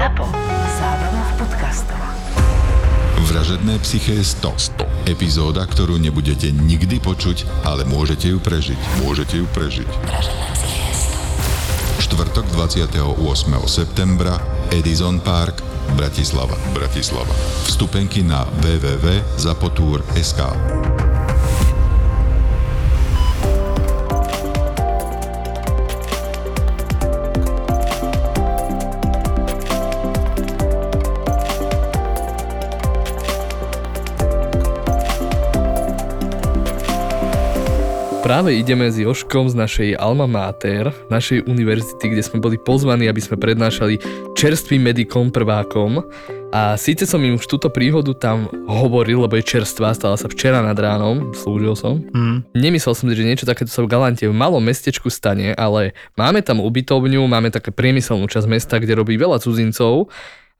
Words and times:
ZAPO. 0.00 0.24
Zábrná 0.80 1.22
v 1.28 1.32
podcastov. 1.44 2.00
Vražedné 3.28 3.76
psyché 3.84 4.24
100. 4.24 4.80
100. 5.04 5.12
Epizóda, 5.12 5.68
ktorú 5.68 6.00
nebudete 6.00 6.48
nikdy 6.56 6.96
počuť, 7.04 7.44
ale 7.68 7.84
môžete 7.84 8.32
ju 8.32 8.40
prežiť. 8.40 8.80
Môžete 9.04 9.44
ju 9.44 9.46
prežiť. 9.52 9.84
Štvrtok 12.00 12.48
28. 12.48 12.96
septembra 13.68 14.40
Edison 14.72 15.20
Park 15.20 15.60
Bratislava. 16.00 16.56
Bratislava. 16.72 17.36
Vstupenky 17.68 18.24
na 18.24 18.48
www.zapotur.sk 18.64 20.40
Práve 38.30 38.54
ideme 38.54 38.86
s 38.86 38.94
Joškom 38.94 39.50
z 39.50 39.58
našej 39.58 39.90
Alma 39.98 40.30
Mater, 40.30 40.94
našej 41.10 41.50
univerzity, 41.50 42.14
kde 42.14 42.22
sme 42.22 42.38
boli 42.38 42.62
pozvaní, 42.62 43.10
aby 43.10 43.18
sme 43.18 43.34
prednášali 43.34 43.98
čerstvým 44.38 44.86
medikom 44.86 45.34
prvákom. 45.34 45.98
A 46.54 46.78
síce 46.78 47.10
som 47.10 47.18
im 47.26 47.34
už 47.34 47.50
túto 47.50 47.66
príhodu 47.74 48.14
tam 48.14 48.46
hovoril, 48.70 49.26
lebo 49.26 49.34
je 49.34 49.50
čerstvá, 49.50 49.98
stala 49.98 50.14
sa 50.14 50.30
včera 50.30 50.62
nad 50.62 50.78
ránom, 50.78 51.34
slúžil 51.34 51.74
som. 51.74 52.06
Mm. 52.14 52.46
Nemyslel 52.54 52.94
som 52.94 53.10
si, 53.10 53.18
že 53.18 53.26
niečo 53.26 53.50
takéto 53.50 53.74
sa 53.74 53.82
v 53.82 53.90
Galante 53.90 54.30
v 54.30 54.38
malom 54.38 54.62
mestečku 54.62 55.10
stane, 55.10 55.50
ale 55.58 55.98
máme 56.14 56.38
tam 56.46 56.62
ubytovňu, 56.62 57.26
máme 57.26 57.50
také 57.50 57.74
priemyselnú 57.74 58.30
časť 58.30 58.46
mesta, 58.46 58.78
kde 58.78 58.94
robí 58.94 59.18
veľa 59.18 59.42
cudzincov 59.42 60.06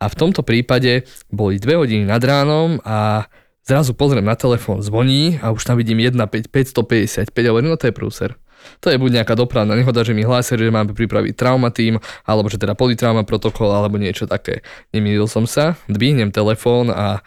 a 0.02 0.10
v 0.10 0.18
tomto 0.18 0.42
prípade 0.42 1.06
boli 1.30 1.62
dve 1.62 1.78
hodiny 1.78 2.02
nad 2.02 2.18
ránom 2.18 2.82
a 2.82 3.30
Zrazu 3.70 3.94
pozriem 3.94 4.26
na 4.26 4.34
telefón, 4.34 4.82
zvoní 4.82 5.38
a 5.38 5.54
už 5.54 5.62
tam 5.62 5.78
vidím 5.78 6.02
1,5, 6.02 6.50
555 6.50 7.30
a 7.30 7.50
hovorím, 7.54 7.70
no 7.70 7.78
to 7.78 7.86
je 7.86 7.94
prúser. 7.94 8.34
To 8.82 8.90
je 8.90 8.98
buď 8.98 9.22
nejaká 9.22 9.38
dopravná 9.38 9.78
nehoda, 9.78 10.02
že 10.02 10.10
mi 10.10 10.26
hlásili, 10.26 10.66
že 10.66 10.74
máme 10.74 10.90
pripraviť 10.90 11.38
traumatým, 11.38 12.02
alebo 12.26 12.50
že 12.50 12.58
teda 12.58 12.74
politrauma 12.74 13.22
protokol, 13.22 13.70
alebo 13.70 13.94
niečo 13.94 14.26
také. 14.26 14.66
Nemýlil 14.90 15.30
som 15.30 15.46
sa, 15.46 15.78
dvihnem 15.86 16.34
telefón 16.34 16.90
a 16.90 17.22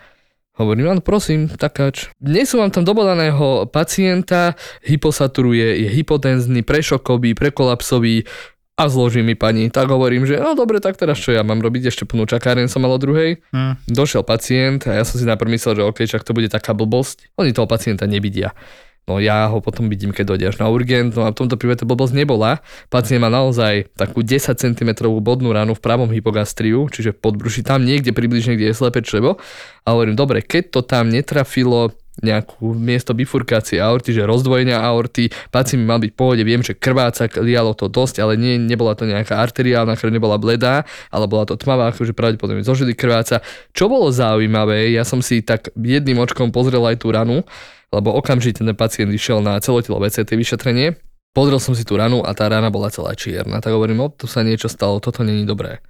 Hovorím, 0.54 0.86
áno, 0.94 1.02
prosím, 1.02 1.50
takáč. 1.50 2.14
Dnes 2.22 2.54
sú 2.54 2.62
vám 2.62 2.70
tam 2.70 2.86
dobodaného 2.86 3.66
pacienta, 3.74 4.54
hyposaturuje, 4.86 5.82
je 5.82 5.90
hypotenzný, 5.90 6.62
prešokový, 6.62 7.34
prekolapsový, 7.34 8.30
a 8.74 8.84
zloží 8.90 9.22
mi 9.22 9.38
pani. 9.38 9.70
Tak 9.70 9.86
hovorím, 9.86 10.26
že 10.26 10.42
no 10.42 10.58
dobre, 10.58 10.82
tak 10.82 10.98
teraz 10.98 11.22
čo 11.22 11.30
ja 11.30 11.46
mám 11.46 11.62
robiť, 11.62 11.94
ešte 11.94 12.10
plnú 12.10 12.26
čakáren 12.26 12.66
som 12.66 12.82
mal 12.82 12.94
o 12.94 13.00
druhej. 13.02 13.38
Mm. 13.54 13.78
Došiel 13.86 14.26
pacient 14.26 14.90
a 14.90 14.98
ja 14.98 15.04
som 15.06 15.22
si 15.22 15.30
najprv 15.30 15.50
myslel, 15.54 15.78
že 15.78 15.84
ok, 15.86 16.00
čak 16.10 16.26
to 16.26 16.34
bude 16.34 16.50
taká 16.50 16.74
blbosť. 16.74 17.38
Oni 17.38 17.54
toho 17.54 17.70
pacienta 17.70 18.10
nevidia. 18.10 18.58
No 19.04 19.20
ja 19.20 19.52
ho 19.52 19.60
potom 19.60 19.92
vidím, 19.92 20.16
keď 20.16 20.26
dojde 20.32 20.46
až 20.48 20.58
na 20.64 20.72
urgent, 20.72 21.12
no 21.12 21.28
a 21.28 21.36
v 21.36 21.38
tomto 21.44 21.60
prípade 21.60 21.84
blbosť 21.84 22.16
nebola. 22.16 22.64
Pacient 22.88 23.20
má 23.20 23.28
naozaj 23.28 23.92
takú 24.00 24.24
10 24.24 24.56
cm 24.56 24.90
bodnú 25.20 25.52
ranu 25.52 25.76
v 25.76 25.84
pravom 25.84 26.08
hypogastriu, 26.08 26.88
čiže 26.88 27.12
podbruši 27.12 27.68
tam 27.68 27.84
niekde 27.84 28.16
približne, 28.16 28.56
kde 28.56 28.72
je 28.72 28.76
slepé 28.80 29.04
črevo. 29.04 29.44
A 29.84 29.88
hovorím, 29.92 30.16
dobre, 30.16 30.40
keď 30.40 30.80
to 30.80 30.82
tam 30.88 31.12
netrafilo 31.12 31.92
nejakú 32.22 32.78
miesto 32.78 33.18
bifurkácie 33.18 33.82
aorty, 33.82 34.14
že 34.14 34.22
rozdvojenia 34.30 34.78
aorty, 34.78 35.34
pacient 35.50 35.82
mal 35.82 35.98
byť 35.98 36.12
v 36.14 36.18
pohode, 36.18 36.44
viem, 36.46 36.62
že 36.62 36.78
krváca, 36.78 37.26
lialo 37.42 37.74
to 37.74 37.90
dosť, 37.90 38.22
ale 38.22 38.38
nie, 38.38 38.62
nebola 38.62 38.94
to 38.94 39.10
nejaká 39.10 39.42
arteriálna 39.42 39.98
krv, 39.98 40.14
nebola 40.14 40.38
bledá, 40.38 40.86
ale 41.10 41.26
bola 41.26 41.50
to 41.50 41.58
tmavá, 41.58 41.90
akože 41.90 42.14
pravdepodobne 42.14 42.62
zožili 42.62 42.94
krváca. 42.94 43.42
Čo 43.74 43.90
bolo 43.90 44.14
zaujímavé, 44.14 44.94
ja 44.94 45.02
som 45.02 45.26
si 45.26 45.42
tak 45.42 45.74
jedným 45.74 46.22
očkom 46.22 46.54
pozrel 46.54 46.86
aj 46.86 47.02
tú 47.02 47.10
ranu, 47.10 47.42
lebo 47.90 48.14
okamžite 48.14 48.62
ten 48.62 48.78
pacient 48.78 49.10
išiel 49.10 49.42
na 49.42 49.58
celotelové 49.58 50.14
CT 50.14 50.38
vyšetrenie, 50.38 50.94
pozrel 51.34 51.58
som 51.58 51.74
si 51.74 51.82
tú 51.82 51.98
ranu 51.98 52.22
a 52.22 52.38
tá 52.38 52.46
rana 52.46 52.70
bola 52.70 52.94
celá 52.94 53.18
čierna, 53.18 53.58
tak 53.58 53.74
hovorím, 53.74 54.06
o, 54.06 54.08
tu 54.14 54.30
sa 54.30 54.46
niečo 54.46 54.70
stalo, 54.70 55.02
toto 55.02 55.26
není 55.26 55.50
dobré. 55.50 55.82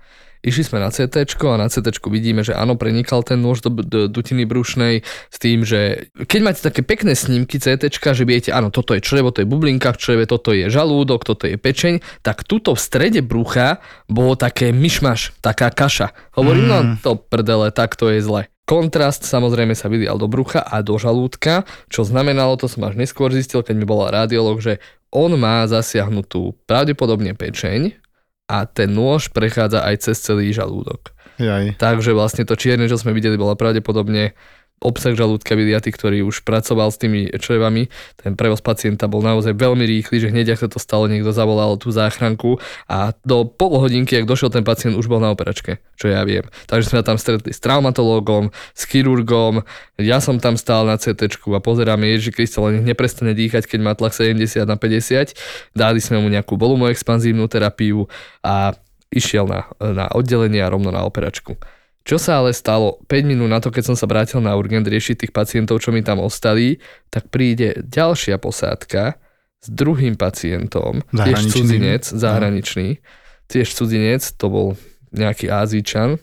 Išli 0.43 0.63
sme 0.67 0.83
na 0.83 0.91
CT 0.91 1.23
a 1.47 1.55
na 1.55 1.71
CT 1.71 2.03
vidíme, 2.11 2.43
že 2.43 2.51
áno, 2.51 2.75
prenikal 2.75 3.23
ten 3.23 3.39
nôž 3.39 3.63
do, 3.63 3.71
do 3.71 4.11
dutiny 4.11 4.43
brušnej 4.43 4.99
s 5.31 5.37
tým, 5.39 5.63
že 5.63 6.11
keď 6.19 6.39
máte 6.43 6.59
také 6.59 6.83
pekné 6.83 7.15
snímky 7.15 7.63
CT, 7.63 7.87
že 7.87 8.27
viete, 8.27 8.51
áno, 8.51 8.67
toto 8.67 8.91
je 8.91 8.99
črevo, 8.99 9.31
to 9.31 9.39
je 9.39 9.47
bublinka 9.47 9.95
v 9.95 9.99
čreve, 10.03 10.23
toto 10.27 10.51
je 10.51 10.67
žalúdok, 10.67 11.23
toto 11.23 11.47
je 11.47 11.55
pečeň, 11.55 12.03
tak 12.19 12.43
tuto 12.43 12.75
v 12.75 12.83
strede 12.83 13.23
brucha 13.23 13.79
bolo 14.11 14.35
také 14.35 14.75
myšmaš, 14.75 15.31
taká 15.39 15.71
kaša. 15.71 16.11
Hovorím, 16.35 16.65
no, 16.67 16.77
mm. 16.83 16.87
no 16.91 16.99
to 16.99 17.11
prdele, 17.15 17.71
tak 17.71 17.95
to 17.95 18.11
je 18.11 18.19
zle. 18.19 18.51
Kontrast 18.67 19.23
samozrejme 19.23 19.75
sa 19.79 19.87
vylial 19.87 20.19
do 20.19 20.27
brucha 20.27 20.59
a 20.59 20.83
do 20.83 20.99
žalúdka, 20.99 21.63
čo 21.87 22.03
znamenalo, 22.03 22.59
to 22.59 22.67
som 22.67 22.83
až 22.83 22.99
neskôr 22.99 23.31
zistil, 23.31 23.63
keď 23.63 23.75
mi 23.79 23.87
bola 23.87 24.11
radiolog, 24.11 24.59
že 24.59 24.83
on 25.07 25.35
má 25.39 25.63
zasiahnutú 25.71 26.55
pravdepodobne 26.67 27.31
pečeň, 27.31 28.03
a 28.47 28.67
ten 28.67 28.91
nôž 28.91 29.31
prechádza 29.31 29.83
aj 29.83 30.09
cez 30.09 30.17
celý 30.19 30.51
žalúdok. 30.51 31.15
Jaj. 31.41 31.79
Takže 31.81 32.13
vlastne 32.13 32.45
to 32.45 32.53
čierne, 32.53 32.85
čo 32.85 32.99
sme 32.99 33.15
videli, 33.15 33.39
bola 33.39 33.57
pravdepodobne 33.57 34.37
obsah 34.83 35.15
žalúdka 35.15 35.55
Viliaty, 35.55 35.89
ktorý 35.95 36.27
už 36.27 36.43
pracoval 36.43 36.91
s 36.91 36.99
tými 36.99 37.31
črevami. 37.31 37.87
Ten 38.19 38.35
prevoz 38.35 38.59
pacienta 38.59 39.07
bol 39.07 39.23
naozaj 39.23 39.55
veľmi 39.55 39.87
rýchly, 39.87 40.19
že 40.19 40.29
hneď 40.29 40.59
ako 40.59 40.75
to 40.75 40.79
stalo, 40.81 41.07
niekto 41.07 41.31
zavolal 41.31 41.79
tú 41.79 41.89
záchranku 41.89 42.59
a 42.91 43.15
do 43.23 43.47
pol 43.47 43.79
hodinky, 43.79 44.19
ak 44.19 44.27
došiel 44.27 44.51
ten 44.51 44.67
pacient, 44.67 44.99
už 44.99 45.07
bol 45.07 45.23
na 45.23 45.31
operačke, 45.31 45.79
čo 45.95 46.11
ja 46.11 46.21
viem. 46.27 46.43
Takže 46.67 46.91
sme 46.91 47.01
tam 47.01 47.15
stretli 47.15 47.55
s 47.55 47.63
traumatológom, 47.63 48.51
s 48.75 48.83
chirurgom, 48.83 49.63
ja 49.95 50.19
som 50.19 50.37
tam 50.37 50.59
stál 50.59 50.83
na 50.83 50.99
CT 50.99 51.39
a 51.39 51.59
pozeráme, 51.63 52.03
Ježi 52.11 52.35
Krista, 52.35 52.59
len 52.59 52.83
neprestane 52.83 53.31
dýchať, 53.31 53.65
keď 53.65 53.79
má 53.79 53.91
tlak 53.95 54.11
70 54.11 54.67
na 54.67 54.75
50. 54.75 55.37
Dali 55.71 55.99
sme 56.03 56.19
mu 56.19 56.27
nejakú 56.27 56.59
volumoexpanzívnu 56.59 57.47
terapiu 57.47 58.11
a 58.43 58.75
išiel 59.13 59.45
na, 59.45 59.69
na 59.79 60.09
oddelenie 60.11 60.59
a 60.59 60.71
rovno 60.73 60.89
na 60.89 61.05
operačku. 61.05 61.55
Čo 62.03 62.19
sa 62.19 62.43
ale 62.43 62.51
stalo? 62.51 62.99
5 63.07 63.23
minút 63.23 63.47
na 63.47 63.63
to, 63.63 63.71
keď 63.71 63.93
som 63.93 63.95
sa 63.95 64.03
vrátil 64.11 64.43
na 64.43 64.51
urgent 64.59 64.83
riešiť 64.83 65.23
tých 65.23 65.33
pacientov, 65.35 65.79
čo 65.79 65.95
mi 65.95 66.03
tam 66.03 66.19
ostali, 66.19 66.83
tak 67.07 67.31
príde 67.31 67.79
ďalšia 67.79 68.35
posádka 68.43 69.15
s 69.63 69.67
druhým 69.71 70.19
pacientom, 70.19 71.07
tiež 71.15 71.47
cudzinec, 71.47 72.03
zahraničný, 72.03 72.99
tiež 73.47 73.71
cudzinec, 73.71 74.19
to 74.35 74.45
bol 74.51 74.67
nejaký 75.15 75.47
Ázíčan, 75.47 76.19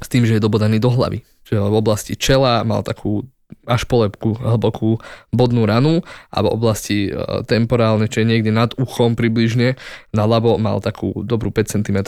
s 0.00 0.08
tým, 0.08 0.24
že 0.24 0.40
je 0.40 0.44
dobodaný 0.44 0.80
do 0.80 0.88
hlavy. 0.88 1.20
Čiže 1.44 1.60
v 1.60 1.76
oblasti 1.76 2.16
čela 2.16 2.64
mal 2.64 2.80
takú 2.80 3.28
až 3.68 3.84
polepku, 3.84 4.40
hlbokú 4.40 4.96
bodnú 5.28 5.68
ranu 5.68 6.00
a 6.32 6.40
v 6.40 6.48
oblasti 6.48 7.12
e, 7.12 7.44
temporálne, 7.44 8.08
čo 8.08 8.24
je 8.24 8.30
niekde 8.32 8.48
nad 8.48 8.72
uchom 8.80 9.12
približne, 9.12 9.76
na 10.16 10.24
labo 10.24 10.56
mal 10.56 10.80
takú 10.80 11.12
dobrú 11.20 11.52
5 11.52 11.76
cm 11.78 12.00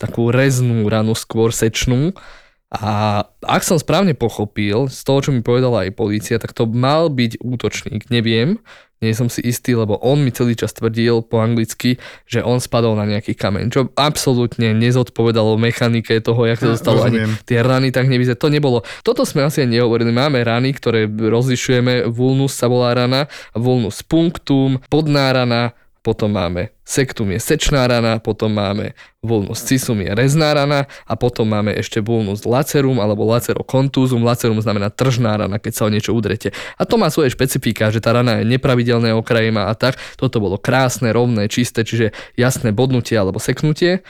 takú 0.00 0.22
reznú 0.32 0.88
ranu, 0.88 1.12
skôr 1.12 1.52
sečnú 1.52 2.16
a 2.66 3.22
ak 3.46 3.62
som 3.62 3.78
správne 3.78 4.18
pochopil, 4.18 4.90
z 4.90 5.00
toho, 5.06 5.22
čo 5.22 5.30
mi 5.30 5.38
povedala 5.40 5.86
aj 5.86 5.94
policia, 5.94 6.42
tak 6.42 6.50
to 6.50 6.66
mal 6.66 7.06
byť 7.06 7.38
útočník. 7.38 8.10
Neviem, 8.10 8.58
nie 8.98 9.12
som 9.12 9.28
si 9.28 9.44
istý, 9.44 9.76
lebo 9.76 10.00
on 10.00 10.24
mi 10.24 10.32
celý 10.32 10.56
čas 10.56 10.72
tvrdil 10.72 11.20
po 11.22 11.38
anglicky, 11.38 12.00
že 12.24 12.40
on 12.40 12.58
spadol 12.58 12.96
na 12.96 13.04
nejaký 13.04 13.36
kameň, 13.36 13.64
čo 13.68 13.80
absolútne 13.92 14.72
nezodpovedalo 14.72 15.60
mechanike 15.60 16.16
toho, 16.24 16.42
jak 16.48 16.58
sa 16.58 16.72
dostalo 16.74 17.04
ani 17.04 17.28
tie 17.44 17.60
rany, 17.60 17.92
tak 17.92 18.08
nevyzerá. 18.08 18.40
To 18.40 18.48
nebolo. 18.48 18.82
Toto 19.04 19.28
sme 19.28 19.44
asi 19.44 19.68
nehovorili. 19.68 20.10
Máme 20.10 20.40
rany, 20.42 20.72
ktoré 20.72 21.06
rozlišujeme. 21.06 22.08
Vulnus 22.08 22.56
sa 22.56 22.72
volá 22.72 22.96
rana, 22.96 23.28
vulnus 23.52 24.00
punctum, 24.00 24.80
podná 24.88 25.30
rana, 25.30 25.76
potom 26.06 26.30
máme 26.30 26.70
sektum 26.86 27.34
je 27.34 27.42
sečná 27.42 27.82
rana, 27.90 28.22
potom 28.22 28.54
máme 28.54 28.94
vulnus 29.18 29.66
cisum 29.66 29.98
je 29.98 30.14
rezná 30.14 30.54
rana 30.54 30.86
a 31.02 31.18
potom 31.18 31.50
máme 31.50 31.74
ešte 31.74 31.98
vulnus 31.98 32.46
lacerum 32.46 33.02
alebo 33.02 33.26
lacerokontúzum. 33.26 34.22
Lacerum 34.22 34.62
znamená 34.62 34.94
tržná 34.94 35.34
rana, 35.34 35.58
keď 35.58 35.72
sa 35.74 35.82
o 35.82 35.90
niečo 35.90 36.14
udrete. 36.14 36.54
A 36.78 36.86
to 36.86 36.94
má 36.94 37.10
svoje 37.10 37.34
špecifika, 37.34 37.90
že 37.90 37.98
tá 37.98 38.14
rana 38.14 38.38
je 38.38 38.46
nepravidelné 38.46 39.10
okrajima 39.18 39.66
a 39.66 39.74
tak. 39.74 39.98
Toto 40.14 40.38
bolo 40.38 40.62
krásne, 40.62 41.10
rovné, 41.10 41.50
čisté, 41.50 41.82
čiže 41.82 42.14
jasné 42.38 42.70
bodnutie 42.70 43.18
alebo 43.18 43.42
seknutie. 43.42 44.06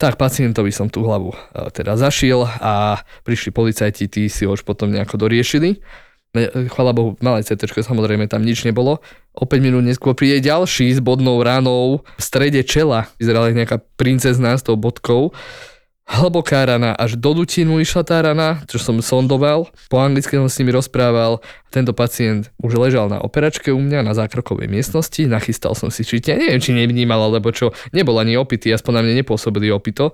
Tak 0.00 0.16
pacientovi 0.16 0.72
som 0.72 0.88
tú 0.88 1.04
hlavu 1.04 1.36
e, 1.36 1.68
teda 1.70 2.00
zašiel 2.00 2.48
a 2.48 3.04
prišli 3.22 3.54
policajti, 3.54 4.10
tí 4.10 4.26
si 4.26 4.48
ho 4.48 4.56
už 4.56 4.64
potom 4.64 4.90
nejako 4.90 5.20
doriešili. 5.20 5.84
Chvala 6.74 6.90
Bohu, 6.90 7.14
malé 7.22 7.46
CT, 7.46 7.70
samozrejme 7.70 8.26
tam 8.26 8.42
nič 8.42 8.66
nebolo. 8.66 8.98
O 9.30 9.46
5 9.46 9.62
minút 9.62 9.86
neskôr 9.86 10.18
príde 10.18 10.42
ďalší 10.42 10.90
s 10.90 10.98
bodnou 10.98 11.38
ranou 11.38 12.02
v 12.18 12.22
strede 12.22 12.66
čela. 12.66 13.06
Vyzerala 13.22 13.54
nejaká 13.54 13.78
princezná 13.94 14.58
s 14.58 14.66
tou 14.66 14.74
bodkou. 14.74 15.30
Hlboká 16.04 16.68
rana, 16.68 16.92
až 16.92 17.16
do 17.16 17.32
dutinu 17.32 17.80
išla 17.80 18.04
tá 18.04 18.20
rana, 18.20 18.60
čo 18.68 18.76
som 18.76 19.00
sondoval. 19.00 19.72
Po 19.88 19.96
anglicky 19.96 20.36
som 20.36 20.50
s 20.50 20.58
nimi 20.60 20.74
rozprával. 20.74 21.40
Tento 21.72 21.96
pacient 21.96 22.52
už 22.60 22.76
ležal 22.76 23.08
na 23.08 23.22
operačke 23.24 23.72
u 23.72 23.80
mňa 23.80 24.04
na 24.04 24.12
zákrokovej 24.12 24.68
miestnosti. 24.68 25.24
Nachystal 25.24 25.72
som 25.72 25.88
si 25.88 26.04
číte, 26.04 26.36
neviem, 26.36 26.60
či 26.60 26.76
nevnímal, 26.76 27.30
alebo 27.30 27.54
čo. 27.54 27.72
Nebol 27.96 28.20
ani 28.20 28.36
opitý, 28.36 28.74
aspoň 28.74 28.92
na 28.92 29.00
mne 29.00 29.24
nepôsobili 29.24 29.72
opito 29.72 30.12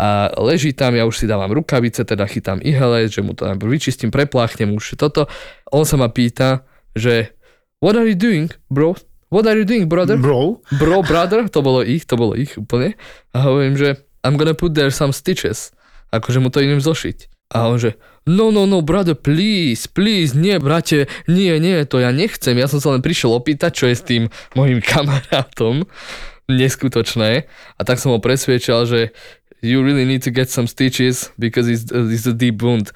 a 0.00 0.32
leží 0.40 0.72
tam, 0.72 0.96
ja 0.96 1.04
už 1.04 1.20
si 1.20 1.26
dávam 1.28 1.52
rukavice, 1.52 2.02
teda 2.02 2.26
chytám 2.26 2.58
ihelec, 2.64 3.12
že 3.12 3.22
mu 3.22 3.36
to 3.36 3.44
najprv 3.46 3.70
vyčistím, 3.70 4.10
prepláchnem 4.10 4.72
už 4.72 4.96
toto. 4.96 5.28
On 5.70 5.84
sa 5.84 6.00
ma 6.00 6.08
pýta, 6.08 6.64
že 6.96 7.30
what 7.78 7.94
are 7.94 8.08
you 8.08 8.16
doing, 8.16 8.50
bro? 8.72 8.96
What 9.32 9.48
are 9.48 9.56
you 9.56 9.64
doing, 9.64 9.88
brother? 9.88 10.20
Bro, 10.20 10.60
Bro, 10.76 11.08
brother, 11.08 11.48
to 11.48 11.64
bolo 11.64 11.80
ich, 11.80 12.04
to 12.04 12.20
bolo 12.20 12.36
ich 12.36 12.52
úplne. 12.60 13.00
A 13.32 13.48
hovorím, 13.48 13.80
že 13.80 14.04
I'm 14.20 14.36
gonna 14.36 14.52
put 14.52 14.76
there 14.76 14.92
some 14.92 15.12
stitches. 15.16 15.72
Akože 16.12 16.36
mu 16.36 16.52
to 16.52 16.60
idem 16.60 16.84
zošiť. 16.84 17.32
A 17.52 17.68
on 17.68 17.76
že, 17.76 17.96
no, 18.24 18.48
no, 18.48 18.64
no, 18.64 18.80
brother, 18.80 19.16
please, 19.16 19.88
please, 19.88 20.32
nie, 20.36 20.56
brate, 20.56 21.08
nie, 21.28 21.52
nie, 21.60 21.84
to 21.84 22.00
ja 22.00 22.12
nechcem. 22.12 22.56
Ja 22.56 22.68
som 22.68 22.80
sa 22.80 22.92
len 22.92 23.04
prišiel 23.04 23.32
opýtať, 23.32 23.72
čo 23.72 23.84
je 23.88 23.96
s 23.96 24.04
tým 24.04 24.22
mojim 24.56 24.80
kamarátom. 24.92 25.84
Neskutočné. 26.52 27.48
A 27.76 27.80
tak 27.88 28.00
som 28.00 28.12
ho 28.12 28.20
presviečal, 28.20 28.84
že 28.84 29.16
you 29.62 29.82
really 29.82 30.04
need 30.04 30.22
to 30.26 30.30
get 30.34 30.50
some 30.50 30.66
stitches 30.66 31.30
because 31.38 31.70
it's, 31.70 31.88
it's 31.90 32.26
a 32.26 32.34
deep 32.34 32.60
wound. 32.62 32.90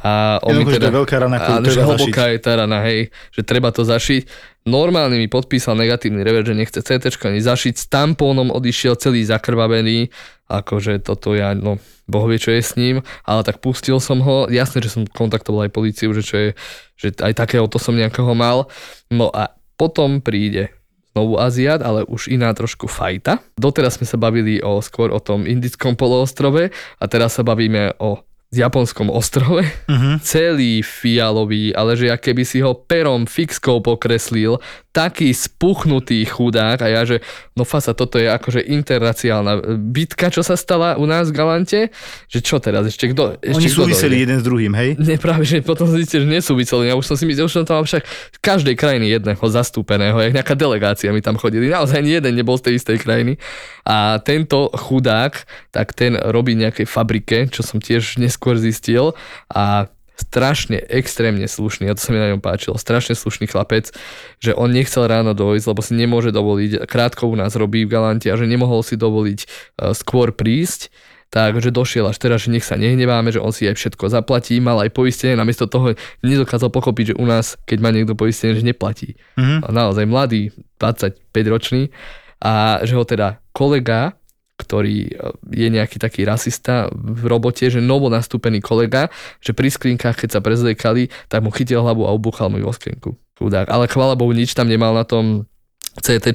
A 0.00 0.40
on 0.40 0.56
Jednoducho, 0.56 0.72
že 0.72 0.76
to 0.76 0.80
teda, 0.80 0.88
je 0.88 0.98
veľká 1.04 1.16
rana, 1.20 1.36
ktorú 1.36 1.52
že 1.52 1.68
treba 1.68 1.84
hlboká 1.84 2.24
je 2.32 2.38
tá 2.40 2.52
rana, 2.56 2.78
hej, 2.88 3.00
že 3.28 3.42
treba 3.44 3.68
to 3.76 3.84
zašiť. 3.84 4.22
Normálne 4.64 5.20
mi 5.20 5.28
podpísal 5.28 5.76
negatívny 5.76 6.24
rever, 6.24 6.48
že 6.48 6.56
nechce 6.56 6.80
CT 6.80 7.12
ani 7.28 7.44
zašiť. 7.44 7.74
S 7.76 7.92
tampónom 7.92 8.48
odišiel 8.48 8.96
celý 8.96 9.20
zakrvavený, 9.28 10.08
akože 10.48 11.04
toto 11.04 11.36
ja, 11.36 11.52
no, 11.52 11.76
boh 12.08 12.24
vie, 12.24 12.40
čo 12.40 12.56
je 12.56 12.64
s 12.64 12.72
ním, 12.80 13.04
ale 13.28 13.44
tak 13.44 13.60
pustil 13.60 14.00
som 14.00 14.24
ho. 14.24 14.48
Jasné, 14.48 14.80
že 14.80 14.96
som 14.96 15.04
kontaktoval 15.04 15.68
aj 15.68 15.76
policiu, 15.76 16.16
že 16.16 16.24
čo 16.24 16.36
je, 16.40 16.48
že 16.96 17.12
aj 17.20 17.36
takého 17.36 17.68
to 17.68 17.76
som 17.76 17.92
nejakého 17.92 18.32
mal. 18.32 18.72
No 19.12 19.28
a 19.28 19.52
potom 19.76 20.24
príde 20.24 20.72
znovu 21.12 21.36
Aziat, 21.36 21.84
ale 21.84 22.08
už 22.08 22.32
iná 22.32 22.48
trošku 22.56 22.88
fajta. 22.88 23.44
Doteraz 23.54 24.00
sme 24.00 24.08
sa 24.08 24.16
bavili 24.16 24.64
o, 24.64 24.80
skôr 24.80 25.12
o 25.12 25.20
tom 25.20 25.44
indickom 25.44 25.94
poloostrove 25.94 26.72
a 26.72 27.04
teraz 27.04 27.36
sa 27.36 27.44
bavíme 27.44 27.94
o 28.00 28.24
japonskom 28.54 29.08
ostrove, 29.08 29.64
Mhm. 29.88 30.20
celý 30.20 30.80
fialový, 30.80 31.72
ale 31.72 31.96
že 31.96 32.06
ak 32.06 32.20
keby 32.22 32.44
si 32.44 32.60
ho 32.60 32.76
perom 32.76 33.24
fixkou 33.24 33.80
pokreslil, 33.80 34.60
taký 34.88 35.32
spuchnutý 35.32 36.20
chudák 36.22 36.76
a 36.78 36.88
ja, 36.90 37.02
že 37.02 37.24
no 37.56 37.64
fasa, 37.64 37.92
toto 37.92 38.20
je 38.20 38.28
akože 38.28 38.60
interraciálna 38.60 39.52
bitka, 39.80 40.28
čo 40.28 40.44
sa 40.44 40.52
stala 40.52 40.94
u 40.94 41.08
nás 41.08 41.32
v 41.32 41.34
Galante, 41.34 41.80
že 42.28 42.38
čo 42.38 42.60
teraz, 42.60 42.84
ešte 42.84 43.08
kto? 43.08 43.40
Ešte 43.40 43.56
Oni 43.56 43.66
kto 43.66 43.76
súviseli 43.82 44.14
dojde? 44.14 44.22
jeden 44.22 44.36
s 44.36 44.44
druhým, 44.44 44.72
hej? 44.74 44.90
Nie, 45.00 45.16
práve, 45.16 45.42
že 45.42 45.64
potom 45.64 45.88
zistíte, 45.88 46.20
že 46.20 46.28
nesúviseli. 46.28 46.86
Ja 46.86 46.94
už 46.94 47.08
som 47.08 47.16
si 47.16 47.24
myslel, 47.24 47.48
že 47.48 47.56
som 47.56 47.64
tam 47.64 47.80
však 47.80 48.04
každej 48.38 48.76
krajiny 48.76 49.08
jedného 49.10 49.40
zastúpeného, 49.40 50.20
jak 50.20 50.36
nejaká 50.36 50.52
delegácia 50.52 51.08
mi 51.08 51.20
tam 51.20 51.34
chodili. 51.34 51.72
Naozaj 51.72 51.96
ani 51.96 52.20
jeden 52.20 52.36
nebol 52.36 52.54
z 52.54 52.68
tej 52.68 52.74
istej 52.76 53.00
krajiny. 53.00 53.40
A 53.82 54.20
tento 54.20 54.68
chudák, 54.76 55.40
tak 55.70 55.92
ten 55.92 56.20
robí 56.20 56.52
nejakej 56.52 56.84
fabrike, 56.84 57.48
čo 57.48 57.64
som 57.64 57.80
tiež 57.80 58.20
neskôr 58.42 58.58
zistil. 58.58 59.14
A 59.54 59.86
strašne 60.18 60.82
extrémne 60.90 61.46
slušný, 61.46 61.86
a 61.88 61.94
to 61.94 62.02
sa 62.02 62.10
mi 62.12 62.18
na 62.20 62.30
ňom 62.34 62.42
páčilo, 62.42 62.78
strašne 62.78 63.16
slušný 63.16 63.48
chlapec, 63.48 63.90
že 64.38 64.54
on 64.54 64.70
nechcel 64.70 65.08
ráno 65.08 65.34
dojsť, 65.34 65.66
lebo 65.66 65.80
si 65.82 65.92
nemôže 65.98 66.30
dovoliť, 66.30 66.84
krátko 66.86 67.26
u 67.26 67.34
nás 67.34 67.56
robí 67.58 67.82
v 67.82 67.90
Galante 67.90 68.30
a 68.30 68.38
že 68.38 68.46
nemohol 68.46 68.86
si 68.86 68.94
dovoliť 68.94 69.40
e, 69.42 69.46
skôr 69.98 70.30
prísť, 70.30 70.94
takže 71.32 71.74
došiel 71.74 72.06
až 72.06 72.22
teraz, 72.22 72.46
že 72.46 72.54
nech 72.54 72.62
sa 72.62 72.78
nehneváme, 72.78 73.34
že 73.34 73.42
on 73.42 73.50
si 73.50 73.66
aj 73.66 73.74
všetko 73.74 74.12
zaplatí, 74.12 74.62
mal 74.62 74.78
aj 74.84 74.94
poistenie, 74.94 75.34
namiesto 75.34 75.66
toho 75.66 75.96
nedokázal 76.22 76.70
pochopiť, 76.70 77.16
že 77.16 77.18
u 77.18 77.26
nás, 77.26 77.58
keď 77.66 77.78
má 77.82 77.90
niekto 77.90 78.14
poistenie, 78.14 78.54
že 78.54 78.62
neplatí. 78.62 79.18
Mhm. 79.40 79.66
A 79.66 79.68
naozaj 79.74 80.06
mladý, 80.06 80.54
25 80.78 81.18
ročný 81.50 81.90
a 82.38 82.84
že 82.84 82.94
ho 82.94 83.02
teda 83.02 83.42
kolega 83.50 84.21
ktorý 84.62 85.10
e, 85.10 85.10
je 85.50 85.68
nejaký 85.68 85.98
taký 85.98 86.22
rasista 86.22 86.86
v 86.94 87.26
robote, 87.26 87.66
že 87.66 87.82
novo 87.82 88.06
nastúpený 88.06 88.62
kolega, 88.62 89.10
že 89.42 89.50
pri 89.50 89.68
skrinkách, 89.68 90.22
keď 90.22 90.38
sa 90.38 90.40
prezliekali, 90.40 91.10
tak 91.26 91.42
mu 91.42 91.50
chytil 91.50 91.82
hlavu 91.82 92.06
a 92.06 92.14
obuchal 92.14 92.48
mu 92.48 92.62
vo 92.62 92.70
skrinku. 92.70 93.18
Chudák. 93.36 93.66
Ale 93.66 93.90
chvála 93.90 94.14
Bohu, 94.14 94.30
nič 94.30 94.54
tam 94.54 94.70
nemal 94.70 94.94
na 94.94 95.02
tom 95.02 95.50
CT 96.00 96.32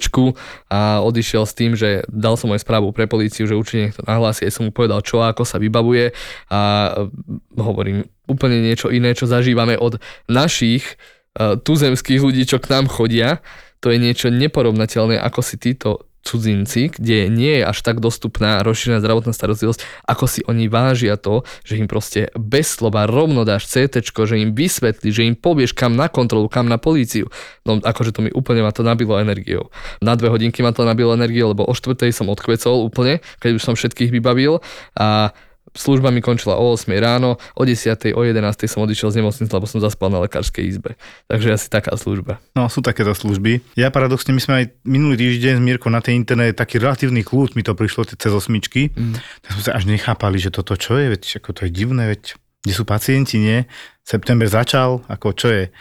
a 0.70 1.02
odišiel 1.02 1.44
s 1.50 1.54
tým, 1.58 1.74
že 1.74 2.06
dal 2.06 2.38
som 2.38 2.54
aj 2.54 2.62
správu 2.62 2.94
pre 2.94 3.10
políciu, 3.10 3.50
že 3.50 3.58
určite 3.58 3.90
niekto 3.90 4.06
nahlási, 4.06 4.46
aj 4.46 4.54
som 4.54 4.70
mu 4.70 4.72
povedal, 4.76 5.02
čo 5.02 5.26
ako 5.26 5.50
sa 5.50 5.58
vybavuje 5.58 6.14
a 6.54 6.94
e, 6.94 7.58
hovorím 7.58 8.06
úplne 8.30 8.62
niečo 8.62 8.94
iné, 8.94 9.18
čo 9.18 9.26
zažívame 9.26 9.74
od 9.74 9.98
našich 10.30 10.86
e, 11.34 11.58
tuzemských 11.58 12.22
ľudí, 12.22 12.46
čo 12.46 12.62
k 12.62 12.70
nám 12.70 12.86
chodia. 12.86 13.42
To 13.82 13.90
je 13.90 13.98
niečo 13.98 14.30
neporovnateľné, 14.30 15.18
ako 15.18 15.42
si 15.42 15.58
títo 15.58 16.07
cudzinci, 16.28 16.92
kde 16.92 17.32
nie 17.32 17.64
je 17.64 17.64
až 17.64 17.80
tak 17.80 18.04
dostupná 18.04 18.60
rozšírená 18.60 19.00
zdravotná 19.00 19.32
starostlivosť, 19.32 19.80
ako 20.04 20.26
si 20.28 20.44
oni 20.44 20.68
vážia 20.68 21.16
to, 21.16 21.48
že 21.64 21.80
im 21.80 21.88
proste 21.88 22.28
bez 22.36 22.76
slova 22.76 23.08
rovno 23.08 23.48
dáš 23.48 23.72
CT, 23.72 24.04
že 24.04 24.36
im 24.36 24.52
vysvetlí, 24.52 25.08
že 25.08 25.24
im 25.24 25.40
povieš 25.40 25.72
kam 25.72 25.96
na 25.96 26.12
kontrolu, 26.12 26.52
kam 26.52 26.68
na 26.68 26.76
políciu. 26.76 27.32
No 27.64 27.80
akože 27.80 28.12
to 28.12 28.20
mi 28.28 28.32
úplne 28.36 28.60
ma 28.60 28.76
to 28.76 28.84
nabilo 28.84 29.16
energiou. 29.16 29.72
Na 30.04 30.20
dve 30.20 30.28
hodinky 30.28 30.60
ma 30.60 30.76
to 30.76 30.84
nabilo 30.84 31.16
energiou, 31.16 31.56
lebo 31.56 31.64
o 31.64 31.72
štvrtej 31.72 32.12
som 32.12 32.28
odkvecol 32.28 32.84
úplne, 32.84 33.24
keď 33.40 33.56
už 33.56 33.64
som 33.64 33.74
všetkých 33.80 34.12
vybavil 34.12 34.60
a 35.00 35.32
služba 35.76 36.14
mi 36.14 36.24
končila 36.24 36.56
o 36.56 36.72
8 36.76 36.88
ráno, 37.00 37.36
o 37.58 37.64
10, 37.66 38.16
o 38.16 38.22
11 38.24 38.68
som 38.68 38.84
odišiel 38.84 39.12
z 39.12 39.16
nemocnice, 39.20 39.52
lebo 39.52 39.68
som 39.68 39.84
zaspal 39.84 40.08
na 40.08 40.24
lekárskej 40.24 40.64
izbe. 40.64 40.96
Takže 41.28 41.56
asi 41.56 41.68
taká 41.68 41.96
služba. 42.00 42.40
No, 42.56 42.72
sú 42.72 42.80
takéto 42.80 43.12
služby. 43.12 43.60
Ja 43.76 43.92
paradoxne, 43.92 44.32
my 44.32 44.42
sme 44.42 44.54
aj 44.64 44.66
minulý 44.88 45.20
týždeň 45.20 45.60
s 45.60 45.62
Mirkou 45.64 45.92
na 45.92 46.00
tej 46.00 46.16
internet 46.16 46.56
taký 46.56 46.80
relatívny 46.80 47.26
kľúč 47.26 47.58
mi 47.58 47.66
to 47.66 47.76
prišlo 47.76 48.08
cez 48.08 48.32
osmičky. 48.32 48.94
Mm. 48.94 49.20
Tak 49.44 49.50
sme 49.58 49.64
sa 49.64 49.72
až 49.76 49.84
nechápali, 49.90 50.38
že 50.40 50.54
toto 50.54 50.78
čo 50.80 50.96
je, 50.96 51.12
veď 51.12 51.44
ako 51.44 51.50
to 51.52 51.62
je 51.68 51.72
divné, 51.74 52.16
veď 52.16 52.38
kde 52.68 52.74
sú 52.74 52.84
pacienti, 52.84 53.40
nie? 53.40 53.64
September 54.04 54.48
začal, 54.48 55.04
ako 55.08 55.32
čo 55.36 55.48
je. 55.48 55.72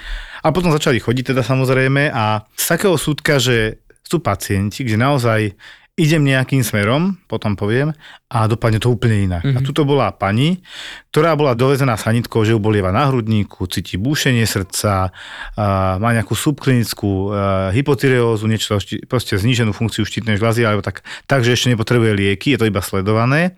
A 0.42 0.46
potom 0.54 0.70
začali 0.70 1.02
chodiť 1.02 1.34
teda 1.34 1.42
samozrejme 1.42 2.14
a 2.14 2.46
z 2.54 2.64
takého 2.66 2.94
súdka, 2.94 3.42
že 3.42 3.82
sú 4.06 4.22
pacienti, 4.22 4.86
kde 4.86 4.98
naozaj 4.98 5.50
idem 5.96 6.28
nejakým 6.28 6.60
smerom, 6.60 7.16
potom 7.24 7.56
poviem, 7.56 7.96
a 8.28 8.44
dopadne 8.44 8.76
to 8.76 8.92
úplne 8.92 9.32
inak. 9.32 9.48
Mm-hmm. 9.48 9.56
A 9.56 9.64
tuto 9.64 9.88
bola 9.88 10.12
pani, 10.12 10.60
ktorá 11.08 11.32
bola 11.32 11.56
dovezená 11.56 11.96
sanitkou, 11.96 12.44
že 12.44 12.52
ju 12.52 12.60
bolieva 12.60 12.92
na 12.92 13.08
hrudníku, 13.08 13.64
cíti 13.64 13.96
búšenie 13.96 14.44
srdca, 14.44 15.08
a 15.56 15.96
má 15.96 16.12
nejakú 16.12 16.36
subklinickú 16.36 17.32
hypotyreózu, 17.72 18.44
niečo, 18.44 18.76
proste 19.08 19.40
zníženú 19.40 19.72
funkciu 19.72 20.04
štítnej 20.04 20.36
žľazy, 20.36 20.68
alebo 20.68 20.84
tak, 20.84 21.00
tak, 21.24 21.48
že 21.48 21.56
ešte 21.56 21.72
nepotrebuje 21.72 22.12
lieky, 22.12 22.52
je 22.52 22.60
to 22.60 22.68
iba 22.68 22.84
sledované. 22.84 23.56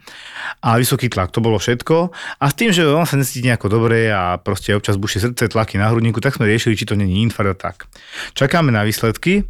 A 0.62 0.78
vysoký 0.78 1.10
tlak, 1.10 1.34
to 1.34 1.42
bolo 1.42 1.58
všetko. 1.58 2.14
A 2.38 2.44
s 2.46 2.54
tým, 2.54 2.70
že 2.70 2.86
on 2.86 3.02
sa 3.02 3.18
necíti 3.18 3.50
nejako 3.50 3.66
dobre 3.66 4.14
a 4.14 4.38
proste 4.38 4.78
občas 4.78 4.94
bušie 4.94 5.26
srdce, 5.26 5.50
tlaky 5.50 5.74
na 5.74 5.90
hrudníku, 5.90 6.22
tak 6.22 6.38
sme 6.38 6.46
riešili, 6.46 6.78
či 6.78 6.86
to 6.86 6.94
není 6.94 7.18
infarkt 7.26 7.58
tak. 7.58 7.90
Čakáme 8.38 8.70
na 8.70 8.86
výsledky, 8.86 9.42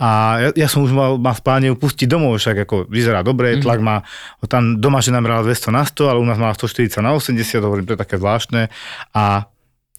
a 0.00 0.40
ja, 0.40 0.48
ja 0.64 0.68
som 0.70 0.82
už 0.82 0.92
mal, 0.94 1.20
mal 1.20 1.36
v 1.36 1.42
pláne 1.44 1.66
ju 1.70 1.76
pustiť 1.78 2.08
domov, 2.08 2.40
však 2.40 2.66
ako 2.66 2.90
vyzerá 2.90 3.20
dobre, 3.22 3.54
mm-hmm. 3.54 3.64
tlak 3.64 3.80
má, 3.84 4.02
tam 4.48 4.80
doma 4.80 5.04
žena 5.04 5.22
brala 5.22 5.44
200 5.46 5.70
na 5.70 5.84
100, 5.86 6.10
ale 6.10 6.18
u 6.18 6.26
nás 6.26 6.40
mala 6.40 6.56
140 6.56 7.04
na 7.04 7.14
80, 7.14 7.62
hovorím, 7.62 7.86
to 7.86 7.94
je 7.94 8.02
také 8.02 8.16
zvláštne. 8.18 8.72
A 9.14 9.46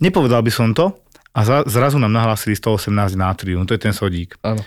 nepovedal 0.03 0.43
by 0.43 0.51
som 0.51 0.75
to, 0.75 0.91
a 1.33 1.39
za, 1.41 1.65
zrazu 1.65 1.97
nám 1.97 2.13
nahlásili 2.13 2.53
118 2.53 3.17
nátrium, 3.17 3.65
to 3.65 3.73
je 3.73 3.81
ten 3.81 3.93
sodík. 3.95 4.37
Áno. 4.45 4.61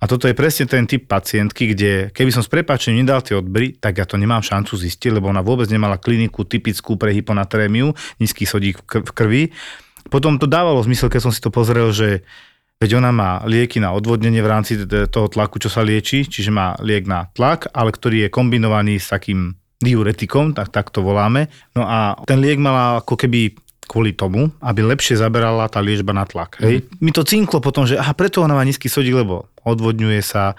A 0.00 0.08
toto 0.08 0.24
je 0.24 0.32
presne 0.32 0.64
ten 0.64 0.88
typ 0.88 1.04
pacientky, 1.04 1.76
kde 1.76 2.08
keby 2.16 2.32
som 2.32 2.40
s 2.40 2.48
prepáčením 2.48 3.04
nedal 3.04 3.20
tie 3.20 3.36
odbery, 3.36 3.76
tak 3.76 4.00
ja 4.00 4.08
to 4.08 4.16
nemám 4.16 4.40
šancu 4.40 4.80
zistiť, 4.80 5.20
lebo 5.20 5.28
ona 5.28 5.44
vôbec 5.44 5.68
nemala 5.68 6.00
kliniku 6.00 6.48
typickú 6.48 6.96
pre 6.96 7.12
hyponatrémiu, 7.12 7.92
nízky 8.16 8.48
sodík 8.48 8.80
v 8.80 8.84
kr- 8.88 9.04
v 9.04 9.12
krvi. 9.12 9.42
Potom 10.08 10.40
to 10.40 10.48
dávalo 10.48 10.80
zmysel, 10.80 11.12
keď 11.12 11.28
som 11.28 11.32
si 11.36 11.44
to 11.44 11.52
pozrel, 11.52 11.92
že 11.92 12.24
Veď 12.80 12.96
ona 12.96 13.12
má 13.12 13.44
lieky 13.44 13.76
na 13.76 13.92
odvodnenie 13.92 14.40
v 14.40 14.48
rámci 14.48 14.72
toho 14.88 15.28
tlaku, 15.28 15.60
čo 15.60 15.68
sa 15.68 15.84
lieči, 15.84 16.24
čiže 16.24 16.48
má 16.48 16.72
liek 16.80 17.04
na 17.04 17.28
tlak, 17.36 17.68
ale 17.76 17.92
ktorý 17.92 18.24
je 18.24 18.32
kombinovaný 18.32 18.96
s 18.96 19.12
takým 19.12 19.52
diuretikom, 19.84 20.56
tak, 20.56 20.72
tak 20.72 20.88
to 20.88 21.04
voláme. 21.04 21.52
No 21.76 21.84
a 21.84 22.16
ten 22.24 22.40
liek 22.40 22.56
mala 22.56 23.04
ako 23.04 23.20
keby 23.20 23.52
kvôli 23.84 24.16
tomu, 24.16 24.48
aby 24.64 24.80
lepšie 24.80 25.20
zaberala 25.20 25.68
tá 25.68 25.84
liečba 25.84 26.16
na 26.16 26.24
tlak. 26.24 26.56
Hej. 26.62 26.80
Mm. 26.80 27.04
Mi 27.04 27.10
to 27.12 27.20
cinklo 27.20 27.60
potom, 27.60 27.84
že 27.84 28.00
aha, 28.00 28.16
preto 28.16 28.40
ona 28.40 28.56
má 28.56 28.64
nízky 28.64 28.88
sodík, 28.88 29.12
lebo 29.12 29.50
odvodňuje 29.60 30.24
sa, 30.24 30.56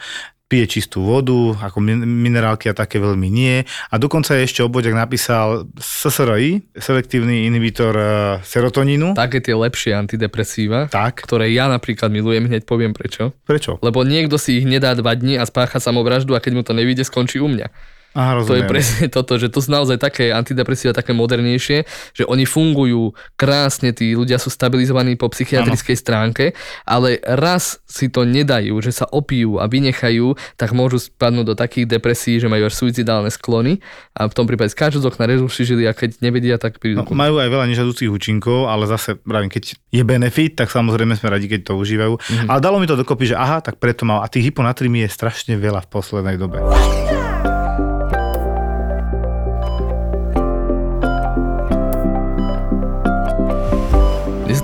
pije 0.52 0.68
čistú 0.68 1.08
vodu, 1.08 1.56
ako 1.64 1.80
minerálky 2.04 2.68
a 2.68 2.76
také 2.76 3.00
veľmi 3.00 3.32
nie. 3.32 3.64
A 3.88 3.96
dokonca 3.96 4.36
ešte 4.36 4.60
obvodiak 4.60 5.00
napísal 5.00 5.72
SSRI, 5.80 6.76
selektívny 6.76 7.48
inhibitor 7.48 7.96
e, 7.96 8.06
serotonínu. 8.44 9.16
Také 9.16 9.40
tie 9.40 9.56
lepšie 9.56 9.96
antidepresíva, 9.96 10.92
Tak. 10.92 11.24
ktoré 11.24 11.48
ja 11.56 11.72
napríklad 11.72 12.12
milujem, 12.12 12.52
hneď 12.52 12.68
poviem 12.68 12.92
prečo. 12.92 13.32
Prečo? 13.48 13.80
Lebo 13.80 14.04
niekto 14.04 14.36
si 14.36 14.60
ich 14.60 14.68
nedá 14.68 14.92
dva 14.92 15.16
dní 15.16 15.40
a 15.40 15.48
spácha 15.48 15.80
samovraždu 15.80 16.36
a 16.36 16.44
keď 16.44 16.52
mu 16.52 16.64
to 16.68 16.76
nevíde, 16.76 17.08
skončí 17.08 17.40
u 17.40 17.48
mňa. 17.48 17.72
Aha, 18.12 18.44
To 18.44 18.52
je 18.52 18.64
rozumiem. 18.64 18.68
presne 18.68 19.06
toto, 19.16 19.40
že 19.40 19.48
to 19.48 19.64
sú 19.64 19.72
naozaj 19.72 19.96
také 19.96 20.36
antidepresíva, 20.36 20.92
také 20.92 21.16
modernejšie, 21.16 21.88
že 22.12 22.24
oni 22.28 22.44
fungujú 22.44 23.16
krásne, 23.40 23.96
tí 23.96 24.12
ľudia 24.12 24.36
sú 24.36 24.52
stabilizovaní 24.52 25.16
po 25.16 25.32
psychiatrickej 25.32 25.96
stránke, 25.96 26.46
ale 26.84 27.24
raz 27.24 27.80
si 27.88 28.12
to 28.12 28.28
nedajú, 28.28 28.84
že 28.84 28.92
sa 28.92 29.08
opijú 29.08 29.64
a 29.64 29.72
vynechajú, 29.72 30.36
tak 30.60 30.76
môžu 30.76 31.00
spadnúť 31.00 31.46
do 31.52 31.56
takých 31.56 31.88
depresí, 31.88 32.36
že 32.36 32.52
majú 32.52 32.68
až 32.68 32.76
suicidálne 32.76 33.32
sklony 33.32 33.80
a 34.12 34.28
v 34.28 34.34
tom 34.36 34.44
prípade 34.44 34.76
skáču 34.76 35.00
z 35.00 35.08
okna, 35.08 35.32
rezuši 35.32 35.64
žili 35.64 35.88
a 35.88 35.96
keď 35.96 36.20
nevedia, 36.20 36.60
tak 36.60 36.84
prídu. 36.84 37.00
No, 37.00 37.08
majú 37.16 37.40
aj 37.40 37.48
veľa 37.48 37.66
nežadúcich 37.72 38.12
účinkov, 38.12 38.68
ale 38.68 38.92
zase, 38.92 39.16
pravím, 39.24 39.48
keď 39.48 39.80
je 39.88 40.04
benefit, 40.04 40.60
tak 40.60 40.68
samozrejme 40.68 41.16
sme 41.16 41.32
radi, 41.32 41.48
keď 41.48 41.72
to 41.72 41.74
užívajú. 41.80 42.14
Mhm. 42.20 42.48
Ale 42.52 42.60
dalo 42.60 42.76
mi 42.84 42.92
to 42.92 43.00
dokopy, 43.00 43.32
že 43.32 43.40
aha, 43.40 43.64
tak 43.64 43.80
preto 43.80 44.04
mal. 44.04 44.20
A 44.20 44.28
tých 44.28 44.52
hyponatrimy 44.52 45.08
je 45.08 45.10
strašne 45.16 45.56
veľa 45.56 45.86
v 45.86 45.88
poslednej 45.88 46.36
dobe. 46.36 46.60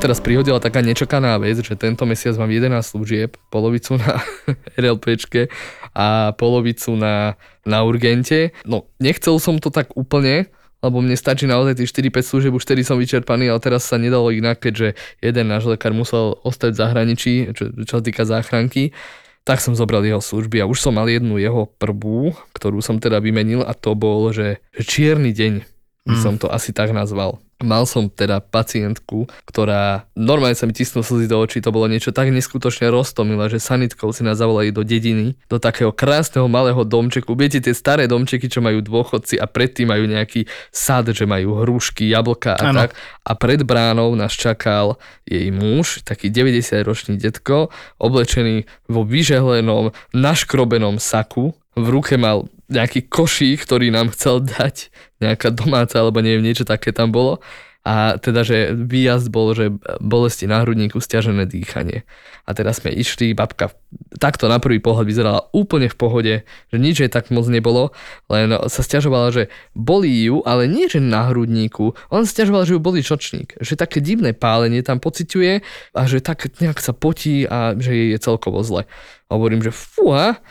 Teraz 0.08 0.24
prihodila 0.24 0.64
taká 0.64 0.80
nečakaná 0.80 1.36
vec, 1.36 1.60
že 1.60 1.76
tento 1.76 2.08
mesiac 2.08 2.32
mám 2.40 2.48
11 2.48 2.80
služieb, 2.80 3.36
polovicu 3.52 4.00
na 4.00 4.24
RLPčke 4.80 5.52
a 5.92 6.32
polovicu 6.32 6.96
na, 6.96 7.36
na 7.68 7.84
urgente. 7.84 8.56
No, 8.64 8.88
nechcel 9.04 9.36
som 9.44 9.60
to 9.60 9.68
tak 9.68 9.92
úplne, 10.00 10.48
lebo 10.80 11.04
mne 11.04 11.20
stačí 11.20 11.44
naozaj 11.44 11.84
tých 11.84 11.92
4-5 11.92 12.24
služieb, 12.24 12.56
už 12.56 12.64
vtedy 12.64 12.88
som 12.88 12.96
vyčerpaný, 12.96 13.52
ale 13.52 13.60
teraz 13.60 13.84
sa 13.84 14.00
nedalo 14.00 14.32
inak, 14.32 14.64
keďže 14.64 14.96
jeden 15.20 15.52
náš 15.52 15.68
lekár 15.68 15.92
musel 15.92 16.40
ostať 16.40 16.72
v 16.72 16.80
zahraničí, 16.88 17.34
čo, 17.52 17.76
čo 17.76 17.94
sa 18.00 18.04
týka 18.04 18.24
záchranky, 18.24 18.96
tak 19.44 19.60
som 19.60 19.76
zobral 19.76 20.08
jeho 20.08 20.24
služby 20.24 20.64
a 20.64 20.70
už 20.72 20.80
som 20.80 20.96
mal 20.96 21.12
jednu 21.12 21.36
jeho 21.36 21.68
prvú, 21.68 22.32
ktorú 22.56 22.80
som 22.80 22.96
teda 22.96 23.20
vymenil 23.20 23.60
a 23.60 23.76
to 23.76 23.92
bol, 23.92 24.32
že, 24.32 24.64
že 24.72 24.88
čierny 24.88 25.36
deň 25.36 25.68
by 26.08 26.16
som 26.16 26.40
to 26.40 26.48
asi 26.48 26.72
tak 26.72 26.96
nazval. 26.96 27.44
Mal 27.58 27.90
som 27.90 28.06
teda 28.06 28.38
pacientku, 28.38 29.26
ktorá 29.50 30.06
normálne 30.14 30.54
sa 30.54 30.70
mi 30.70 30.78
tisnú 30.78 31.02
slzy 31.02 31.26
do 31.26 31.42
očí, 31.42 31.58
to 31.58 31.74
bolo 31.74 31.90
niečo 31.90 32.14
tak 32.14 32.30
neskutočne 32.30 32.86
roztomilé, 32.94 33.50
že 33.50 33.58
sanitkou 33.58 34.14
si 34.14 34.22
nás 34.22 34.38
zavolali 34.38 34.70
do 34.70 34.86
dediny, 34.86 35.34
do 35.50 35.58
takého 35.58 35.90
krásneho 35.90 36.46
malého 36.46 36.86
domčeku. 36.86 37.34
Viete, 37.34 37.58
tie 37.58 37.74
staré 37.74 38.06
domčeky, 38.06 38.46
čo 38.46 38.62
majú 38.62 38.86
dôchodci 38.86 39.42
a 39.42 39.50
predtým 39.50 39.90
majú 39.90 40.06
nejaký 40.06 40.46
sad, 40.70 41.10
že 41.10 41.26
majú 41.26 41.66
hrušky, 41.66 42.14
jablka 42.14 42.54
a 42.54 42.70
Áno. 42.70 42.78
tak. 42.86 42.94
A 43.26 43.34
pred 43.34 43.66
bránou 43.66 44.14
nás 44.14 44.38
čakal 44.38 45.02
jej 45.26 45.50
muž, 45.50 46.06
taký 46.06 46.30
90-ročný 46.30 47.18
detko, 47.18 47.74
oblečený 47.98 48.70
vo 48.86 49.02
vyžehlenom, 49.02 49.98
naškrobenom 50.14 51.02
saku. 51.02 51.58
V 51.74 51.88
ruke 51.90 52.22
mal 52.22 52.46
nejaký 52.68 53.08
košík, 53.08 53.64
ktorý 53.64 53.92
nám 53.92 54.12
chcel 54.12 54.44
dať, 54.44 54.92
nejaká 55.24 55.52
domáca, 55.56 56.00
alebo 56.00 56.20
neviem, 56.20 56.44
niečo 56.44 56.68
také 56.68 56.92
tam 56.92 57.12
bolo. 57.12 57.40
A 57.88 58.20
teda, 58.20 58.44
že 58.44 58.76
výjazd 58.76 59.32
bol, 59.32 59.56
že 59.56 59.72
bolesti 60.04 60.44
na 60.44 60.60
hrudníku, 60.60 61.00
stiažené 61.00 61.48
dýchanie. 61.48 62.04
A 62.44 62.52
teraz 62.52 62.84
sme 62.84 62.92
išli, 62.92 63.32
babka 63.32 63.72
takto 64.20 64.52
na 64.52 64.60
prvý 64.60 64.84
pohľad 64.84 65.08
vyzerala 65.08 65.48
úplne 65.56 65.88
v 65.88 65.96
pohode, 65.96 66.34
že 66.44 66.76
nič 66.76 67.00
jej 67.00 67.08
tak 67.08 67.32
moc 67.32 67.48
nebolo, 67.48 67.96
len 68.28 68.52
sa 68.68 68.84
stiažovala, 68.84 69.32
že 69.32 69.44
bolí 69.72 70.28
ju, 70.28 70.44
ale 70.44 70.68
nie 70.68 70.92
že 70.92 71.00
na 71.00 71.32
hrudníku, 71.32 71.96
on 72.12 72.28
stiažoval, 72.28 72.68
že 72.68 72.76
ju 72.76 72.84
bolí 72.84 73.00
čočník, 73.00 73.56
že 73.64 73.80
také 73.80 74.04
divné 74.04 74.36
pálenie 74.36 74.84
tam 74.84 75.00
pociťuje 75.00 75.64
a 75.96 76.02
že 76.04 76.20
tak 76.20 76.52
nejak 76.60 76.84
sa 76.84 76.92
potí 76.92 77.48
a 77.48 77.72
že 77.80 77.96
jej 77.96 78.08
je 78.12 78.20
celkovo 78.20 78.68
zle. 78.68 78.84
A 79.32 79.40
hovorím, 79.40 79.64
že 79.64 79.72
fúha, 79.72 80.44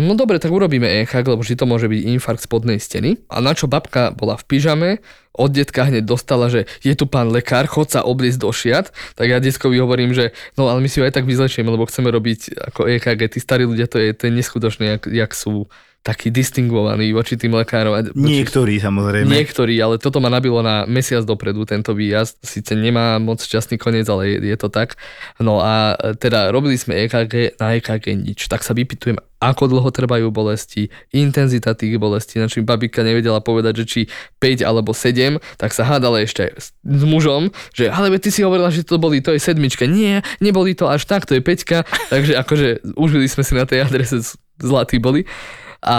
No 0.00 0.16
dobre, 0.16 0.40
tak 0.40 0.48
urobíme 0.48 0.88
EKG, 1.04 1.36
lebo 1.36 1.44
vždy 1.44 1.56
to 1.60 1.68
môže 1.68 1.86
byť 1.86 2.00
infarkt 2.16 2.42
spodnej 2.42 2.80
steny. 2.80 3.20
A 3.28 3.44
na 3.44 3.52
čo 3.52 3.68
babka 3.68 4.08
bola 4.10 4.40
v 4.40 4.44
pyžame, 4.48 4.90
od 5.36 5.52
detka 5.52 5.84
hneď 5.88 6.04
dostala, 6.04 6.48
že 6.48 6.64
je 6.80 6.92
tu 6.96 7.04
pán 7.04 7.28
lekár, 7.28 7.68
chod 7.68 7.92
sa 7.92 8.04
obliecť 8.04 8.40
do 8.40 8.50
šiat, 8.52 8.92
tak 9.16 9.26
ja 9.28 9.40
detkovi 9.40 9.80
hovorím, 9.80 10.16
že 10.16 10.32
no 10.56 10.68
ale 10.68 10.80
my 10.80 10.88
si 10.88 11.00
ho 11.00 11.04
aj 11.04 11.16
tak 11.16 11.28
vyzlečieme, 11.28 11.68
lebo 11.68 11.88
chceme 11.88 12.08
robiť 12.08 12.72
ako 12.72 12.88
EKG. 12.88 13.20
Tí 13.36 13.38
starí 13.40 13.68
ľudia, 13.68 13.84
to 13.88 14.00
je, 14.00 14.16
to 14.16 14.28
je 14.28 14.32
neskutočné, 14.32 14.84
jak, 14.96 15.02
jak 15.08 15.32
sú 15.36 15.68
takí 16.02 16.34
distingovaní 16.34 17.14
voči 17.14 17.38
tým 17.38 17.54
lekárom. 17.54 17.94
Niektorí 18.18 18.82
samozrejme. 18.82 19.30
Niektorí, 19.30 19.78
ale 19.78 20.02
toto 20.02 20.18
ma 20.18 20.26
nabilo 20.26 20.58
na 20.58 20.82
mesiac 20.90 21.22
dopredu, 21.22 21.62
tento 21.62 21.94
výjazd. 21.94 22.42
Sice 22.42 22.74
nemá 22.74 23.22
moc 23.22 23.38
šťastný 23.38 23.78
koniec, 23.78 24.10
ale 24.10 24.34
je, 24.34 24.50
je 24.50 24.56
to 24.58 24.66
tak. 24.66 24.98
No 25.38 25.62
a 25.62 25.94
teda 26.18 26.50
robili 26.50 26.74
sme 26.74 27.06
EKG, 27.06 27.54
na 27.62 27.78
EKG 27.78 28.18
nič. 28.18 28.50
Tak 28.50 28.66
sa 28.66 28.74
vypytujem, 28.74 29.14
ako 29.38 29.70
dlho 29.70 29.90
trvajú 29.94 30.34
bolesti, 30.34 30.90
intenzita 31.14 31.78
tých 31.78 32.02
bolestí. 32.02 32.42
Znači 32.42 32.66
babika 32.66 33.06
nevedela 33.06 33.38
povedať, 33.38 33.82
že 33.82 33.84
či 33.86 34.00
5 34.42 34.66
alebo 34.66 34.90
7, 34.90 35.38
tak 35.54 35.70
sa 35.70 35.86
hádala 35.86 36.26
ešte 36.26 36.50
s, 36.58 36.74
mužom, 36.82 37.54
že 37.78 37.86
ale 37.86 38.18
ty 38.18 38.34
si 38.34 38.42
hovorila, 38.42 38.74
že 38.74 38.82
to 38.82 38.98
boli, 38.98 39.22
to 39.22 39.30
je 39.34 39.38
sedmička. 39.38 39.86
Nie, 39.86 40.26
neboli 40.42 40.74
to 40.74 40.90
až 40.90 41.06
tak, 41.06 41.30
to 41.30 41.38
je 41.38 41.42
peťka. 41.42 41.86
Takže 42.10 42.34
akože 42.42 42.68
užili 42.98 43.30
sme 43.30 43.46
si 43.46 43.54
na 43.54 43.70
tej 43.70 43.86
adrese 43.86 44.18
zlatý 44.62 45.02
boli 45.02 45.26
a 45.82 45.98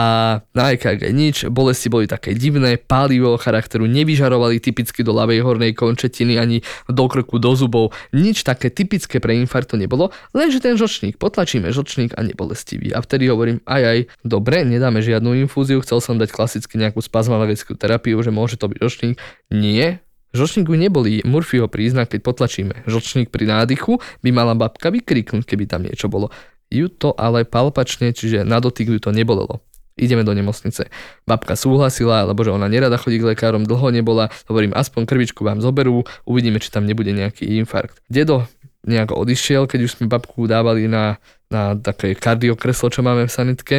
na 0.56 0.64
EKG 0.72 1.12
nič, 1.12 1.52
bolesti 1.52 1.92
boli 1.92 2.08
také 2.08 2.32
divné, 2.32 2.80
pálivého 2.80 3.36
charakteru, 3.36 3.84
nevyžarovali 3.84 4.64
typicky 4.64 5.04
do 5.04 5.12
ľavej 5.12 5.44
hornej 5.44 5.76
končetiny 5.76 6.40
ani 6.40 6.64
do 6.88 7.04
krku, 7.12 7.36
do 7.36 7.52
zubov, 7.52 7.92
nič 8.16 8.48
také 8.48 8.72
typické 8.72 9.20
pre 9.20 9.36
infarkt 9.36 9.76
to 9.76 9.78
nebolo, 9.78 10.16
lenže 10.32 10.64
ten 10.64 10.80
žlčník, 10.80 11.20
potlačíme 11.20 11.68
žlčník 11.76 12.16
a 12.16 12.24
nebolestivý. 12.24 12.96
A 12.96 13.04
vtedy 13.04 13.28
hovorím, 13.28 13.60
aj 13.68 13.82
aj, 13.84 14.00
dobre, 14.24 14.64
nedáme 14.64 15.04
žiadnu 15.04 15.36
infúziu, 15.44 15.84
chcel 15.84 16.00
som 16.00 16.16
dať 16.16 16.32
klasicky 16.32 16.80
nejakú 16.80 17.04
spazmalogickú 17.04 17.76
terapiu, 17.76 18.16
že 18.24 18.32
môže 18.32 18.56
to 18.56 18.72
byť 18.72 18.80
žlčník. 18.80 19.16
Nie, 19.52 20.00
Žlčníku 20.34 20.74
neboli 20.74 21.22
Murphyho 21.22 21.70
príznak, 21.70 22.10
keď 22.10 22.26
potlačíme. 22.26 22.90
Žlčník 22.90 23.30
pri 23.30 23.46
nádychu 23.46 24.02
by 24.26 24.30
mala 24.34 24.58
babka 24.58 24.90
vykriknúť, 24.90 25.46
keby 25.46 25.70
tam 25.70 25.86
niečo 25.86 26.10
bolo. 26.10 26.34
Ju 26.74 26.90
to 26.90 27.14
ale 27.14 27.46
palpačne, 27.46 28.18
čiže 28.18 28.42
na 28.42 28.58
dotyk 28.58 28.90
ju 28.90 28.98
to 28.98 29.14
nebolelo. 29.14 29.62
Ideme 29.94 30.26
do 30.26 30.34
nemocnice. 30.34 30.90
Babka 31.30 31.54
súhlasila, 31.54 32.26
lebo 32.26 32.42
že 32.42 32.50
ona 32.50 32.66
nerada 32.66 32.98
chodí 32.98 33.22
k 33.22 33.34
lekárom, 33.38 33.62
dlho 33.68 33.94
nebola. 33.94 34.34
Hovorím, 34.50 34.74
aspoň 34.74 35.06
krvičku 35.06 35.46
vám 35.46 35.62
zoberú, 35.62 36.02
uvidíme, 36.26 36.58
či 36.58 36.74
tam 36.74 36.90
nebude 36.90 37.14
nejaký 37.14 37.46
infarkt. 37.62 38.02
Dedo 38.10 38.50
nejako 38.84 39.24
odišiel, 39.24 39.64
keď 39.66 39.80
už 39.88 39.92
sme 40.00 40.12
babku 40.12 40.44
dávali 40.44 40.92
na, 40.92 41.18
na 41.48 41.76
také 41.76 42.16
kardiokreslo, 42.16 42.92
čo 42.92 43.00
máme 43.00 43.28
v 43.28 43.32
sanitke. 43.32 43.78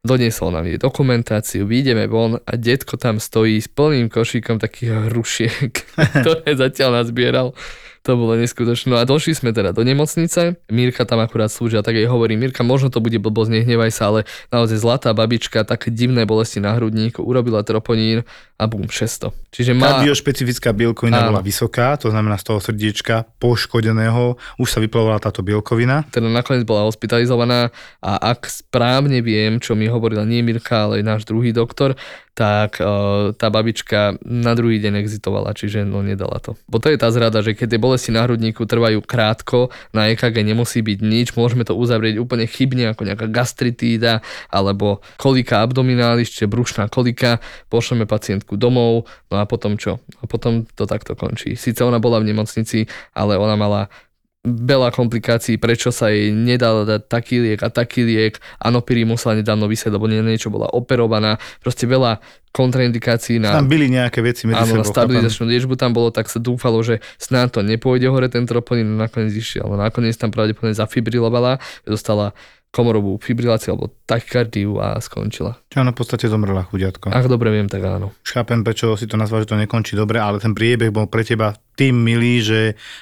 Doniesol 0.00 0.56
nám 0.56 0.64
jej 0.64 0.80
dokumentáciu, 0.80 1.68
vyjdeme 1.68 2.08
von 2.08 2.40
a 2.40 2.52
detko 2.56 2.96
tam 2.96 3.20
stojí 3.20 3.60
s 3.60 3.68
plným 3.68 4.08
košíkom 4.08 4.56
takých 4.56 5.12
hrušiek, 5.12 5.72
ktoré 6.24 6.56
zatiaľ 6.56 7.04
nazbieral. 7.04 7.52
To 8.00 8.16
bolo 8.16 8.32
neskutočné. 8.32 8.88
No 8.88 8.96
a 8.96 9.04
došli 9.04 9.36
sme 9.36 9.52
teda 9.52 9.76
do 9.76 9.84
nemocnice. 9.84 10.56
Mirka 10.72 11.04
tam 11.04 11.20
akurát 11.20 11.52
slúžia, 11.52 11.84
tak 11.84 12.00
jej 12.00 12.08
hovorí, 12.08 12.32
Mirka, 12.32 12.64
možno 12.64 12.88
to 12.88 13.04
bude 13.04 13.20
blbosť, 13.20 13.60
nehnevaj 13.60 13.92
sa, 13.92 14.08
ale 14.08 14.20
naozaj 14.48 14.80
zlatá 14.80 15.12
babička, 15.12 15.68
také 15.68 15.92
divné 15.92 16.24
bolesti 16.24 16.64
na 16.64 16.72
hrudníku, 16.72 17.20
urobila 17.20 17.60
troponín 17.60 18.24
a 18.56 18.64
bum, 18.64 18.88
600. 18.88 19.36
Čiže 19.52 19.76
má... 19.76 20.00
Kardiošpecifická 20.00 20.72
bielkovina 20.72 21.28
Áno. 21.28 21.36
bola 21.36 21.44
vysoká, 21.44 22.00
to 22.00 22.08
znamená 22.08 22.40
z 22.40 22.44
toho 22.48 22.58
srdiečka 22.64 23.28
poškodeného 23.36 24.40
už 24.56 24.68
sa 24.68 24.80
vyplavovala 24.80 25.20
táto 25.20 25.44
bielkovina. 25.44 26.08
teda 26.08 26.32
nakoniec 26.32 26.64
bola 26.64 26.88
hospitalizovaná 26.88 27.68
a 28.00 28.12
ak 28.32 28.48
správne 28.48 29.20
viem, 29.20 29.60
čo 29.60 29.76
mi 29.76 29.92
hovorila 29.92 30.24
nie 30.24 30.40
Mirka, 30.40 30.88
ale 30.88 31.04
náš 31.04 31.28
druhý 31.28 31.52
doktor, 31.52 32.00
tak 32.40 32.80
uh, 32.80 33.36
tá 33.36 33.52
babička 33.52 34.16
na 34.24 34.56
druhý 34.56 34.80
deň 34.80 35.04
exitovala, 35.04 35.52
čiže 35.52 35.84
no 35.84 36.00
nedala 36.00 36.40
to. 36.40 36.56
Bo 36.64 36.80
to 36.80 36.88
je 36.88 36.96
tá 36.96 37.12
zrada, 37.12 37.44
že 37.44 37.52
keď 37.52 37.76
tie 37.76 37.80
bolesti 37.84 38.08
na 38.16 38.24
hrudníku 38.24 38.64
trvajú 38.64 39.04
krátko, 39.04 39.68
na 39.92 40.08
EKG 40.08 40.40
nemusí 40.40 40.80
byť 40.80 41.04
nič, 41.04 41.36
môžeme 41.36 41.68
to 41.68 41.76
uzavrieť 41.76 42.16
úplne 42.16 42.48
chybne 42.48 42.96
ako 42.96 43.04
nejaká 43.04 43.28
gastritída 43.28 44.24
alebo 44.48 45.04
kolika 45.20 45.60
abdominalis, 45.60 46.32
čiže 46.32 46.48
brušná 46.48 46.88
kolika, 46.88 47.44
pošleme 47.68 48.08
pacientku 48.08 48.56
domov, 48.56 49.04
no 49.28 49.36
a 49.36 49.44
potom 49.44 49.76
čo? 49.76 50.00
A 50.20 50.24
potom 50.24 50.64
to 50.64 50.88
takto 50.88 51.12
končí. 51.12 51.60
Sice 51.60 51.84
ona 51.84 52.00
bola 52.00 52.24
v 52.24 52.32
nemocnici, 52.32 52.88
ale 53.12 53.36
ona 53.36 53.52
mala 53.60 53.92
veľa 54.40 54.88
komplikácií, 54.96 55.60
prečo 55.60 55.92
sa 55.92 56.08
jej 56.08 56.32
nedal 56.32 56.88
dať 56.88 57.12
taký 57.12 57.44
liek 57.44 57.60
a 57.60 57.68
taký 57.68 58.08
liek. 58.08 58.40
Anopiri 58.56 59.04
musela 59.04 59.36
nedávno 59.36 59.68
vysieť, 59.68 59.92
lebo 59.92 60.08
nie- 60.08 60.24
niečo 60.24 60.48
bola 60.48 60.64
operovaná. 60.72 61.36
Proste 61.60 61.84
veľa 61.84 62.24
kontraindikácií 62.50 63.36
na, 63.36 63.52
Tam 63.52 63.68
byli 63.68 63.92
nejaké 63.92 64.24
veci 64.24 64.48
medzi 64.48 64.64
áno, 64.64 64.80
na 64.80 64.82
sebou. 64.82 64.90
chápem. 64.90 64.96
stabilizačnú 64.96 65.44
liečbu 65.44 65.74
tam 65.76 65.92
bolo, 65.92 66.08
tak 66.08 66.26
sa 66.32 66.40
dúfalo, 66.40 66.80
že 66.80 66.98
snáď 67.20 67.48
to 67.52 67.60
nepôjde 67.62 68.08
hore 68.08 68.26
ten 68.32 68.48
troponín, 68.48 68.96
no 68.96 68.96
nakoniec 68.98 69.36
išiel. 69.36 69.68
No 69.68 69.76
nakoniec 69.76 70.16
tam 70.16 70.32
pravdepodobne 70.32 70.72
zafibrilovala, 70.74 71.60
dostala 71.84 72.32
komorovú 72.70 73.18
fibriláciu 73.18 73.74
alebo 73.74 73.90
tachykardiu 74.06 74.78
a 74.78 74.98
skončila. 74.98 75.58
Čo 75.66 75.82
ona 75.82 75.90
v 75.90 75.98
podstate 75.98 76.30
zomrela, 76.30 76.62
chudiatko. 76.70 77.10
Ak 77.10 77.26
dobre 77.26 77.50
viem, 77.50 77.66
tak 77.66 77.82
áno. 77.82 78.14
Chápem, 78.22 78.62
prečo 78.62 78.94
si 78.94 79.10
to 79.10 79.18
nazval, 79.18 79.42
že 79.42 79.50
to 79.50 79.58
nekončí 79.58 79.98
dobre, 79.98 80.22
ale 80.22 80.38
ten 80.38 80.54
priebeh 80.54 80.94
bol 80.94 81.10
pre 81.10 81.26
teba 81.26 81.58
tým 81.74 81.98
milý, 81.98 82.38
že 82.38 82.60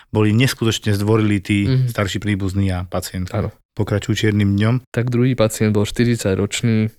boli 0.09 0.33
neskutočne 0.33 0.97
zdvorili 0.97 1.37
tí 1.39 1.59
Mhm. 1.69 1.93
starší 1.93 2.19
príbuzní 2.19 2.73
a 2.73 2.89
pacient. 2.89 3.29
Áno. 3.31 3.53
Pokračujú 3.77 4.27
čiernym 4.27 4.57
dňom. 4.57 4.89
Tak 4.91 5.13
druhý 5.13 5.37
pacient 5.37 5.71
bol 5.71 5.85
40 5.85 6.35
ročný, 6.35 6.91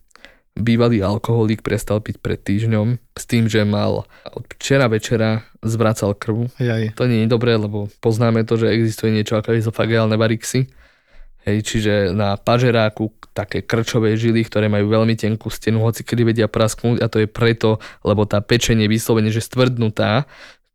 bývalý 0.56 1.00
alkoholík 1.00 1.64
prestal 1.64 2.00
piť 2.00 2.20
pred 2.20 2.38
týždňom 2.38 3.00
s 3.16 3.24
tým, 3.26 3.48
že 3.48 3.64
mal 3.64 4.04
od 4.30 4.44
včera 4.60 4.88
večera 4.88 5.44
zvracal 5.64 6.14
krv. 6.14 6.52
Aj, 6.60 6.68
aj. 6.70 6.84
To 6.96 7.08
nie 7.08 7.24
je 7.24 7.30
dobré, 7.32 7.56
lebo 7.56 7.88
poznáme 8.00 8.44
to, 8.44 8.56
že 8.56 8.72
existuje 8.72 9.12
niečo 9.12 9.36
ako 9.36 9.56
izofageálne 9.56 10.16
varixy. 10.16 10.68
Hej, 11.48 11.58
čiže 11.64 11.94
na 12.12 12.36
pažeráku 12.36 13.16
také 13.32 13.64
krčové 13.64 14.20
žily, 14.20 14.44
ktoré 14.44 14.68
majú 14.68 14.92
veľmi 14.92 15.16
tenkú 15.16 15.48
stenu, 15.48 15.80
hoci 15.80 16.04
kedy 16.04 16.28
vedia 16.28 16.48
prasknúť 16.52 17.00
a 17.00 17.08
to 17.08 17.24
je 17.24 17.28
preto, 17.32 17.80
lebo 18.04 18.28
tá 18.28 18.44
pečenie 18.44 18.86
je 18.86 18.94
vyslovene, 19.00 19.32
že 19.32 19.40
stvrdnutá, 19.40 20.28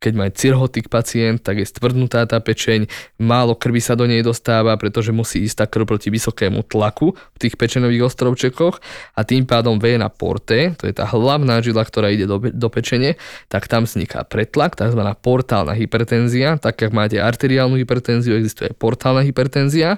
keď 0.05 0.13
má 0.13 0.27
cirhotik 0.29 0.91
pacient, 0.91 1.41
tak 1.41 1.61
je 1.61 1.65
stvrdnutá 1.65 2.27
tá 2.29 2.37
pečeň, 2.37 2.85
málo 3.17 3.57
krvi 3.57 3.81
sa 3.81 3.97
do 3.97 4.05
nej 4.05 4.21
dostáva, 4.21 4.75
pretože 4.77 5.15
musí 5.15 5.41
ísť 5.41 5.55
tá 5.55 5.65
krv 5.65 5.87
proti 5.87 6.13
vysokému 6.13 6.61
tlaku 6.67 7.15
v 7.15 7.37
tých 7.39 7.55
pečenových 7.57 8.13
ostrovčekoch. 8.13 8.77
A 9.17 9.25
tým 9.25 9.49
pádom 9.49 9.81
vena 9.81 10.11
porte, 10.11 10.75
to 10.77 10.85
je 10.85 10.93
tá 10.93 11.09
hlavná 11.09 11.63
žila, 11.63 11.81
ktorá 11.81 12.11
ide 12.11 12.29
do, 12.29 12.37
do 12.37 12.67
pečene, 12.69 13.17
tak 13.49 13.65
tam 13.65 13.89
vzniká 13.89 14.27
pretlak, 14.27 14.77
tzv. 14.77 15.01
portálna 15.25 15.73
hypertenzia, 15.73 16.61
tak 16.61 16.77
ako 16.85 16.93
máte 16.93 17.17
arteriálnu 17.17 17.79
hypertenziu, 17.79 18.37
existuje 18.37 18.77
portálna 18.77 19.25
hypertenzia, 19.25 19.97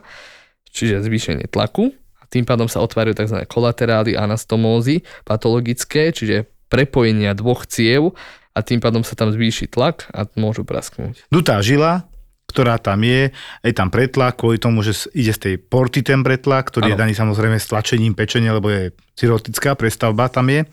čiže 0.77 1.01
zvýšenie 1.01 1.49
tlaku 1.49 1.89
a 2.21 2.23
tým 2.29 2.45
pádom 2.45 2.69
sa 2.69 2.85
otvárajú 2.85 3.17
tzv. 3.17 3.41
kolaterály 3.49 4.13
anastomózy 4.13 5.01
patologické, 5.25 6.13
čiže 6.13 6.45
prepojenia 6.69 7.33
dvoch 7.33 7.65
ciev 7.65 8.13
a 8.53 8.59
tým 8.61 8.77
pádom 8.77 9.01
sa 9.01 9.17
tam 9.17 9.33
zvýši 9.33 9.65
tlak 9.73 10.05
a 10.13 10.29
môžu 10.37 10.61
prasknúť. 10.61 11.25
Dutá 11.33 11.57
žila, 11.65 12.05
ktorá 12.47 12.79
tam 12.79 13.03
je, 13.03 13.29
je 13.59 13.73
tam 13.75 13.91
pretlak 13.91 14.39
kvôli 14.39 14.57
tomu, 14.57 14.79
že 14.79 15.11
ide 15.11 15.35
z 15.35 15.39
tej 15.39 15.55
porty 15.59 15.99
ten 15.99 16.23
pretlak, 16.23 16.71
ktorý 16.71 16.89
ano. 16.89 16.93
je 16.95 17.01
daný 17.03 17.13
samozrejme 17.13 17.57
stlačením 17.59 18.15
pečenia, 18.15 18.55
lebo 18.55 18.71
je 18.71 18.95
cirotická 19.19 19.75
prestavba 19.75 20.31
tam 20.31 20.47
je. 20.47 20.63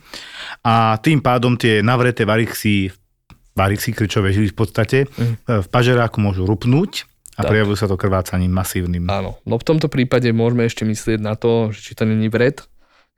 A 0.63 0.97
tým 1.03 1.19
pádom 1.19 1.59
tie 1.59 1.83
navreté 1.83 2.23
varixy, 2.23 2.95
varixy 3.59 3.91
krčové 3.91 4.31
žily 4.31 4.55
v 4.55 4.57
podstate, 4.57 4.99
mm. 5.11 5.67
v 5.67 5.69
pažeráku 5.69 6.23
môžu 6.23 6.47
rupnúť 6.47 7.11
a 7.35 7.43
tak. 7.43 7.51
prejavujú 7.51 7.77
sa 7.79 7.91
to 7.91 7.99
krvácaním 7.99 8.55
masívnym. 8.55 9.05
Áno, 9.11 9.39
no 9.43 9.55
v 9.59 9.65
tomto 9.67 9.91
prípade 9.91 10.31
môžeme 10.31 10.67
ešte 10.67 10.87
myslieť 10.87 11.19
na 11.19 11.35
to, 11.35 11.75
že 11.75 11.91
či 11.91 11.93
to 11.99 12.07
není 12.07 12.31
vred, 12.31 12.63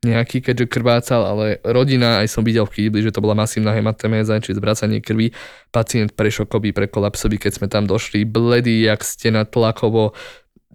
nejaký, 0.05 0.45
keďže 0.45 0.69
krvácal, 0.69 1.25
ale 1.25 1.59
rodina, 1.65 2.21
aj 2.21 2.29
som 2.29 2.45
videl 2.45 2.69
v 2.69 2.75
kýbli, 2.79 3.01
že 3.01 3.15
to 3.15 3.25
bola 3.25 3.33
masívna 3.33 3.73
hemateméza, 3.73 4.39
či 4.45 4.53
zvracanie 4.53 5.01
krvi, 5.01 5.33
pacient 5.73 6.13
prešokový, 6.13 6.77
prekolapsový, 6.77 7.41
keď 7.41 7.53
sme 7.57 7.67
tam 7.67 7.89
došli, 7.89 8.29
bledý, 8.29 8.85
jak 8.85 9.01
stena 9.03 9.49
tlakovo, 9.49 10.13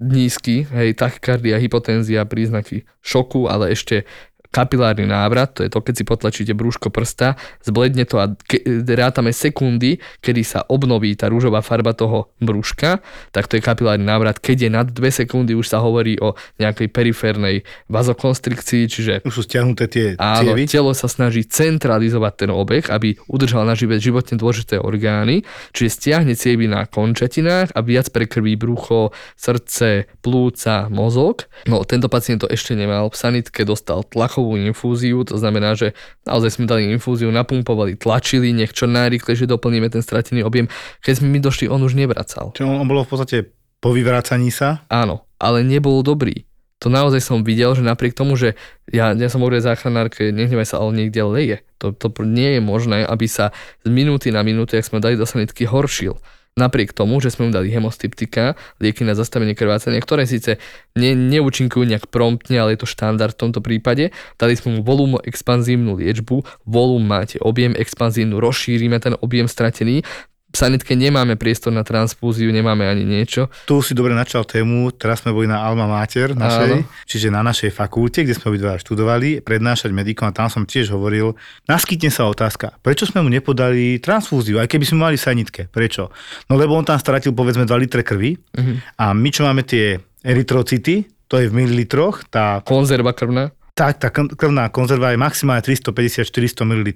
nízky, 0.01 0.65
hej, 0.65 0.97
tachykardia, 0.97 1.61
hypotenzia, 1.61 2.25
príznaky 2.25 2.89
šoku, 3.05 3.45
ale 3.45 3.77
ešte 3.77 4.09
kapilárny 4.51 5.07
návrat, 5.07 5.55
to 5.55 5.63
je 5.63 5.71
to, 5.71 5.79
keď 5.79 5.93
si 5.95 6.03
potlačíte 6.03 6.53
brúško 6.53 6.91
prsta, 6.91 7.39
zbledne 7.63 8.03
to 8.03 8.19
a 8.19 8.35
ke, 8.35 8.59
rátame 8.99 9.31
sekundy, 9.31 10.03
kedy 10.19 10.43
sa 10.43 10.67
obnoví 10.67 11.15
tá 11.15 11.31
rúžová 11.31 11.63
farba 11.63 11.95
toho 11.95 12.29
brúška, 12.43 12.99
tak 13.31 13.47
to 13.47 13.57
je 13.57 13.63
kapilárny 13.63 14.03
návrat. 14.03 14.43
Keď 14.43 14.57
je 14.67 14.69
nad 14.69 14.87
2 14.91 14.99
sekundy, 15.23 15.55
už 15.55 15.71
sa 15.71 15.79
hovorí 15.79 16.19
o 16.19 16.35
nejakej 16.59 16.91
periférnej 16.91 17.63
vazokonstrikcii, 17.87 18.83
čiže... 18.91 19.13
Už 19.23 19.39
sú 19.39 19.43
stiahnuté 19.47 19.87
tie 19.87 20.05
Áno, 20.19 20.51
cievy. 20.51 20.67
telo 20.67 20.91
sa 20.91 21.07
snaží 21.07 21.47
centralizovať 21.47 22.33
ten 22.45 22.51
obeh, 22.51 22.83
aby 22.91 23.15
udržal 23.31 23.63
na 23.63 23.73
živé 23.73 24.03
životne 24.03 24.35
dôležité 24.35 24.83
orgány, 24.83 25.47
čiže 25.71 25.89
stiahne 25.95 26.35
cievy 26.35 26.67
na 26.67 26.83
končatinách 26.83 27.71
a 27.71 27.79
viac 27.79 28.11
prekrví 28.11 28.59
brucho, 28.59 29.15
srdce, 29.39 30.11
plúca, 30.19 30.91
mozog. 30.91 31.47
No, 31.71 31.87
tento 31.87 32.11
pacient 32.11 32.43
to 32.43 32.51
ešte 32.51 32.75
nemal. 32.75 33.07
V 33.07 33.15
sanitke 33.15 33.63
dostal 33.63 34.03
tlachov 34.03 34.40
tlakovú 34.41 34.57
infúziu, 34.57 35.21
to 35.21 35.37
znamená, 35.37 35.77
že 35.77 35.93
naozaj 36.25 36.57
sme 36.57 36.65
dali 36.65 36.89
infúziu, 36.89 37.29
napumpovali, 37.29 37.93
tlačili, 37.93 38.49
nech 38.49 38.73
čo 38.73 38.89
najrychlejšie 38.89 39.45
doplníme 39.45 39.85
ten 39.93 40.01
stratený 40.01 40.41
objem. 40.41 40.65
Keď 41.05 41.21
sme 41.21 41.29
my 41.29 41.39
došli, 41.45 41.69
on 41.69 41.85
už 41.85 41.93
nevracal. 41.93 42.57
Čiže 42.57 42.65
on, 42.65 42.81
on 42.81 42.89
bolo 42.89 43.05
v 43.05 43.09
podstate 43.13 43.37
po 43.77 43.93
vyvracaní 43.93 44.49
sa? 44.49 44.81
Áno, 44.89 45.29
ale 45.37 45.61
nebol 45.61 46.01
dobrý. 46.01 46.49
To 46.81 46.89
naozaj 46.89 47.21
som 47.21 47.45
videl, 47.45 47.77
že 47.77 47.85
napriek 47.85 48.17
tomu, 48.17 48.33
že 48.33 48.57
ja, 48.89 49.13
ja 49.13 49.29
som 49.29 49.45
hovoril 49.45 49.61
záchranárke, 49.61 50.33
nehnevaj 50.33 50.65
sa, 50.65 50.81
ale 50.81 50.97
niekde 50.97 51.21
leje. 51.21 51.57
To, 51.77 51.93
to 51.93 52.09
nie 52.25 52.57
je 52.57 52.61
možné, 52.61 53.05
aby 53.05 53.29
sa 53.29 53.53
z 53.85 53.93
minúty 53.93 54.33
na 54.33 54.41
minútu, 54.41 54.73
jak 54.73 54.89
sme 54.89 54.97
dali 54.97 55.13
do 55.13 55.29
sanitky, 55.29 55.69
horšil. 55.69 56.17
Napriek 56.59 56.91
tomu, 56.91 57.23
že 57.23 57.31
sme 57.31 57.47
mu 57.47 57.51
dali 57.55 57.71
hemostyptika, 57.71 58.59
lieky 58.83 59.07
na 59.07 59.15
zastavenie 59.15 59.55
krvácania, 59.55 60.03
ktoré 60.03 60.27
síce 60.27 60.59
ne, 60.99 61.15
neúčinkujú 61.15 61.87
nejak 61.87 62.11
promptne, 62.11 62.59
ale 62.59 62.75
je 62.75 62.83
to 62.83 62.91
štandard 62.91 63.31
v 63.31 63.41
tomto 63.47 63.63
prípade, 63.63 64.11
dali 64.35 64.53
sme 64.59 64.75
mu 64.75 64.79
volum 64.83 65.15
expanzívnu 65.23 65.95
liečbu, 65.95 66.67
volum 66.67 67.07
máte 67.07 67.39
objem 67.39 67.71
expanzívnu, 67.71 68.43
rozšírime 68.43 68.99
ten 68.99 69.15
objem 69.23 69.47
stratený, 69.47 70.03
v 70.51 70.55
sanitke 70.59 70.99
nemáme 70.99 71.39
priestor 71.39 71.71
na 71.71 71.87
transfúziu, 71.87 72.51
nemáme 72.51 72.83
ani 72.83 73.07
niečo. 73.07 73.47
Tu 73.63 73.79
si 73.79 73.95
dobre 73.95 74.11
načal 74.11 74.43
tému, 74.43 74.91
teraz 74.91 75.23
sme 75.23 75.31
boli 75.31 75.47
na 75.47 75.63
Alma 75.63 75.87
Mater 75.87 76.35
našej, 76.35 76.83
Áno. 76.83 77.07
čiže 77.07 77.31
na 77.31 77.39
našej 77.39 77.71
fakulte, 77.71 78.27
kde 78.27 78.35
sme 78.35 78.51
obidva 78.51 78.75
študovali, 78.75 79.39
prednášať 79.39 79.95
medikom 79.95 80.27
a 80.27 80.35
tam 80.35 80.51
som 80.51 80.67
tiež 80.67 80.91
hovoril, 80.91 81.39
naskytne 81.71 82.11
sa 82.11 82.27
otázka, 82.27 82.75
prečo 82.83 83.07
sme 83.07 83.23
mu 83.23 83.31
nepodali 83.31 84.03
transfúziu, 84.03 84.59
aj 84.59 84.67
keby 84.67 84.83
sme 84.83 85.07
mali 85.07 85.15
sanitke, 85.15 85.71
prečo? 85.71 86.11
No 86.51 86.59
lebo 86.59 86.75
on 86.75 86.83
tam 86.83 86.99
stratil 86.99 87.31
povedzme 87.31 87.63
2 87.63 87.71
litre 87.79 88.03
krvi 88.03 88.35
uh-huh. 88.35 88.75
a 88.99 89.15
my 89.15 89.29
čo 89.31 89.47
máme 89.47 89.63
tie 89.63 89.95
erytrocity, 90.21 91.07
to 91.31 91.39
je 91.39 91.47
v 91.47 91.55
mililitroch, 91.55 92.27
tá... 92.27 92.59
Konzerva 92.67 93.15
krvná? 93.15 93.55
Tak, 93.71 94.03
tá 94.03 94.11
krvná 94.11 94.67
konzerva 94.67 95.15
je 95.15 95.17
maximálne 95.17 95.63
350-400 95.63 96.67
ml. 96.67 96.89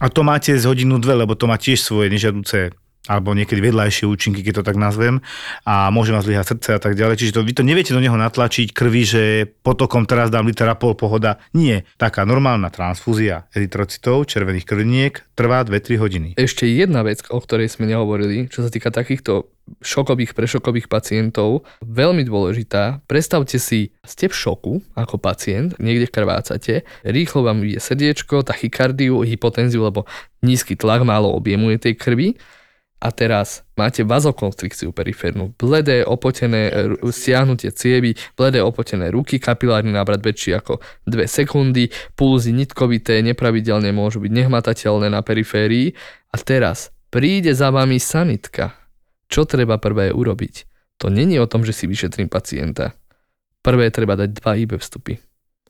A 0.00 0.08
to 0.08 0.22
máte 0.22 0.54
z 0.58 0.64
hodinu 0.64 0.98
dve, 0.98 1.14
lebo 1.14 1.34
to 1.34 1.50
má 1.50 1.58
tiež 1.58 1.82
svoje 1.82 2.08
nežiaduce 2.08 2.70
alebo 3.10 3.34
niekedy 3.34 3.58
vedľajšie 3.58 4.06
účinky, 4.06 4.46
keď 4.46 4.62
to 4.62 4.68
tak 4.70 4.78
nazvem, 4.78 5.18
a 5.66 5.90
môže 5.90 6.14
vás 6.14 6.22
zlyhať 6.22 6.54
srdce 6.54 6.68
a 6.78 6.80
tak 6.80 6.94
ďalej. 6.94 7.18
Čiže 7.18 7.34
to, 7.34 7.42
vy 7.42 7.52
to 7.58 7.66
neviete 7.66 7.90
do 7.90 7.98
neho 7.98 8.14
natlačiť 8.14 8.70
krvi, 8.70 9.02
že 9.02 9.22
potokom 9.66 10.06
teraz 10.06 10.30
dám 10.30 10.46
litera 10.46 10.78
pol 10.78 10.94
pohoda. 10.94 11.42
Nie. 11.50 11.82
Taká 11.98 12.22
normálna 12.22 12.70
transfúzia 12.70 13.50
erytrocitov, 13.50 14.30
červených 14.30 14.62
krviniek, 14.62 15.26
trvá 15.34 15.66
2-3 15.66 15.98
hodiny. 15.98 16.28
Ešte 16.38 16.70
jedna 16.70 17.02
vec, 17.02 17.26
o 17.26 17.42
ktorej 17.42 17.66
sme 17.74 17.90
nehovorili, 17.90 18.46
čo 18.46 18.62
sa 18.62 18.70
týka 18.70 18.94
takýchto 18.94 19.50
šokových, 19.78 20.34
prešokových 20.34 20.90
pacientov, 20.90 21.62
veľmi 21.82 22.26
dôležitá. 22.26 23.06
Predstavte 23.06 23.62
si, 23.62 23.94
ste 24.02 24.26
v 24.26 24.34
šoku 24.34 24.72
ako 24.98 25.22
pacient, 25.22 25.78
niekde 25.78 26.10
krvácate, 26.10 26.82
rýchlo 27.06 27.46
vám 27.46 27.62
ide 27.62 27.78
srdiečko, 27.78 28.42
tachykardiu, 28.42 29.22
hypotenziu, 29.22 29.86
lebo 29.86 30.10
nízky 30.42 30.74
tlak, 30.74 31.06
málo 31.06 31.30
objemu 31.30 31.70
je 31.74 31.78
tej 31.90 31.94
krvi 31.94 32.28
a 33.00 33.08
teraz 33.16 33.64
máte 33.80 34.04
vazokonstrikciu 34.04 34.92
periférnu, 34.92 35.56
bledé, 35.56 36.04
opotené 36.04 36.68
stiahnutie 37.08 37.72
cievy, 37.72 38.12
bledé, 38.36 38.60
opotené 38.60 39.08
ruky, 39.08 39.40
kapilárny 39.40 39.88
návrat 39.88 40.20
väčší 40.20 40.60
ako 40.60 40.84
2 41.08 41.24
sekundy, 41.24 41.88
pulzy 42.12 42.52
nitkovité, 42.52 43.24
nepravidelne 43.24 43.88
môžu 43.96 44.20
byť 44.20 44.32
nehmatateľné 44.44 45.08
na 45.08 45.24
periférii 45.24 45.96
a 46.28 46.36
teraz 46.36 46.92
príde 47.08 47.56
za 47.56 47.72
vami 47.72 47.96
sanitka. 47.96 48.76
Čo 49.32 49.48
treba 49.48 49.80
prvé 49.80 50.12
urobiť? 50.12 50.68
To 51.00 51.08
není 51.08 51.40
o 51.40 51.48
tom, 51.48 51.64
že 51.64 51.72
si 51.72 51.88
vyšetrím 51.88 52.28
pacienta. 52.28 52.92
Prvé 53.64 53.88
treba 53.88 54.20
dať 54.20 54.30
dva 54.36 54.52
IB 54.60 54.76
vstupy. 54.76 55.16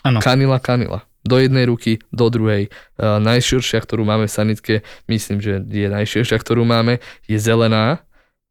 Ano. 0.03 0.19
Kanila, 0.19 0.59
kanila 0.59 1.10
do 1.25 1.37
jednej 1.37 1.69
ruky, 1.69 2.01
do 2.11 2.33
druhej. 2.33 2.69
Uh, 2.97 3.21
najširšia, 3.21 3.81
ktorú 3.81 4.05
máme 4.05 4.27
v 4.29 4.33
sanitke, 4.33 4.75
myslím, 5.09 5.39
že 5.41 5.61
je 5.65 5.89
najširšia, 5.89 6.37
ktorú 6.41 6.65
máme, 6.65 7.01
je 7.29 7.39
zelená, 7.41 8.05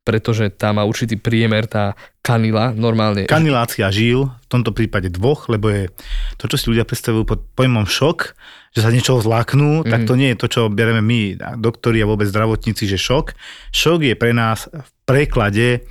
pretože 0.10 0.50
tá 0.50 0.74
má 0.74 0.90
určitý 0.90 1.22
priemer, 1.22 1.70
tá 1.70 1.94
kanila 2.26 2.74
normálne. 2.74 3.30
Kanilácia 3.30 3.94
žil, 3.94 4.26
v 4.26 4.48
tomto 4.50 4.74
prípade 4.74 5.14
dvoch, 5.14 5.46
lebo 5.54 5.70
je 5.70 5.94
to, 6.42 6.50
čo 6.50 6.58
si 6.58 6.66
ľudia 6.74 6.88
predstavujú 6.88 7.30
pod 7.30 7.46
pojmom 7.54 7.86
šok, 7.86 8.34
že 8.74 8.82
sa 8.82 8.90
niečoho 8.90 9.22
zláknú, 9.22 9.86
mm. 9.86 9.90
tak 9.90 10.10
to 10.10 10.18
nie 10.18 10.34
je 10.34 10.40
to, 10.42 10.48
čo 10.50 10.62
bereme 10.74 11.06
my, 11.06 11.38
doktori 11.62 12.02
a 12.02 12.10
vôbec 12.10 12.26
zdravotníci, 12.26 12.90
že 12.90 12.98
šok. 12.98 13.38
Šok 13.70 14.10
je 14.10 14.16
pre 14.18 14.34
nás 14.34 14.66
v 14.66 14.90
preklade 15.06 15.86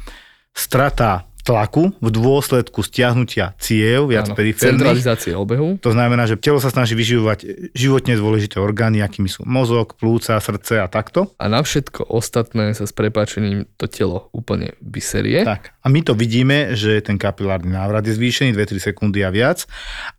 strata 0.50 1.27
tlaku 1.48 1.96
v 1.96 2.08
dôsledku 2.12 2.84
stiahnutia 2.84 3.56
ciev 3.56 4.12
viac 4.12 4.28
periférnych. 4.36 4.84
Centralizácie 4.84 5.32
obehu. 5.32 5.80
To 5.80 5.96
znamená, 5.96 6.28
že 6.28 6.36
telo 6.36 6.60
sa 6.60 6.68
snaží 6.68 6.92
vyživovať 6.92 7.72
životne 7.72 8.20
dôležité 8.20 8.60
orgány, 8.60 9.00
akými 9.00 9.32
sú 9.32 9.48
mozog, 9.48 9.96
plúca, 9.96 10.36
srdce 10.36 10.84
a 10.84 10.86
takto. 10.92 11.32
A 11.40 11.48
na 11.48 11.64
všetko 11.64 12.04
ostatné 12.12 12.76
sa 12.76 12.84
s 12.84 12.92
prepáčením 12.92 13.64
to 13.80 13.88
telo 13.88 14.28
úplne 14.36 14.76
vyserie. 14.84 15.48
Tak. 15.48 15.72
A 15.80 15.88
my 15.88 16.04
to 16.04 16.12
vidíme, 16.12 16.76
že 16.76 17.00
ten 17.00 17.16
kapilárny 17.16 17.72
návrat 17.72 18.04
je 18.04 18.12
zvýšený 18.12 18.52
2-3 18.52 18.92
sekundy 18.92 19.24
a 19.24 19.32
viac. 19.32 19.64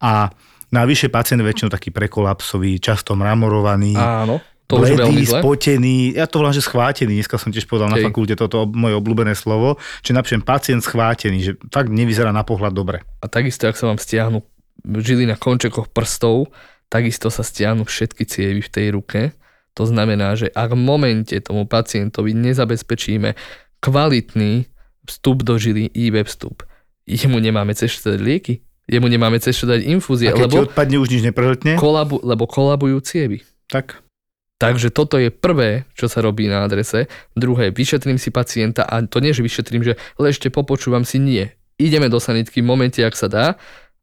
A 0.01 0.33
Navyše 0.69 1.09
pacient 1.09 1.41
väčšinou 1.41 1.73
taký 1.73 1.89
prekolapsový, 1.89 2.77
často 2.77 3.17
mramorovaný. 3.17 3.97
Áno 3.97 4.37
to 4.69 4.77
bledý, 4.77 5.25
spotený, 5.25 6.13
ja 6.13 6.29
to 6.29 6.45
volám, 6.45 6.53
že 6.53 6.61
schvátený, 6.61 7.17
dneska 7.17 7.41
som 7.41 7.49
tiež 7.49 7.65
povedal 7.65 7.89
okay. 7.89 8.05
na 8.05 8.05
fakulte 8.05 8.37
toto 8.37 8.69
moje 8.69 8.93
obľúbené 9.01 9.33
slovo, 9.33 9.81
že 10.05 10.13
napríklad 10.13 10.45
pacient 10.45 10.85
schvátený, 10.85 11.41
že 11.41 11.51
fakt 11.73 11.89
nevyzerá 11.89 12.29
na 12.29 12.45
pohľad 12.45 12.77
dobre. 12.77 13.01
A 13.19 13.25
takisto, 13.25 13.65
ak 13.65 13.73
sa 13.73 13.89
vám 13.89 13.97
stiahnu 13.97 14.45
žily 14.85 15.25
na 15.25 15.41
končekoch 15.41 15.89
prstov, 15.89 16.53
takisto 16.85 17.33
sa 17.33 17.41
stiahnu 17.41 17.81
všetky 17.81 18.29
cievy 18.29 18.61
v 18.61 18.69
tej 18.69 18.87
ruke. 18.93 19.33
To 19.73 19.89
znamená, 19.89 20.37
že 20.37 20.53
ak 20.53 20.77
v 20.77 20.81
momente 20.85 21.33
tomu 21.41 21.65
pacientovi 21.65 22.37
nezabezpečíme 22.37 23.33
kvalitný 23.81 24.69
vstup 25.09 25.41
do 25.41 25.57
žily, 25.57 25.89
IV 25.89 26.29
vstup, 26.29 26.61
jemu 27.09 27.41
nemáme 27.41 27.73
cez 27.73 27.97
lieky, 28.05 28.61
jemu 28.85 29.09
nemáme 29.09 29.41
cez 29.41 29.57
čo 29.57 29.65
dať 29.65 29.81
infúzie, 29.81 30.29
A 30.29 30.37
keď 30.37 30.45
lebo, 30.45 30.69
odpadne, 30.69 31.01
už 31.01 31.09
nič 31.09 31.21
neprehltne? 31.25 31.73
kolabu, 31.73 32.21
lebo 32.21 32.45
kolabujú 32.45 33.01
cievy. 33.01 33.41
Tak. 33.65 34.01
Takže 34.59 34.91
toto 34.91 35.15
je 35.15 35.31
prvé, 35.31 35.87
čo 35.95 36.11
sa 36.11 36.19
robí 36.19 36.51
na 36.51 36.67
adrese. 36.67 37.07
Druhé, 37.31 37.71
vyšetrím 37.71 38.19
si 38.19 38.27
pacienta 38.27 38.83
a 38.83 38.99
to 39.07 39.23
nie, 39.23 39.31
že 39.31 39.39
vyšetrím, 39.39 39.87
že 39.87 39.95
ležte, 40.19 40.51
popočúvam 40.51 41.07
si, 41.07 41.15
nie. 41.15 41.47
Ideme 41.79 42.11
do 42.11 42.19
sanitky 42.19 42.59
v 42.59 42.67
momente, 42.67 42.99
ak 42.99 43.15
sa 43.15 43.31
dá 43.31 43.45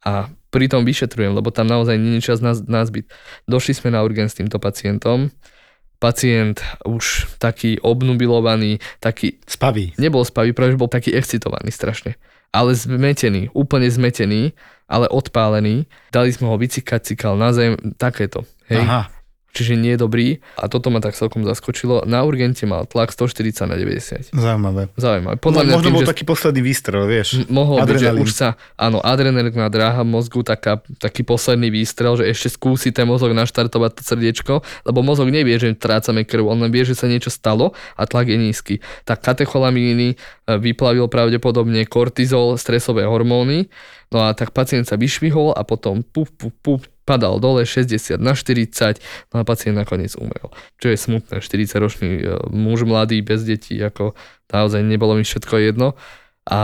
a 0.00 0.32
pritom 0.48 0.80
vyšetrujem, 0.88 1.36
lebo 1.36 1.52
tam 1.52 1.68
naozaj 1.68 2.00
nie 2.00 2.16
je 2.16 2.32
čas 2.32 2.40
na, 2.40 2.56
na 2.56 2.88
zbyt. 2.88 3.04
Došli 3.44 3.76
sme 3.76 3.92
na 3.92 4.00
urgen 4.00 4.32
s 4.32 4.40
týmto 4.40 4.56
pacientom. 4.56 5.28
Pacient 6.00 6.64
už 6.88 7.36
taký 7.36 7.76
obnubilovaný, 7.84 8.80
taký, 9.00 9.36
Spaví. 9.44 9.92
nebol 10.00 10.24
spavý, 10.24 10.56
práve 10.56 10.80
bol 10.80 10.88
taký 10.88 11.12
excitovaný 11.12 11.68
strašne. 11.68 12.16
Ale 12.48 12.72
zmetený, 12.72 13.52
úplne 13.52 13.92
zmetený, 13.92 14.56
ale 14.88 15.04
odpálený. 15.12 15.84
Dali 16.08 16.32
sme 16.32 16.48
ho 16.48 16.56
vycikať, 16.56 17.12
cikal 17.12 17.36
na 17.36 17.52
zem, 17.52 17.76
takéto. 18.00 18.48
Hej 18.72 18.80
Aha. 18.88 19.15
Čiže 19.56 19.72
nie 19.74 19.96
je 19.96 20.00
dobrý 20.04 20.26
a 20.60 20.68
toto 20.68 20.92
ma 20.92 21.00
tak 21.00 21.16
celkom 21.16 21.48
zaskočilo. 21.48 22.04
Na 22.04 22.20
urgente 22.22 22.68
mal 22.68 22.84
tlak 22.84 23.16
140 23.16 23.64
na 23.64 23.80
90. 23.80 24.36
Zaujímavé. 24.36 24.92
Zaujímavé. 25.00 25.40
Podľa 25.40 25.40
Podľa 25.40 25.62
mňa 25.64 25.72
možno 25.72 25.88
tým, 25.88 25.94
bol 25.96 26.02
že 26.04 26.10
taký 26.12 26.24
posledný 26.28 26.60
výstrel, 26.60 27.02
vieš. 27.08 27.28
m- 27.40 27.48
mohol 27.48 27.80
byť, 27.80 27.96
že 27.96 28.10
už 28.12 28.30
sa, 28.30 28.48
áno, 28.76 29.00
adrenalinová 29.00 29.72
dráha 29.72 30.04
mozgu, 30.04 30.44
taká, 30.44 30.84
taký 31.00 31.24
posledný 31.24 31.72
výstrel, 31.72 32.20
že 32.20 32.28
ešte 32.28 32.52
skúsi 32.52 32.92
ten 32.92 33.08
mozog 33.08 33.32
naštartovať 33.32 33.90
to 33.96 34.02
srdiečko, 34.04 34.54
lebo 34.84 35.00
mozog 35.00 35.32
nevie, 35.32 35.56
že 35.56 35.72
trácame 35.72 36.28
krv, 36.28 36.44
on 36.44 36.60
len 36.60 36.68
vie, 36.68 36.84
že 36.84 36.92
sa 36.92 37.08
niečo 37.08 37.32
stalo 37.32 37.72
a 37.96 38.04
tlak 38.04 38.28
je 38.28 38.36
nízky. 38.36 38.74
Tak 39.08 39.24
katecholamíny 39.24 40.12
e, 40.12 40.16
vyplavil 40.44 41.08
pravdepodobne 41.08 41.86
kortizol, 41.86 42.58
stresové 42.60 43.06
hormóny, 43.06 43.70
no 44.12 44.26
a 44.26 44.34
tak 44.34 44.52
pacient 44.52 44.84
sa 44.84 44.98
vyšvihol 44.98 45.54
a 45.54 45.62
potom 45.64 46.02
puf, 46.04 46.28
puf, 46.36 46.52
puf, 46.60 46.82
padal 47.06 47.38
dole 47.38 47.62
60 47.62 48.18
na 48.18 48.34
40, 48.34 48.98
no 49.30 49.40
a 49.40 49.44
pacient 49.46 49.78
nakoniec 49.78 50.18
umrel. 50.18 50.50
Čo 50.82 50.90
je 50.90 50.98
smutné, 50.98 51.38
40-ročný 51.38 52.10
e, 52.18 52.22
muž 52.50 52.82
mladý, 52.82 53.22
bez 53.22 53.46
detí, 53.46 53.78
ako 53.78 54.18
naozaj 54.50 54.82
nebolo 54.82 55.14
mi 55.14 55.22
všetko 55.22 55.54
jedno. 55.62 55.94
A 56.50 56.60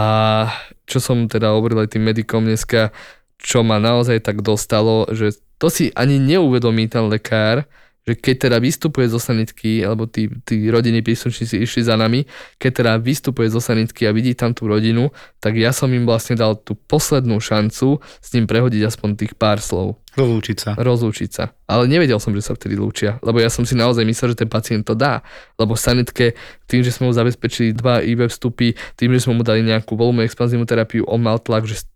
čo 0.85 0.98
som 0.98 1.31
teda 1.31 1.55
hovoril 1.55 1.87
aj 1.87 1.94
tým 1.94 2.02
medikom 2.02 2.42
dneska, 2.42 2.90
čo 3.38 3.62
ma 3.62 3.78
naozaj 3.78 4.22
tak 4.22 4.42
dostalo, 4.42 5.07
že 5.14 5.38
to 5.62 5.70
si 5.70 5.94
ani 5.94 6.18
neuvedomí 6.18 6.90
ten 6.90 7.07
lekár, 7.07 7.70
že 8.03 8.19
keď 8.19 8.51
teda 8.51 8.59
vystupuje 8.59 9.07
zo 9.07 9.23
sanitky, 9.23 9.87
alebo 9.87 10.11
tí, 10.11 10.27
tí 10.43 10.67
rodiny 10.67 11.07
príslušníci 11.07 11.62
išli 11.62 11.87
za 11.87 11.95
nami, 11.95 12.27
keď 12.59 12.71
teda 12.83 12.93
vystupuje 12.99 13.47
zo 13.47 13.62
sanitky 13.62 14.11
a 14.11 14.15
vidí 14.15 14.35
tam 14.35 14.51
tú 14.51 14.67
rodinu, 14.67 15.15
tak 15.38 15.55
ja 15.55 15.71
som 15.71 15.87
im 15.95 16.03
vlastne 16.03 16.35
dal 16.35 16.59
tú 16.59 16.75
poslednú 16.75 17.38
šancu 17.38 18.03
s 18.03 18.29
ním 18.35 18.51
prehodiť 18.51 18.83
aspoň 18.91 19.09
tých 19.15 19.33
pár 19.38 19.62
slov 19.62 20.03
Rozlúčiť 20.12 20.57
sa. 20.59 20.71
rozlúčiť 20.77 21.31
sa. 21.31 21.55
Ale 21.71 21.88
nevedel 21.88 22.19
som, 22.19 22.35
že 22.35 22.45
sa 22.45 22.53
vtedy 22.59 22.77
lúčia, 22.77 23.23
lebo 23.25 23.38
ja 23.38 23.49
som 23.49 23.62
si 23.62 23.79
naozaj 23.79 24.05
myslel, 24.05 24.35
že 24.35 24.45
ten 24.45 24.51
pacient 24.51 24.85
to 24.85 24.93
dá. 24.99 25.25
Lebo 25.57 25.79
sanitke, 25.79 26.37
tým, 26.67 26.85
že 26.85 26.93
sme 26.93 27.09
mu 27.09 27.12
zabezpečili 27.15 27.73
dva 27.73 28.05
IV 28.05 28.29
vstupy, 28.29 28.77
tým, 28.99 29.15
že 29.15 29.25
sme 29.25 29.41
mu 29.41 29.43
dali 29.47 29.65
nejakú 29.65 29.95
voľnú 29.95 30.21
expanzívnu 30.27 30.67
terapiu, 30.69 31.07
on 31.09 31.23
mal 31.23 31.41
tlak, 31.41 31.65
že 31.65 31.87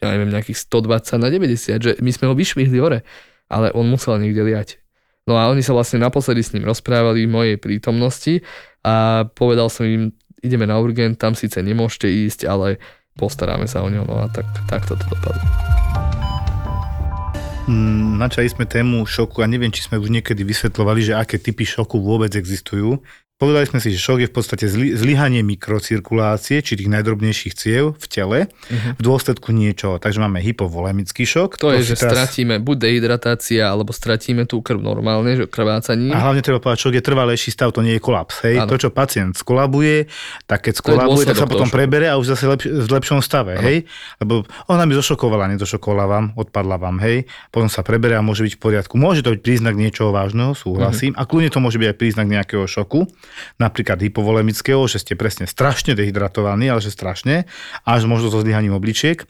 ja 0.00 0.14
neviem, 0.14 0.32
nejakých 0.32 0.56
120 0.68 1.20
na 1.20 1.28
90, 1.28 1.84
že 1.84 1.90
my 2.00 2.10
sme 2.12 2.24
ho 2.30 2.34
vyšvihli 2.36 2.78
hore, 2.80 3.04
ale 3.48 3.72
on 3.76 3.88
musel 3.88 4.16
niekde 4.20 4.44
liať. 4.44 4.85
No 5.26 5.34
a 5.34 5.50
oni 5.50 5.58
sa 5.58 5.74
vlastne 5.74 5.98
naposledy 5.98 6.38
s 6.38 6.54
ním 6.54 6.70
rozprávali 6.70 7.26
v 7.26 7.34
mojej 7.34 7.56
prítomnosti 7.58 8.46
a 8.86 9.26
povedal 9.26 9.66
som 9.66 9.82
im, 9.82 10.14
ideme 10.38 10.70
na 10.70 10.78
urgent, 10.78 11.18
tam 11.18 11.34
síce 11.34 11.58
nemôžete 11.66 12.06
ísť, 12.06 12.46
ale 12.46 12.78
postaráme 13.18 13.66
sa 13.66 13.82
o 13.82 13.90
neho, 13.90 14.06
no 14.06 14.22
a 14.22 14.30
tak, 14.30 14.46
tak 14.70 14.86
toto 14.86 15.02
dopadlo. 15.10 15.42
Mm, 17.66 18.22
Načali 18.22 18.46
sme 18.46 18.70
tému 18.70 19.02
šoku 19.02 19.42
a 19.42 19.50
neviem, 19.50 19.74
či 19.74 19.82
sme 19.82 19.98
už 19.98 20.14
niekedy 20.14 20.46
vysvetľovali, 20.46 21.02
že 21.02 21.18
aké 21.18 21.42
typy 21.42 21.66
šoku 21.66 21.98
vôbec 21.98 22.30
existujú. 22.38 23.02
Povedali 23.36 23.68
sme 23.68 23.84
si, 23.84 23.92
že 23.92 24.00
šok 24.00 24.24
je 24.24 24.28
v 24.32 24.34
podstate 24.34 24.64
zly, 24.64 24.96
zlyhanie 24.96 25.44
mikrocirkulácie, 25.44 26.64
či 26.64 26.72
tých 26.72 26.88
najdrobnejších 26.88 27.52
ciev 27.52 27.92
v 28.00 28.06
tele, 28.08 28.38
v 28.72 29.00
dôsledku 29.04 29.52
niečoho. 29.52 30.00
Takže 30.00 30.24
máme 30.24 30.40
hypovolemický 30.40 31.28
šok. 31.28 31.60
To 31.60 31.68
je, 31.68 31.84
si 31.84 31.92
že 31.92 32.00
stratíme 32.00 32.56
buď 32.64 32.88
dehydratácia, 32.88 33.68
alebo 33.68 33.92
stratíme 33.92 34.48
tú 34.48 34.64
krv 34.64 34.80
normálne, 34.80 35.36
že 35.36 35.44
krvácaním. 35.44 36.16
A 36.16 36.24
hlavne 36.24 36.40
treba 36.40 36.64
povedať, 36.64 36.88
šok 36.88 36.96
je 36.96 37.04
trvalejší 37.04 37.52
stav, 37.52 37.76
to 37.76 37.84
nie 37.84 37.94
je 37.94 38.00
kolaps. 38.00 38.40
Hej? 38.40 38.64
Áno. 38.64 38.72
To, 38.72 38.80
čo 38.80 38.88
pacient 38.88 39.36
skolabuje, 39.36 40.08
tak 40.48 40.64
keď 40.64 40.72
To 40.72 40.80
je 40.80 40.82
skolabuje, 40.96 41.24
tak 41.28 41.36
sa 41.36 41.44
potom 41.44 41.68
šoku. 41.68 41.76
prebere 41.76 42.08
a 42.08 42.16
už 42.16 42.32
zase 42.32 42.48
lepš- 42.48 42.72
v 42.72 42.88
lepšom 42.88 43.20
stave. 43.20 43.60
Hej? 43.60 43.84
Lebo 44.16 44.48
ona 44.64 44.88
mi 44.88 44.96
zošokovala, 44.96 45.52
nedošokovala 45.52 46.04
vám, 46.08 46.24
odpadla 46.40 46.80
vám, 46.80 47.04
hej? 47.04 47.28
Potom 47.52 47.68
sa 47.68 47.84
prebere 47.84 48.16
a 48.16 48.24
môže 48.24 48.40
byť 48.48 48.56
v 48.56 48.60
poriadku. 48.64 48.96
Môže 48.96 49.20
to 49.20 49.36
byť 49.36 49.44
príznak 49.44 49.76
niečoho 49.76 50.08
vážneho, 50.08 50.56
súhlasím. 50.56 51.12
Mhm. 51.12 51.20
A 51.20 51.28
kľudne 51.28 51.52
to 51.52 51.60
môže 51.60 51.76
byť 51.76 51.88
aj 51.92 51.96
príznak 52.00 52.26
nejakého 52.32 52.64
šoku, 52.64 53.04
napríklad 53.56 54.00
hypovolemického, 54.00 54.84
že 54.88 55.02
ste 55.02 55.18
presne 55.18 55.44
strašne 55.48 55.94
dehydratovaní, 55.96 56.70
ale 56.70 56.80
že 56.80 56.94
strašne, 56.94 57.44
až 57.82 58.06
možno 58.08 58.30
so 58.32 58.40
zlyhaním 58.40 58.74
obličiek, 58.74 59.24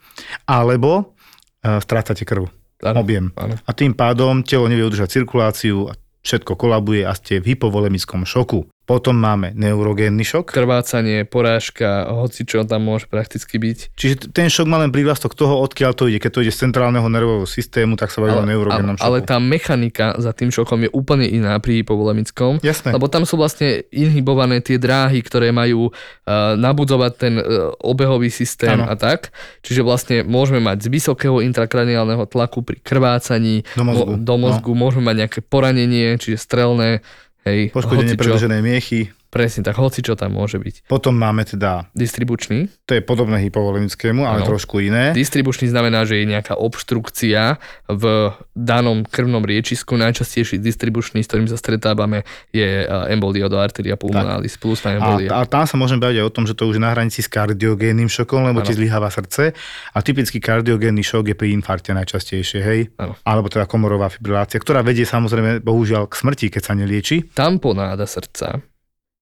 alebo 0.47 1.15
e, 1.63 1.79
strácate 1.81 2.25
krv 2.25 2.49
Áno, 2.85 3.01
objem. 3.01 3.33
áno. 3.41 3.57
A 3.57 3.71
tým 3.73 3.97
pádom 3.97 4.45
telo 4.45 4.69
nevie 4.69 4.85
udržať 4.85 5.21
cirkuláciu 5.21 5.89
a 5.89 5.97
všetko 6.21 6.59
kolabuje 6.61 7.09
a 7.09 7.17
ste 7.17 7.41
v 7.41 7.57
hypovolemickom 7.57 8.29
šoku. 8.29 8.69
Potom 8.87 9.19
máme 9.19 9.51
neurogénny 9.59 10.23
šok. 10.23 10.55
Krvácanie, 10.55 11.27
porážka, 11.27 12.07
hoci 12.07 12.47
čo 12.47 12.63
tam 12.63 12.87
môže 12.87 13.11
prakticky 13.11 13.59
byť. 13.59 13.99
Čiže 13.99 14.31
ten 14.31 14.47
šok 14.47 14.71
má 14.71 14.79
len 14.79 14.95
prívlastok 14.95 15.35
toho, 15.35 15.59
odkiaľ 15.59 15.93
to 15.99 16.07
ide. 16.07 16.23
Keď 16.23 16.31
to 16.31 16.43
ide 16.47 16.55
z 16.55 16.71
centrálneho 16.71 17.03
nervového 17.11 17.51
systému, 17.51 17.99
tak 17.99 18.15
sa 18.15 18.23
bavíme 18.23 18.47
o 18.47 18.49
neurogénnom 18.49 18.95
šoku. 18.95 19.03
ale 19.03 19.27
tá 19.27 19.43
mechanika 19.43 20.15
za 20.23 20.31
tým 20.31 20.55
šokom 20.55 20.87
je 20.87 20.91
úplne 20.95 21.27
iná 21.27 21.59
pri 21.59 21.83
hypovolemickom. 21.83 22.63
Jasné. 22.63 22.95
Lebo 22.95 23.11
tam 23.11 23.27
sú 23.27 23.35
vlastne 23.35 23.83
inhibované 23.91 24.63
tie 24.63 24.79
dráhy, 24.79 25.19
ktoré 25.19 25.51
majú 25.51 25.91
uh, 25.91 26.55
nabudzovať 26.55 27.13
ten 27.19 27.35
uh, 27.43 27.75
obehový 27.83 28.31
systém 28.31 28.79
Áno. 28.79 28.87
a 28.87 28.95
tak. 28.95 29.35
Čiže 29.67 29.83
vlastne 29.83 30.17
môžeme 30.23 30.63
mať 30.63 30.87
z 30.87 30.95
vysokého 30.95 31.43
intrakraniálneho 31.43 32.23
tlaku 32.31 32.63
pri 32.63 32.79
krvácaní 32.79 33.67
Do 33.75 33.83
mozgu, 33.83 34.15
mo- 34.15 34.19
do 34.23 34.35
mozgu 34.39 34.71
môžeme 34.79 35.11
mať 35.11 35.17
nejaké 35.27 35.41
poranenie, 35.43 36.15
čiže 36.23 36.39
strelné, 36.39 37.03
hej, 37.47 37.71
Poškodenie 37.71 38.19
predlženej 38.19 38.63
miechy. 38.63 39.01
Presne 39.37 39.61
tak, 39.61 39.77
hoci 39.77 40.01
čo 40.01 40.17
tam 40.17 40.33
môže 40.33 40.57
byť. 40.57 40.89
Potom 40.89 41.13
máme 41.13 41.45
teda, 41.45 41.93
Distribučný. 41.93 42.73
to 42.89 42.97
je 42.97 43.03
podobné 43.05 43.45
hypovolemickému, 43.45 44.25
ale 44.25 44.41
Áno. 44.41 44.49
trošku 44.49 44.81
iné. 44.81 45.13
Distribučný 45.13 45.69
znamená, 45.69 46.09
že 46.09 46.25
je 46.25 46.25
nejaká 46.25 46.57
obštrukcia 46.57 47.61
v 47.93 48.33
danom 48.57 49.05
krvnom 49.05 49.45
riečisku. 49.45 50.01
Najčastejší 50.01 50.57
distribučný, 50.57 51.21
s 51.21 51.29
ktorým 51.29 51.53
sa 51.53 51.61
stretávame, 51.61 52.25
je 52.49 52.89
eh, 52.89 53.13
embolia 53.13 53.53
do 53.53 53.61
arteria 53.61 54.01
pulmonalis, 54.01 54.57
plusná 54.57 54.97
A, 54.97 54.99
embolia. 54.99 55.29
a 55.37 55.45
tam 55.45 55.69
sa 55.69 55.77
môžeme 55.77 56.01
baviť 56.01 56.17
aj 56.23 56.27
o 56.27 56.33
tom, 56.33 56.45
že 56.49 56.57
to 56.57 56.65
už 56.65 56.81
je 56.81 56.83
na 56.83 56.97
hranici 56.97 57.21
s 57.21 57.29
kardiogénnym 57.29 58.09
šokom, 58.09 58.49
lebo 58.49 58.65
ti 58.65 58.73
Áno. 58.73 58.79
zlyháva 58.81 59.13
srdce. 59.13 59.53
A 59.93 59.99
typický 60.01 60.41
kardiogénny 60.41 61.05
šok 61.05 61.35
je 61.35 61.37
pri 61.37 61.53
infarte 61.53 61.93
najčastejšie, 61.93 62.61
hej? 62.65 62.81
Áno. 62.97 63.13
Alebo 63.27 63.53
teda 63.53 63.69
komorová 63.69 64.09
fibrilácia, 64.09 64.57
ktorá 64.57 64.81
vedie 64.81 65.05
samozrejme 65.05 65.61
bohužiaľ 65.61 66.09
k 66.09 66.15
smrti, 66.17 66.47
keď 66.49 66.63
sa 66.63 66.73
nelieči. 66.73 67.29
Tamponáda 67.37 68.07
srdca. 68.07 68.63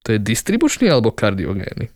To 0.05 0.13
je 0.13 0.19
distribučný 0.21 0.87
alebo 0.87 1.11
kardiogénny? 1.11 1.89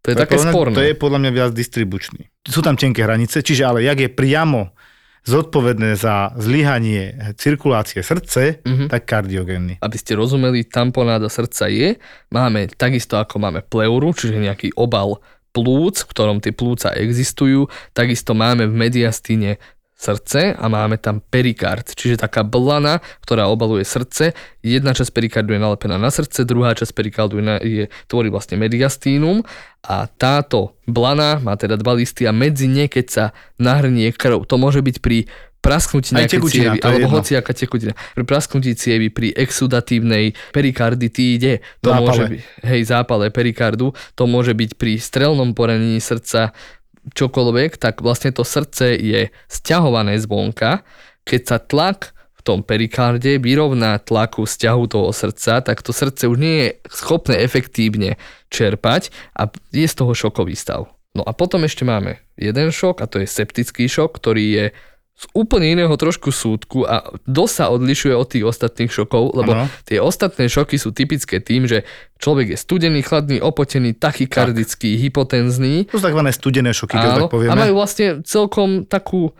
To 0.00 0.06
je 0.08 0.16
také 0.16 0.34
podľa 0.34 0.44
mňa- 0.48 0.54
sporné. 0.56 0.74
To 0.74 0.82
je 0.82 0.94
podľa 0.96 1.18
mňa 1.20 1.30
viac 1.30 1.50
distribučný. 1.52 2.22
Sú 2.42 2.64
tam 2.64 2.74
tenké 2.74 3.04
hranice, 3.04 3.44
čiže 3.44 3.68
ale 3.68 3.84
jak 3.84 4.00
je 4.00 4.08
priamo 4.08 4.72
zodpovedné 5.20 6.00
za 6.00 6.32
zlyhanie 6.40 7.12
cirkulácie 7.36 8.00
srdce, 8.00 8.64
Mhm. 8.64 8.88
tak 8.88 9.04
kardiogénny. 9.04 9.76
Aby 9.78 9.96
ste 10.00 10.16
rozumeli, 10.16 10.64
tamponáda 10.64 11.28
srdca 11.28 11.68
je, 11.68 12.00
máme 12.32 12.72
takisto 12.72 13.20
ako 13.20 13.36
máme 13.36 13.60
pleuru, 13.60 14.16
čiže 14.16 14.40
nejaký 14.40 14.72
obal 14.80 15.20
plúc, 15.52 16.00
v 16.00 16.08
ktorom 16.08 16.40
tie 16.40 16.56
plúca 16.56 16.96
existujú, 16.96 17.68
takisto 17.92 18.32
máme 18.32 18.64
v 18.64 18.74
mediastíne 18.74 19.60
srdce 20.00 20.56
a 20.56 20.64
máme 20.72 20.96
tam 20.96 21.20
perikard, 21.20 21.84
čiže 21.84 22.24
taká 22.24 22.40
blana, 22.40 23.04
ktorá 23.20 23.52
obaluje 23.52 23.84
srdce. 23.84 24.32
Jedna 24.64 24.96
časť 24.96 25.12
perikardu 25.12 25.52
je 25.52 25.60
nalepená 25.60 26.00
na 26.00 26.08
srdce, 26.08 26.48
druhá 26.48 26.72
časť 26.72 26.96
perikardu 26.96 27.36
je, 27.36 27.44
je, 27.60 27.84
tvorí 28.08 28.32
vlastne 28.32 28.56
mediastínum 28.56 29.44
a 29.84 30.08
táto 30.08 30.72
blana 30.88 31.36
má 31.44 31.60
teda 31.60 31.76
dva 31.76 31.92
listy 31.92 32.24
a 32.24 32.32
medzi 32.32 32.64
ne, 32.64 32.88
keď 32.88 33.06
sa 33.12 33.24
nahrnie 33.60 34.08
krv, 34.16 34.48
to 34.48 34.56
môže 34.56 34.80
byť 34.80 34.96
pri 35.04 35.28
prasknutí 35.60 36.16
Aj 36.16 36.24
nejakej 36.24 36.40
tekutina, 36.40 36.72
cievy, 36.72 36.78
alebo 36.80 37.04
jedno. 37.04 37.16
hociaká 37.20 37.52
tekutina. 37.52 37.92
Pri 38.16 38.24
prasknutí 38.24 38.72
cievy, 38.72 39.12
pri 39.12 39.28
exudatívnej 39.36 40.32
perikarditíde, 40.56 41.60
to 41.84 41.92
Zápale. 41.92 42.00
môže 42.00 42.22
byť, 42.32 42.40
hej, 42.64 42.80
zápale 42.88 43.26
perikardu, 43.28 43.92
to 44.16 44.24
môže 44.24 44.56
byť 44.56 44.70
pri 44.80 44.96
strelnom 44.96 45.52
poranení 45.52 46.00
srdca, 46.00 46.56
čokoľvek, 47.12 47.80
tak 47.80 48.04
vlastne 48.04 48.30
to 48.30 48.44
srdce 48.44 48.96
je 48.96 49.32
stiahované 49.48 50.20
zvonka, 50.20 50.84
keď 51.24 51.40
sa 51.46 51.58
tlak 51.58 52.12
v 52.40 52.40
tom 52.40 52.64
perikarde 52.64 53.36
vyrovná 53.36 54.00
tlaku 54.00 54.48
vzťahu 54.48 54.82
toho 54.88 55.12
srdca, 55.12 55.60
tak 55.60 55.84
to 55.84 55.92
srdce 55.92 56.24
už 56.24 56.38
nie 56.40 56.56
je 56.64 56.68
schopné 56.88 57.44
efektívne 57.44 58.16
čerpať 58.48 59.12
a 59.36 59.52
je 59.76 59.84
z 59.84 59.94
toho 59.94 60.16
šokový 60.16 60.56
stav. 60.56 60.88
No 61.12 61.26
a 61.26 61.36
potom 61.36 61.66
ešte 61.66 61.84
máme 61.84 62.22
jeden 62.40 62.72
šok 62.72 63.04
a 63.04 63.10
to 63.10 63.20
je 63.20 63.28
septický 63.28 63.90
šok, 63.90 64.16
ktorý 64.16 64.44
je 64.46 64.64
z 65.20 65.24
úplne 65.36 65.76
iného 65.76 65.92
trošku 66.00 66.32
súdku 66.32 66.88
a 66.88 67.04
dosť 67.28 67.52
sa 67.52 67.64
odlišuje 67.76 68.14
od 68.16 68.24
tých 68.24 68.44
ostatných 68.48 68.88
šokov, 68.88 69.36
lebo 69.36 69.52
Áno. 69.52 69.64
tie 69.84 70.00
ostatné 70.00 70.48
šoky 70.48 70.80
sú 70.80 70.96
typické 70.96 71.44
tým, 71.44 71.68
že 71.68 71.84
človek 72.16 72.56
je 72.56 72.58
studený, 72.58 73.04
chladný, 73.04 73.36
opotený, 73.44 74.00
tachykardický, 74.00 74.96
hypotenzný 74.96 75.92
To 75.92 76.00
sú 76.00 76.04
takzvané 76.08 76.32
studené 76.32 76.72
šoky, 76.72 76.96
Áno, 76.96 77.28
tak 77.28 77.36
povieme. 77.36 77.52
a 77.52 77.60
majú 77.68 77.76
vlastne 77.76 78.24
celkom 78.24 78.88
takú, 78.88 79.36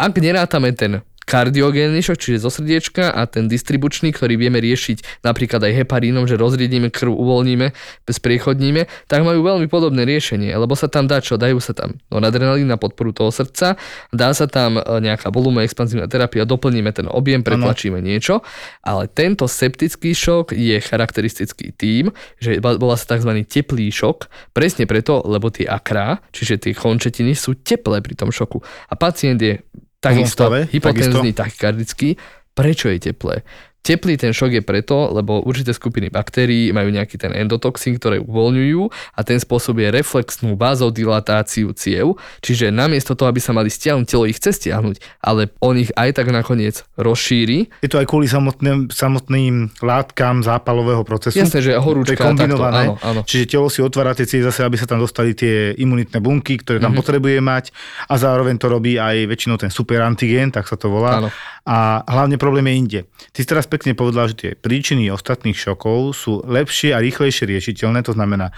ak 0.00 0.16
nerátame 0.16 0.72
ten 0.72 1.04
kardiogénny 1.30 2.02
šok, 2.02 2.18
čiže 2.18 2.42
zo 2.42 2.50
srdiečka 2.50 3.14
a 3.14 3.22
ten 3.30 3.46
distribučný, 3.46 4.10
ktorý 4.10 4.34
vieme 4.34 4.58
riešiť 4.58 5.22
napríklad 5.22 5.62
aj 5.62 5.86
heparínom, 5.86 6.26
že 6.26 6.34
rozriedíme 6.34 6.90
krv, 6.90 7.14
uvoľníme, 7.14 7.70
spriechodníme, 8.10 8.90
tak 9.06 9.22
majú 9.22 9.46
veľmi 9.46 9.70
podobné 9.70 10.02
riešenie, 10.02 10.50
lebo 10.50 10.74
sa 10.74 10.90
tam 10.90 11.06
dá 11.06 11.22
čo? 11.22 11.38
Dajú 11.38 11.62
sa 11.62 11.70
tam 11.70 12.02
noradrenalín 12.10 12.66
na 12.66 12.74
podporu 12.74 13.14
toho 13.14 13.30
srdca, 13.30 13.78
dá 14.10 14.34
sa 14.34 14.50
tam 14.50 14.82
e, 14.82 14.82
nejaká 14.82 15.30
volume 15.30 15.62
expanzívna 15.62 16.10
terapia, 16.10 16.42
doplníme 16.42 16.90
ten 16.90 17.06
objem, 17.06 17.46
pretlačíme 17.46 18.02
niečo, 18.02 18.42
ale 18.82 19.06
tento 19.06 19.46
septický 19.46 20.10
šok 20.10 20.50
je 20.50 20.82
charakteristický 20.82 21.70
tým, 21.78 22.10
že 22.42 22.58
bola 22.58 22.98
sa 22.98 23.14
tzv. 23.14 23.30
teplý 23.46 23.94
šok, 23.94 24.50
presne 24.50 24.90
preto, 24.90 25.22
lebo 25.22 25.46
tie 25.54 25.70
akrá, 25.70 26.18
čiže 26.34 26.58
tie 26.58 26.72
končetiny 26.74 27.38
sú 27.38 27.54
teplé 27.62 28.02
pri 28.02 28.18
tom 28.18 28.34
šoku. 28.34 28.58
A 28.90 28.98
pacient 28.98 29.38
je 29.38 29.62
takisto 30.00 30.48
stave, 30.48 30.68
hypotenzný, 30.72 31.32
tachykardický. 31.32 32.16
Prečo 32.54 32.88
je 32.88 32.98
teplé? 32.98 33.46
Teplý 33.80 34.20
ten 34.20 34.36
šok 34.36 34.60
je 34.60 34.62
preto, 34.62 35.08
lebo 35.08 35.40
určité 35.40 35.72
skupiny 35.72 36.12
baktérií 36.12 36.68
majú 36.68 36.92
nejaký 36.92 37.16
ten 37.16 37.32
endotoxín, 37.32 37.96
ktoré 37.96 38.20
uvoľňujú 38.20 38.82
a 39.16 39.20
ten 39.24 39.40
spôsobuje 39.40 39.88
reflexnú 39.88 40.52
vazodilatáciu 40.54 41.72
ciev, 41.72 42.20
čiže 42.44 42.68
namiesto 42.68 43.16
toho, 43.16 43.32
aby 43.32 43.40
sa 43.40 43.56
mali 43.56 43.72
stiahnuť, 43.72 44.04
telo 44.04 44.28
ich 44.28 44.36
chce 44.36 44.60
stiahnuť, 44.60 45.24
ale 45.24 45.48
on 45.64 45.80
ich 45.80 45.88
aj 45.96 46.12
tak 46.12 46.28
nakoniec 46.28 46.84
rozšíri. 47.00 47.72
Je 47.80 47.88
to 47.88 47.96
aj 47.96 48.06
kvôli 48.06 48.28
samotným, 48.28 48.92
samotným 48.92 49.72
látkam 49.80 50.44
zápalového 50.44 51.00
procesu. 51.08 51.40
Jasné, 51.40 51.64
že 51.64 51.72
horúčka, 51.80 52.20
To 52.20 52.20
je 52.20 52.20
kombinované. 52.20 52.92
takto, 52.92 53.00
áno, 53.00 53.16
áno. 53.16 53.20
Čiže 53.24 53.44
telo 53.48 53.72
si 53.72 53.80
otvára 53.80 54.12
tie 54.12 54.28
cievy 54.28 54.44
zase, 54.44 54.60
aby 54.60 54.76
sa 54.76 54.84
tam 54.84 55.00
dostali 55.00 55.32
tie 55.32 55.72
imunitné 55.80 56.20
bunky, 56.20 56.60
ktoré 56.60 56.84
tam 56.84 56.92
potrebuje 56.92 57.40
mať 57.40 57.72
a 58.12 58.14
zároveň 58.20 58.60
to 58.60 58.68
robí 58.68 59.00
aj 59.00 59.24
väčšinou 59.24 59.56
ten 59.56 59.72
superantigén, 59.72 60.52
tak 60.52 60.68
sa 60.68 60.76
to 60.76 60.92
volá. 60.92 61.24
Áno. 61.24 61.28
A 61.64 62.02
hlavne 62.04 62.36
problém 62.40 62.66
je 62.68 62.74
inde. 62.74 63.00
Ty 63.30 63.38
si 63.40 63.46
teraz 63.46 63.69
pekne 63.70 63.94
povedal, 63.94 64.26
že 64.34 64.36
tie 64.36 64.50
príčiny 64.58 65.06
ostatných 65.14 65.54
šokov 65.54 66.18
sú 66.18 66.42
lepšie 66.42 66.90
a 66.90 66.98
rýchlejšie 66.98 67.46
riešiteľné, 67.46 68.02
to 68.02 68.12
znamená, 68.18 68.50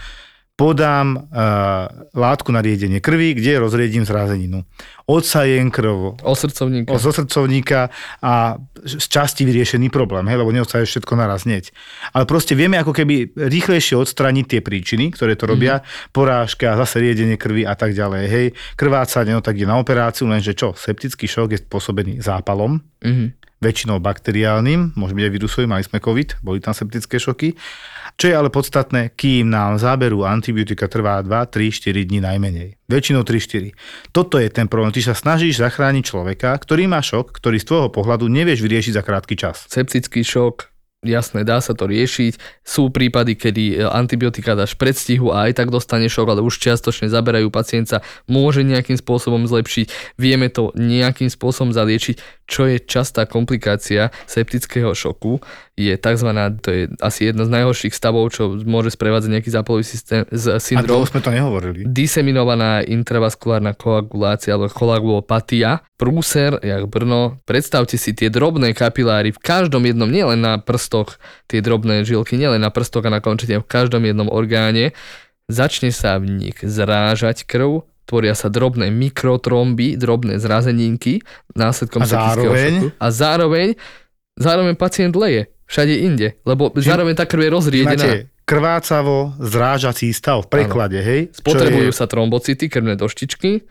podám 0.53 1.17
uh, 1.17 1.25
látku 2.13 2.53
na 2.53 2.61
riedenie 2.61 3.01
krvi, 3.01 3.33
kde 3.33 3.57
rozriedím 3.57 4.05
zrázeninu. 4.05 4.61
Odsajem 5.09 5.73
krv, 5.73 6.21
O 6.21 6.33
srdcovníka. 6.37 6.93
o- 6.93 7.01
zo 7.01 7.09
srdcovníka 7.09 7.89
a 8.21 8.61
z 8.85 9.05
časti 9.09 9.49
vyriešený 9.49 9.89
problém, 9.89 10.29
hej, 10.29 10.37
lebo 10.37 10.53
neodstaješ 10.53 10.89
všetko 10.93 11.13
naraz 11.17 11.49
hneď. 11.49 11.73
Ale 12.13 12.29
proste 12.29 12.53
vieme 12.53 12.77
ako 12.77 12.93
keby 12.93 13.33
rýchlejšie 13.33 13.97
odstrániť 13.97 14.45
tie 14.45 14.61
príčiny, 14.61 15.09
ktoré 15.17 15.33
to 15.33 15.49
robia, 15.49 15.81
mm-hmm. 15.81 16.13
porážka, 16.13 16.77
zase 16.77 17.01
riedenie 17.01 17.35
krvi 17.35 17.65
a 17.65 17.73
tak 17.73 17.97
ďalej. 17.97 18.23
Hej, 18.29 18.45
krvácanie, 18.77 19.33
no 19.33 19.41
tak 19.41 19.57
je 19.57 19.65
na 19.65 19.81
operáciu, 19.81 20.29
lenže 20.29 20.53
čo, 20.53 20.77
septický 20.77 21.25
šok 21.25 21.57
je 21.57 21.59
spôsobený 21.65 22.21
zápalom, 22.21 22.77
Mhm. 23.03 23.25
väčšinou 23.63 24.03
bakteriálnym, 24.03 24.91
môže 24.99 25.15
byť 25.15 25.23
aj 25.23 25.33
vírusový, 25.39 25.65
mali 25.71 25.87
sme 25.87 26.03
COVID, 26.03 26.43
boli 26.43 26.59
tam 26.59 26.75
septické 26.75 27.15
šoky. 27.15 27.55
Čo 28.19 28.29
je 28.29 28.35
ale 28.35 28.51
podstatné, 28.51 29.15
kým 29.15 29.47
nám 29.49 29.79
záberu 29.79 30.27
antibiotika 30.27 30.91
trvá 30.91 31.23
2, 31.23 31.31
3, 31.47 31.71
4 31.71 32.03
dní 32.03 32.19
najmenej. 32.19 32.75
Väčšinou 32.91 33.23
3, 33.23 33.71
4. 33.71 33.71
Toto 34.11 34.35
je 34.37 34.51
ten 34.51 34.67
problém. 34.67 34.91
Ty 34.91 35.01
sa 35.09 35.15
snažíš 35.15 35.63
zachrániť 35.63 36.11
človeka, 36.11 36.53
ktorý 36.59 36.91
má 36.91 36.99
šok, 36.99 37.33
ktorý 37.33 37.57
z 37.57 37.65
tvojho 37.71 37.89
pohľadu 37.89 38.27
nevieš 38.27 38.61
vyriešiť 38.61 38.93
za 38.99 39.01
krátky 39.01 39.33
čas. 39.39 39.65
septický 39.71 40.21
šok, 40.21 40.72
jasné, 41.03 41.43
dá 41.43 41.59
sa 41.59 41.75
to 41.75 41.85
riešiť. 41.85 42.63
Sú 42.63 42.89
prípady, 42.89 43.35
kedy 43.35 43.63
e, 43.75 43.75
antibiotika 43.85 44.55
dáš 44.57 44.73
predstihu 44.79 45.29
a 45.29 45.51
aj 45.51 45.59
tak 45.59 45.67
dostane 45.69 46.07
šok, 46.07 46.33
ale 46.33 46.41
už 46.41 46.57
čiastočne 46.57 47.11
zaberajú 47.11 47.51
pacienta, 47.53 48.01
môže 48.25 48.63
nejakým 48.63 48.97
spôsobom 48.97 49.45
zlepšiť, 49.45 50.17
vieme 50.17 50.47
to 50.49 50.71
nejakým 50.73 51.27
spôsobom 51.27 51.75
zaliečiť. 51.75 52.43
Čo 52.43 52.67
je 52.67 52.77
častá 52.83 53.23
komplikácia 53.23 54.11
septického 54.27 54.91
šoku, 54.91 55.39
je 55.73 55.97
tzv. 55.97 56.29
to 56.61 56.69
je 56.69 56.81
asi 57.01 57.33
jedna 57.33 57.49
z 57.49 57.53
najhorších 57.57 57.97
stavov, 57.97 58.29
čo 58.29 58.61
môže 58.61 58.93
sprevádzať 58.93 59.29
nejaký 59.33 59.49
zápalový 59.49 59.81
systém, 59.81 60.21
z 60.29 60.45
A 60.53 60.61
syndrom 60.61 61.01
dlho 61.01 61.09
sme 61.09 61.17
to 61.25 61.33
nehovorili. 61.33 61.81
diseminovaná 61.89 62.85
intravaskulárna 62.85 63.73
koagulácia 63.73 64.53
alebo 64.53 64.69
koagulopatia, 64.69 65.81
prúser, 65.97 66.61
jak 66.61 66.85
Brno. 66.85 67.41
Predstavte 67.49 67.97
si 67.97 68.13
tie 68.13 68.29
drobné 68.29 68.77
kapiláry 68.77 69.33
v 69.33 69.41
každom 69.41 69.81
jednom, 69.89 70.05
nielen 70.05 70.45
na 70.45 70.61
prstoch, 70.61 71.17
tie 71.49 71.57
drobné 71.57 72.05
žilky, 72.05 72.37
nielen 72.37 72.61
na 72.61 72.69
prstoch 72.69 73.01
a 73.05 73.09
na 73.09 73.17
končetine, 73.17 73.57
v 73.57 73.65
každom 73.65 74.05
jednom 74.05 74.29
orgáne. 74.29 74.93
Začne 75.49 75.89
sa 75.89 76.21
v 76.21 76.37
nich 76.37 76.57
zrážať 76.61 77.49
krv, 77.49 77.81
tvoria 78.05 78.37
sa 78.37 78.51
drobné 78.51 78.93
mikrotromby, 78.93 79.97
drobné 79.97 80.37
zrazeninky 80.37 81.25
následkom 81.57 82.03
A 82.03 82.07
zároveň? 82.07 82.73
šoku. 82.77 82.87
A 83.01 83.07
zároveň, 83.09 83.67
zároveň 84.37 84.77
pacient 84.77 85.15
leje 85.17 85.52
všade 85.65 85.93
inde, 85.97 86.27
lebo 86.41 86.69
zároveň 86.73 87.13
tá 87.13 87.23
krv 87.23 87.41
je 87.41 87.51
rozriedená. 87.51 87.95
Máte 87.95 88.11
krvácavo 88.43 89.33
zrážací 89.37 90.09
stav 90.09 90.43
v 90.43 90.51
preklade, 90.51 90.99
hej? 90.99 91.31
Čo 91.31 91.39
Spotrebujú 91.41 91.89
je- 91.89 91.95
sa 91.95 92.05
trombocity, 92.05 92.67
krvné 92.67 92.93
doštičky, 92.93 93.63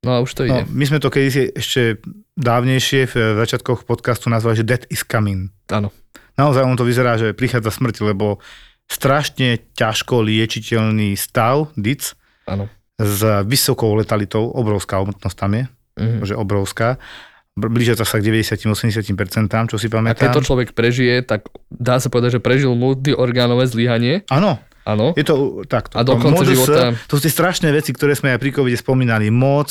no 0.00 0.10
a 0.10 0.18
už 0.18 0.30
to 0.32 0.42
ide. 0.42 0.64
No, 0.64 0.68
my 0.70 0.84
sme 0.84 0.98
to 0.98 1.08
kedysi 1.08 1.52
ešte 1.52 2.00
dávnejšie 2.34 3.06
v 3.06 3.14
začiatkoch 3.36 3.84
podcastu 3.84 4.26
nazvali, 4.26 4.56
že 4.56 4.64
death 4.64 4.86
is 4.88 5.02
coming. 5.02 5.52
Áno. 5.68 5.92
Naozaj 6.34 6.62
on 6.62 6.74
to 6.74 6.82
vyzerá, 6.82 7.14
že 7.14 7.30
prichádza 7.30 7.70
smrť, 7.70 8.00
lebo 8.06 8.42
strašne 8.86 9.60
ťažko 9.72 10.20
liečiteľný 10.20 11.14
stav, 11.14 11.70
DIC, 11.74 12.16
s 12.94 13.18
vysokou 13.42 13.92
letalitou, 13.92 14.46
obrovská 14.46 14.98
umrtnosť 14.98 15.36
tam 15.36 15.52
je, 15.52 15.64
Mhm. 15.96 16.18
že 16.22 16.34
obrovská, 16.34 16.88
Br- 16.94 17.00
blížia 17.54 17.94
sa 17.96 18.18
k 18.18 18.26
90-80%, 18.26 19.70
čo 19.70 19.76
si 19.78 19.86
A 19.86 19.88
keď 19.88 19.94
pamätám. 19.94 20.34
to 20.34 20.42
človek 20.42 20.74
prežije, 20.74 21.22
tak 21.22 21.46
dá 21.68 21.98
sa 21.98 22.10
povedať, 22.10 22.38
že 22.38 22.40
prežil 22.42 22.74
multiorgánové 22.74 23.64
zlyhanie. 23.64 24.26
Áno, 24.28 24.58
Áno. 24.84 25.14
je 25.14 25.22
to 25.22 25.34
takto. 25.64 25.94
A 25.94 26.02
do 26.02 26.18
konca 26.18 26.42
MODS, 26.42 26.50
života- 26.50 26.92
To 27.06 27.14
sú 27.14 27.22
tie 27.22 27.32
strašné 27.32 27.70
veci, 27.70 27.94
ktoré 27.94 28.12
sme 28.12 28.34
aj 28.34 28.38
pri 28.38 28.50
covide 28.50 28.76
spomínali. 28.76 29.30
Moc, 29.30 29.70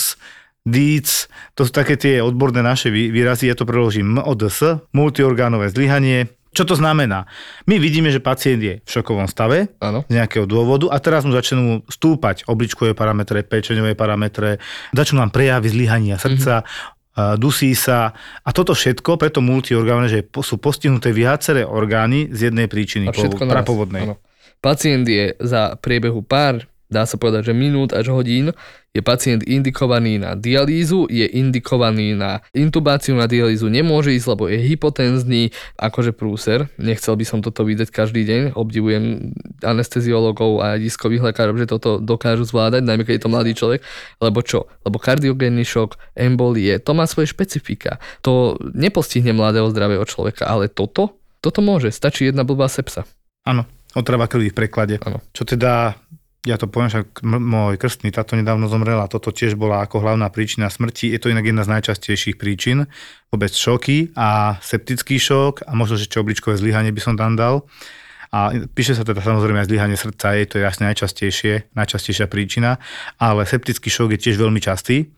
DIC, 0.64 1.28
to 1.54 1.68
sú 1.68 1.72
také 1.72 2.00
tie 2.00 2.24
odborné 2.24 2.64
naše 2.64 2.88
vý- 2.88 3.12
výrazy, 3.12 3.52
ja 3.52 3.56
to 3.56 3.68
preložím 3.68 4.16
MODS, 4.16 4.88
multiorgánové 4.96 5.68
zlyhanie. 5.68 6.32
Čo 6.54 6.70
to 6.70 6.78
znamená? 6.78 7.26
My 7.66 7.82
vidíme, 7.82 8.14
že 8.14 8.22
pacient 8.22 8.62
je 8.62 8.76
v 8.78 8.88
šokovom 8.88 9.26
stave, 9.26 9.74
Áno. 9.82 10.06
z 10.06 10.14
nejakého 10.14 10.46
dôvodu 10.46 10.86
a 10.88 11.02
teraz 11.02 11.26
mu 11.26 11.34
začnú 11.34 11.82
stúpať 11.90 12.46
obličkové 12.46 12.94
parametre, 12.94 13.42
pečeňové 13.42 13.98
parametre, 13.98 14.62
začnú 14.94 15.18
nám 15.18 15.34
prejavy 15.34 15.74
zlyhania 15.74 16.16
srdca, 16.16 16.62
mm-hmm. 16.62 16.93
Dusí 17.38 17.78
sa 17.78 18.12
a 18.42 18.50
toto 18.50 18.74
všetko, 18.74 19.22
preto 19.22 19.40
multiorgánne, 19.40 20.10
že 20.10 20.26
sú 20.26 20.58
postihnuté 20.58 21.14
viaceré 21.14 21.62
orgány 21.62 22.34
z 22.34 22.50
jednej 22.50 22.66
príčiny, 22.66 23.14
prapovodnej. 23.38 24.10
Áno. 24.10 24.18
Pacient 24.64 25.04
je 25.06 25.36
za 25.44 25.76
priebehu 25.78 26.24
pár, 26.24 26.66
dá 26.94 27.10
sa 27.10 27.18
povedať, 27.18 27.50
že 27.50 27.54
minút 27.58 27.90
až 27.98 28.14
hodín, 28.14 28.54
je 28.94 29.02
pacient 29.02 29.42
indikovaný 29.42 30.22
na 30.22 30.38
dialýzu, 30.38 31.10
je 31.10 31.26
indikovaný 31.26 32.14
na 32.14 32.46
intubáciu 32.54 33.18
na 33.18 33.26
dialýzu, 33.26 33.66
nemôže 33.66 34.14
ísť, 34.14 34.28
lebo 34.38 34.46
je 34.46 34.62
hypotenzný, 34.62 35.50
akože 35.82 36.14
prúser. 36.14 36.70
Nechcel 36.78 37.18
by 37.18 37.26
som 37.26 37.42
toto 37.42 37.66
vidieť 37.66 37.90
každý 37.90 38.22
deň, 38.22 38.42
obdivujem 38.54 39.34
anesteziologov 39.66 40.62
a 40.62 40.78
diskových 40.78 41.34
lekárov, 41.34 41.58
že 41.58 41.74
toto 41.74 41.98
dokážu 41.98 42.46
zvládať, 42.46 42.86
najmä 42.86 43.02
keď 43.02 43.18
je 43.18 43.24
to 43.26 43.34
mladý 43.34 43.52
človek, 43.58 43.82
lebo 44.22 44.46
čo? 44.46 44.70
Lebo 44.86 45.02
kardiogénny 45.02 45.66
šok, 45.66 45.98
embolie, 46.14 46.78
to 46.78 46.94
má 46.94 47.10
svoje 47.10 47.34
špecifika. 47.34 47.98
To 48.22 48.62
nepostihne 48.78 49.34
mladého 49.34 49.74
zdravého 49.74 50.06
človeka, 50.06 50.46
ale 50.46 50.70
toto, 50.70 51.18
toto 51.42 51.66
môže, 51.66 51.90
stačí 51.90 52.30
jedna 52.30 52.46
blbá 52.46 52.70
sepsa. 52.70 53.10
Áno, 53.42 53.66
otrava 53.98 54.30
krvi 54.30 54.54
v 54.54 54.56
preklade. 54.56 54.96
Áno. 55.02 55.20
Čo 55.34 55.50
teda, 55.50 55.98
ja 56.44 56.60
to 56.60 56.68
poviem, 56.68 56.92
však 56.92 57.24
môj 57.24 57.80
krstný 57.80 58.12
táto 58.12 58.36
nedávno 58.36 58.68
zomrela, 58.68 59.08
toto 59.08 59.32
tiež 59.32 59.56
bola 59.56 59.80
ako 59.88 60.04
hlavná 60.04 60.28
príčina 60.28 60.68
smrti. 60.68 61.16
Je 61.16 61.20
to 61.20 61.32
inak 61.32 61.48
jedna 61.48 61.64
z 61.64 61.72
najčastejších 61.80 62.36
príčin, 62.36 62.92
vôbec 63.32 63.56
šoky 63.56 64.12
a 64.20 64.60
septický 64.60 65.16
šok 65.16 65.64
a 65.64 65.72
možno, 65.72 65.96
že 65.96 66.12
čo 66.12 66.20
obličkové 66.20 66.60
zlyhanie 66.60 66.92
by 66.92 67.00
som 67.00 67.16
tam 67.16 67.40
dal. 67.40 67.64
A 68.34 68.52
píše 68.76 68.98
sa 68.98 69.08
teda 69.08 69.24
samozrejme 69.24 69.64
aj 69.64 69.70
zlyhanie 69.72 69.96
srdca, 69.96 70.36
je 70.36 70.48
to 70.50 70.58
jasne 70.60 70.90
najčastejšie, 70.90 71.72
najčastejšia 71.78 72.28
príčina, 72.28 72.82
ale 73.22 73.48
septický 73.48 73.88
šok 73.88 74.18
je 74.18 74.20
tiež 74.28 74.36
veľmi 74.42 74.60
častý 74.60 75.14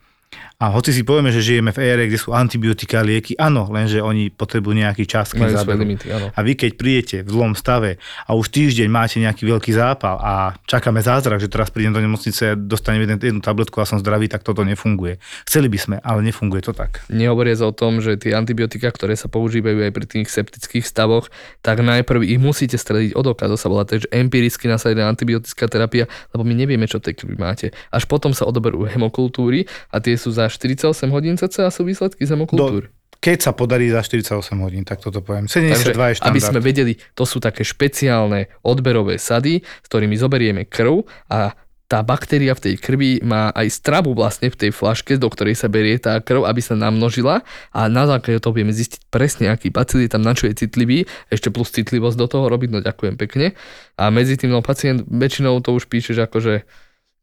A 0.55 0.71
hoci 0.71 0.95
si 0.95 1.03
povieme, 1.03 1.35
že 1.35 1.43
žijeme 1.43 1.75
v 1.75 1.83
ére, 1.83 2.03
kde 2.07 2.15
sú 2.15 2.31
antibiotika, 2.31 3.03
lieky, 3.03 3.35
áno, 3.35 3.67
lenže 3.67 3.99
oni 3.99 4.31
potrebujú 4.31 4.71
nejaký 4.71 5.03
čas, 5.03 5.35
zaberú. 5.35 5.83
limity, 5.83 6.07
áno. 6.15 6.31
A 6.31 6.39
vy 6.39 6.55
keď 6.55 6.71
prídete 6.79 7.17
v 7.27 7.29
zlom 7.35 7.53
stave 7.59 7.99
a 8.23 8.39
už 8.39 8.55
týždeň 8.55 8.87
máte 8.87 9.19
nejaký 9.19 9.43
veľký 9.43 9.75
zápal 9.75 10.15
a 10.15 10.55
čakáme 10.63 11.03
zázrak, 11.03 11.43
že 11.43 11.51
teraz 11.51 11.75
prídem 11.75 11.91
do 11.91 11.99
nemocnice, 11.99 12.55
dostanem 12.55 13.03
jeden, 13.03 13.19
jednu 13.19 13.43
tabletku 13.43 13.83
a 13.83 13.85
som 13.85 13.99
zdravý, 13.99 14.31
tak 14.31 14.47
toto 14.47 14.63
nefunguje. 14.63 15.19
Chceli 15.43 15.67
by 15.67 15.77
sme, 15.77 15.95
ale 15.99 16.23
nefunguje 16.23 16.63
to 16.63 16.71
tak. 16.71 17.03
Nehovoriac 17.11 17.59
o 17.59 17.75
tom, 17.75 17.99
že 17.99 18.15
tie 18.15 18.31
antibiotika, 18.31 18.95
ktoré 18.95 19.19
sa 19.19 19.27
používajú 19.27 19.83
aj 19.83 19.91
pri 19.91 20.05
tých 20.07 20.27
septických 20.31 20.87
stavoch, 20.87 21.27
tak 21.59 21.83
najprv 21.83 22.23
ich 22.23 22.39
musíte 22.39 22.79
strediť 22.79 23.11
od 23.11 23.35
oka. 23.35 23.51
To 23.51 23.59
sa 23.59 23.67
volá 23.67 23.83
takže 23.83 24.07
empiricky 24.07 24.71
nasadená 24.71 25.11
antibiotická 25.11 25.67
terapia, 25.67 26.07
lebo 26.31 26.47
my 26.47 26.55
nevieme, 26.55 26.87
čo 26.87 27.03
tej 27.03 27.19
krvi 27.19 27.35
máte. 27.35 27.75
Až 27.91 28.07
potom 28.07 28.31
sa 28.31 28.47
odoberú 28.47 28.87
hemokultúry 28.87 29.67
a 29.91 29.99
tie 29.99 30.14
sú 30.15 30.33
za 30.33 30.47
48 30.47 30.91
hodín 31.11 31.35
cca 31.35 31.69
sú 31.71 31.87
výsledky 31.87 32.23
z 32.25 32.35
hemokultúr. 32.35 32.91
Keď 33.19 33.37
sa 33.41 33.51
podarí 33.57 33.89
za 33.89 34.05
48 34.05 34.53
hodín, 34.61 34.83
tak 34.85 35.01
toto 35.01 35.23
poviem. 35.23 35.49
72 35.49 35.71
Takže, 35.71 35.89
je 35.89 36.15
štandard. 36.19 36.29
aby 36.29 36.39
sme 36.39 36.59
vedeli, 36.61 36.93
to 37.17 37.23
sú 37.25 37.41
také 37.41 37.65
špeciálne 37.65 38.53
odberové 38.61 39.17
sady, 39.17 39.65
s 39.65 39.87
ktorými 39.89 40.13
zoberieme 40.13 40.69
krv 40.69 41.07
a 41.31 41.57
tá 41.85 42.01
baktéria 42.01 42.57
v 42.57 42.63
tej 42.69 42.75
krvi 42.81 43.21
má 43.21 43.53
aj 43.53 43.69
stravu 43.69 44.17
vlastne 44.17 44.49
v 44.49 44.57
tej 44.57 44.71
flaške, 44.73 45.21
do 45.21 45.29
ktorej 45.29 45.53
sa 45.53 45.69
berie 45.69 46.01
tá 46.01 46.17
krv, 46.17 46.49
aby 46.49 46.57
sa 46.57 46.73
namnožila 46.73 47.45
a 47.69 47.81
na 47.85 48.09
základe 48.09 48.41
toho 48.41 48.57
vieme 48.57 48.73
zistiť 48.73 49.05
presne, 49.13 49.53
aký 49.53 49.69
bacil 49.69 50.01
je 50.01 50.09
tam, 50.09 50.25
na 50.25 50.33
čo 50.33 50.49
je 50.49 50.57
citlivý, 50.57 51.05
ešte 51.29 51.53
plus 51.53 51.69
citlivosť 51.69 52.17
do 52.17 52.25
toho 52.25 52.49
robiť, 52.49 52.69
no 52.73 52.79
ďakujem 52.81 53.21
pekne. 53.21 53.53
A 54.01 54.09
medzi 54.09 54.33
tým 54.33 54.49
no, 54.49 54.65
pacient 54.65 55.05
väčšinou 55.05 55.61
to 55.61 55.77
už 55.77 55.85
píšeš 55.85 56.25
akože 56.25 56.65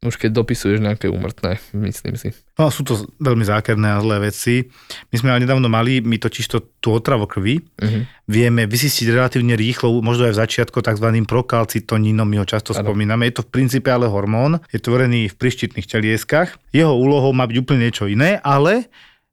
už 0.02 0.18
keď 0.18 0.34
dopisuješ 0.34 0.82
nejaké 0.82 1.06
úmrtné, 1.06 1.62
myslím 1.72 2.18
si. 2.18 2.34
No, 2.58 2.68
sú 2.68 2.82
to 2.82 3.06
veľmi 3.16 3.46
zákerné 3.46 3.94
a 3.94 4.02
zlé 4.02 4.28
veci. 4.28 4.66
My 5.08 5.16
sme 5.16 5.28
ale 5.30 5.46
nedávno 5.46 5.70
mali, 5.70 6.02
my 6.02 6.18
totiž 6.18 6.46
to, 6.50 6.58
tú 6.82 6.92
otravu 6.92 7.30
krvi 7.30 7.62
Uh-huh. 7.82 8.02
vieme 8.26 8.66
vysistiť 8.66 9.10
relatívne 9.10 9.54
rýchlo, 9.54 9.90
možno 10.02 10.26
aj 10.26 10.34
v 10.34 10.40
začiatku 10.42 10.78
tzv. 10.78 11.06
prokalcitonínom, 11.26 12.26
my 12.26 12.42
ho 12.42 12.46
často 12.46 12.74
Áno. 12.74 12.82
spomíname. 12.82 13.30
Je 13.30 13.38
to 13.38 13.46
v 13.46 13.50
princípe 13.54 13.88
ale 13.88 14.06
hormón, 14.06 14.58
je 14.70 14.78
tvorený 14.78 15.30
v 15.30 15.38
prištitných 15.38 15.86
telieskach. 15.86 16.58
Jeho 16.70 16.94
úlohou 16.94 17.30
má 17.30 17.46
byť 17.46 17.56
úplne 17.58 17.86
niečo 17.86 18.06
iné, 18.06 18.42
ale 18.42 18.90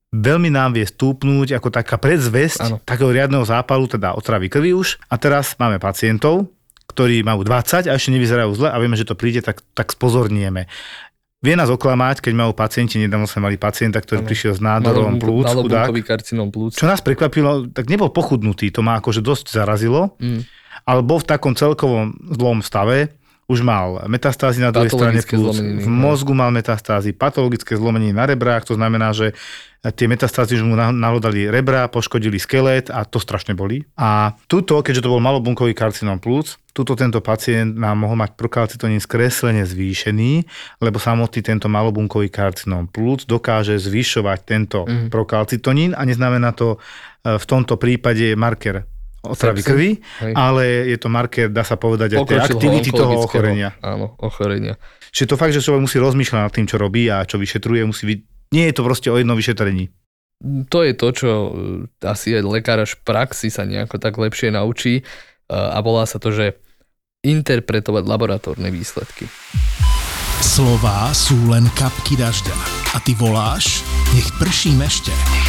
veľmi 0.09 0.49
nám 0.49 0.73
vie 0.73 0.85
stúpnúť 0.85 1.57
ako 1.57 1.69
taká 1.69 2.01
predzvesť 2.01 2.61
Áno. 2.65 2.77
takého 2.81 3.09
riadneho 3.09 3.45
zápalu, 3.45 3.85
teda 3.85 4.17
otravy 4.17 4.49
krvi 4.49 4.73
už. 4.73 4.97
A 5.09 5.17
teraz 5.21 5.53
máme 5.57 5.77
pacientov, 5.77 6.49
ktorí 6.89 7.21
majú 7.21 7.45
20 7.45 7.85
a 7.85 7.93
ešte 7.93 8.09
nevyzerajú 8.09 8.51
zle 8.57 8.67
a 8.67 8.77
vieme, 8.77 8.97
že 8.97 9.05
to 9.05 9.13
príde, 9.13 9.39
tak, 9.39 9.61
tak 9.71 9.93
spozornieme. 9.93 10.65
Vie 11.39 11.55
nás 11.55 11.71
oklamať, 11.71 12.19
keď 12.19 12.33
majú 12.35 12.51
pacienti, 12.51 12.99
nedávno 12.99 13.23
sme 13.23 13.47
mali 13.47 13.55
pacienta, 13.55 14.03
ktorý 14.03 14.19
Áno. 14.19 14.27
prišiel 14.27 14.53
s 14.53 14.61
nádorom 14.61 15.15
plúc, 15.15 15.47
chudák. 15.47 15.87
Karcinom 16.03 16.51
plúc. 16.51 16.75
Čo 16.75 16.83
nás 16.83 16.99
prekvapilo, 16.99 17.71
tak 17.71 17.87
nebol 17.87 18.11
pochudnutý, 18.11 18.67
to 18.69 18.83
ma 18.83 18.99
akože 18.99 19.23
dosť 19.23 19.55
zarazilo, 19.55 20.19
Mm. 20.19 20.43
ale 20.83 20.99
bol 20.99 21.23
v 21.23 21.29
takom 21.29 21.55
celkovom 21.55 22.11
zlom 22.35 22.59
stave, 22.59 23.15
už 23.49 23.65
mal 23.65 24.05
metastázy 24.05 24.61
na 24.61 24.69
druhej 24.69 24.93
strane 24.93 25.17
zlomeniny, 25.19 25.81
v 25.81 25.89
mozgu 25.89 26.37
mal 26.37 26.53
metastázy, 26.53 27.17
patologické 27.17 27.73
zlomeniny 27.73 28.13
na 28.13 28.29
rebrách, 28.29 28.69
to 28.69 28.77
znamená, 28.77 29.09
že 29.09 29.33
tie 29.81 30.05
metastázy 30.05 30.53
už 30.53 30.63
mu 30.63 30.77
na- 30.77 30.93
nahlodali 30.93 31.49
rebra, 31.49 31.89
poškodili 31.89 32.37
skelet 32.37 32.93
a 32.93 33.01
to 33.03 33.17
strašne 33.17 33.57
boli. 33.57 33.89
A 33.97 34.37
tuto, 34.45 34.85
keďže 34.85 35.01
to 35.01 35.09
bol 35.09 35.17
malobunkový 35.17 35.73
karcinom 35.73 36.21
plúc, 36.21 36.61
tuto 36.69 36.93
tento 36.93 37.19
pacient 37.19 37.73
nám 37.73 37.97
mohol 37.97 38.15
mať 38.15 38.37
prokalcitonín 38.37 39.01
skreslene 39.01 39.65
zvýšený, 39.65 40.45
lebo 40.79 41.01
samotný 41.01 41.41
tento 41.41 41.65
malobunkový 41.65 42.29
karcinom 42.29 42.85
plúc 42.85 43.25
dokáže 43.25 43.81
zvyšovať 43.81 44.39
tento 44.45 44.85
Mhm. 44.85 45.09
prokalcitonín 45.09 45.97
a 45.97 46.05
neznamená 46.05 46.53
to 46.53 46.77
e, 47.19 47.35
v 47.35 47.45
tomto 47.49 47.75
prípade 47.75 48.31
marker 48.37 48.85
otravy 49.23 49.61
krvi, 49.63 49.91
Hej. 50.23 50.33
ale 50.35 50.63
je 50.87 50.97
to 50.99 51.07
marker, 51.11 51.51
dá 51.51 51.67
sa 51.67 51.75
povedať, 51.75 52.15
aj 52.15 52.27
tej 52.27 52.39
aktivity 52.39 52.89
toho 52.95 53.25
ochorenia. 53.27 53.75
Áno, 53.83 54.15
ochorenia. 54.19 54.79
Čiže 55.11 55.35
to 55.35 55.39
fakt, 55.39 55.53
že 55.55 55.63
človek 55.63 55.83
musí 55.83 55.97
rozmýšľať 55.99 56.39
nad 56.39 56.53
tým, 56.53 56.67
čo 56.69 56.77
robí 56.79 57.09
a 57.09 57.25
čo 57.25 57.41
vyšetruje, 57.41 57.81
musí 57.83 58.03
byť, 58.07 58.19
nie 58.55 58.65
je 58.69 58.73
to 58.75 58.81
proste 58.85 59.09
o 59.11 59.17
jednom 59.17 59.35
vyšetrení. 59.35 59.91
To 60.71 60.87
je 60.87 60.93
to, 60.95 61.07
čo 61.11 61.29
e, 61.29 61.51
asi 62.07 62.39
aj 62.39 62.47
lekár 62.47 62.79
až 62.79 62.95
v 62.95 63.03
praxi 63.03 63.51
sa 63.51 63.67
nejako 63.67 63.99
tak 63.99 64.15
lepšie 64.15 64.55
naučí 64.55 64.93
e, 64.99 65.03
a 65.51 65.75
volá 65.83 66.07
sa 66.07 66.15
to, 66.15 66.31
že 66.31 66.55
interpretovať 67.27 68.07
laboratórne 68.07 68.71
výsledky. 68.71 69.27
Slová 70.39 71.11
sú 71.11 71.35
len 71.51 71.67
kapky 71.75 72.15
dažďa. 72.15 72.55
A 72.95 73.03
ty 73.03 73.11
voláš, 73.19 73.83
nech 74.15 74.31
prší 74.39 74.71
mešte. 74.79 75.11
Nech 75.11 75.48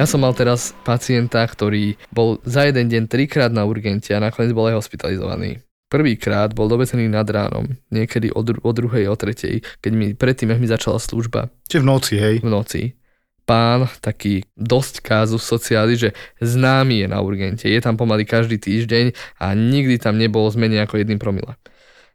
Ja 0.00 0.08
som 0.08 0.24
mal 0.24 0.32
teraz 0.32 0.72
pacienta, 0.80 1.44
ktorý 1.44 1.92
bol 2.08 2.40
za 2.40 2.64
jeden 2.64 2.88
deň 2.88 3.04
trikrát 3.04 3.52
na 3.52 3.68
urgente 3.68 4.16
a 4.16 4.24
nakoniec 4.24 4.56
bol 4.56 4.72
aj 4.72 4.80
hospitalizovaný. 4.80 5.60
Prvýkrát 5.92 6.56
bol 6.56 6.72
dovezený 6.72 7.04
nad 7.12 7.28
ránom, 7.28 7.68
niekedy 7.92 8.32
o, 8.32 8.40
dru- 8.40 8.64
o 8.64 8.72
druhej, 8.72 9.12
o 9.12 9.16
tretej, 9.20 9.60
keď 9.84 9.92
mi 9.92 10.16
predtým, 10.16 10.56
ak 10.56 10.62
mi 10.64 10.72
začala 10.72 10.96
služba 10.96 11.52
Čiže 11.68 11.84
v 11.84 11.86
noci, 11.92 12.14
hej. 12.16 12.40
v 12.40 12.48
noci. 12.48 12.82
Pán, 13.44 13.92
taký 14.00 14.48
dosť 14.56 15.04
kázu 15.04 15.36
sociály, 15.36 16.00
že 16.00 16.16
známy 16.40 17.04
je 17.04 17.06
na 17.12 17.20
urgente, 17.20 17.68
je 17.68 17.80
tam 17.84 18.00
pomaly 18.00 18.24
každý 18.24 18.56
týždeň 18.56 19.12
a 19.36 19.52
nikdy 19.52 20.00
tam 20.00 20.16
nebol 20.16 20.48
zmenej 20.48 20.80
ako 20.88 20.96
jedným 20.96 21.20
promile. 21.20 21.60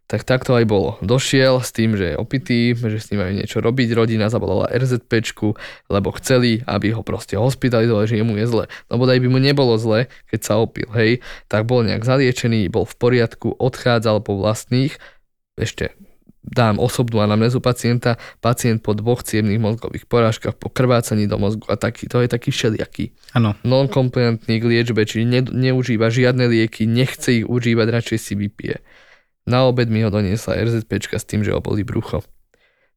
Tak 0.06 0.22
takto 0.22 0.54
aj 0.54 0.70
bolo. 0.70 1.02
Došiel 1.02 1.66
s 1.66 1.74
tým, 1.74 1.98
že 1.98 2.14
je 2.14 2.16
opitý, 2.22 2.78
že 2.78 3.02
s 3.02 3.10
ním 3.10 3.26
majú 3.26 3.34
niečo 3.42 3.58
robiť, 3.58 3.90
rodina 3.98 4.30
zavolala 4.30 4.70
RZPčku, 4.70 5.58
lebo 5.90 6.14
chceli, 6.22 6.62
aby 6.70 6.94
ho 6.94 7.02
proste 7.02 7.42
hospitalizovali, 7.42 8.06
že 8.06 8.22
jemu 8.22 8.38
je 8.38 8.46
zle. 8.46 8.66
No 8.94 9.02
bodaj 9.02 9.18
by 9.18 9.28
mu 9.34 9.42
nebolo 9.42 9.74
zle, 9.82 10.06
keď 10.30 10.40
sa 10.46 10.54
opil, 10.62 10.86
hej, 10.94 11.26
tak 11.50 11.66
bol 11.66 11.82
nejak 11.82 12.06
zaliečený, 12.06 12.70
bol 12.70 12.86
v 12.86 12.96
poriadku, 13.02 13.58
odchádzal 13.58 14.22
po 14.22 14.38
vlastných, 14.38 14.94
ešte 15.58 15.98
dám 16.46 16.78
osobnú 16.78 17.26
anamnézu 17.26 17.58
pacienta, 17.58 18.22
pacient 18.38 18.86
po 18.86 18.94
dvoch 18.94 19.26
cievných 19.26 19.58
mozgových 19.58 20.06
porážkach, 20.06 20.54
po 20.54 20.70
krvácaní 20.70 21.26
do 21.26 21.42
mozgu 21.42 21.66
a 21.74 21.76
taký, 21.76 22.06
to 22.06 22.22
je 22.22 22.30
taký 22.30 22.54
všelijaký. 22.54 23.18
Áno. 23.34 23.58
Non-compliantný 23.66 24.62
k 24.62 24.66
liečbe, 24.70 25.02
čiže 25.10 25.26
ne, 25.26 25.42
neužíva 25.42 26.14
žiadne 26.14 26.46
lieky, 26.46 26.86
nechce 26.86 27.42
ich 27.42 27.46
užívať, 27.50 27.88
radšej 27.90 28.20
si 28.22 28.34
vypije. 28.38 28.78
Na 29.46 29.70
obed 29.70 29.90
mi 29.94 30.02
ho 30.02 30.10
doniesla 30.10 30.58
RZPčka 30.58 31.22
s 31.22 31.26
tým, 31.30 31.46
že 31.46 31.54
ho 31.54 31.62
boli 31.62 31.86
brucho. 31.86 32.26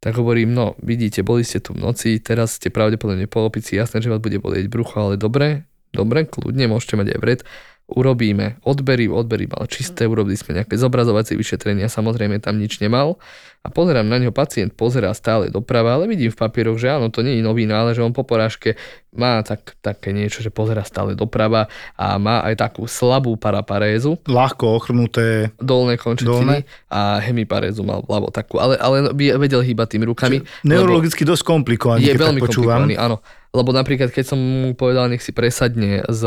Tak 0.00 0.16
hovorím, 0.16 0.54
no 0.54 0.78
vidíte, 0.78 1.26
boli 1.26 1.42
ste 1.42 1.58
tu 1.58 1.74
v 1.74 1.82
noci, 1.82 2.22
teraz 2.22 2.56
ste 2.56 2.70
pravdepodobne 2.70 3.26
po 3.26 3.44
opici, 3.44 3.74
jasné, 3.74 3.98
že 4.00 4.08
vás 4.08 4.22
bude 4.22 4.38
bolieť 4.38 4.70
brucho, 4.70 4.94
ale 4.94 5.18
dobre, 5.18 5.66
dobre, 5.90 6.24
kľudne, 6.24 6.70
môžete 6.70 6.94
mať 6.94 7.08
aj 7.12 7.18
vred. 7.18 7.40
Urobíme 7.88 8.60
odbery, 8.68 9.08
odbery 9.08 9.48
mal 9.48 9.64
čisté, 9.64 10.04
urobili 10.04 10.36
sme 10.36 10.60
nejaké 10.60 10.76
zobrazovacie 10.76 11.40
vyšetrenia, 11.40 11.88
samozrejme 11.88 12.36
tam 12.36 12.60
nič 12.60 12.84
nemal. 12.84 13.16
A 13.64 13.72
pozerám 13.72 14.04
na 14.04 14.20
neho, 14.20 14.28
pacient 14.28 14.76
pozerá 14.76 15.10
stále 15.16 15.48
doprava, 15.48 15.96
ale 15.96 16.04
vidím 16.04 16.28
v 16.28 16.36
papieroch, 16.36 16.76
že 16.76 16.92
áno, 16.94 17.08
to 17.08 17.24
nie 17.24 17.40
je 17.40 17.42
nový 17.42 17.64
ale 17.66 17.96
že 17.96 18.04
on 18.04 18.12
po 18.12 18.28
porážke 18.28 18.76
má 19.16 19.40
tak, 19.40 19.74
také 19.80 20.12
niečo, 20.12 20.44
že 20.44 20.52
pozerá 20.52 20.84
stále 20.84 21.16
doprava 21.16 21.66
a 21.96 22.20
má 22.20 22.44
aj 22.44 22.54
takú 22.60 22.84
slabú 22.84 23.34
paraparézu, 23.40 24.20
Ľahko 24.28 24.78
ochrnuté. 24.78 25.56
dolné 25.58 25.96
končetiny 25.96 26.68
a 26.92 27.24
hemiparézu 27.24 27.82
mal 27.88 28.04
vľavo 28.04 28.28
takú, 28.30 28.60
ale, 28.60 28.76
ale 28.76 29.10
vedel 29.16 29.64
hýbať 29.64 29.96
tými 29.96 30.06
rukami. 30.06 30.44
Neurologicky 30.62 31.24
dosť 31.24 31.42
komplikovaný, 31.42 32.04
je 32.04 32.14
veľmi 32.14 32.40
komplikovaný, 32.44 32.94
áno. 33.00 33.24
Lebo 33.52 33.72
napríklad, 33.72 34.12
keď 34.12 34.24
som 34.34 34.40
mu 34.40 34.76
povedal, 34.76 35.08
nech 35.08 35.24
si 35.24 35.32
presadne 35.32 36.04
z 36.08 36.22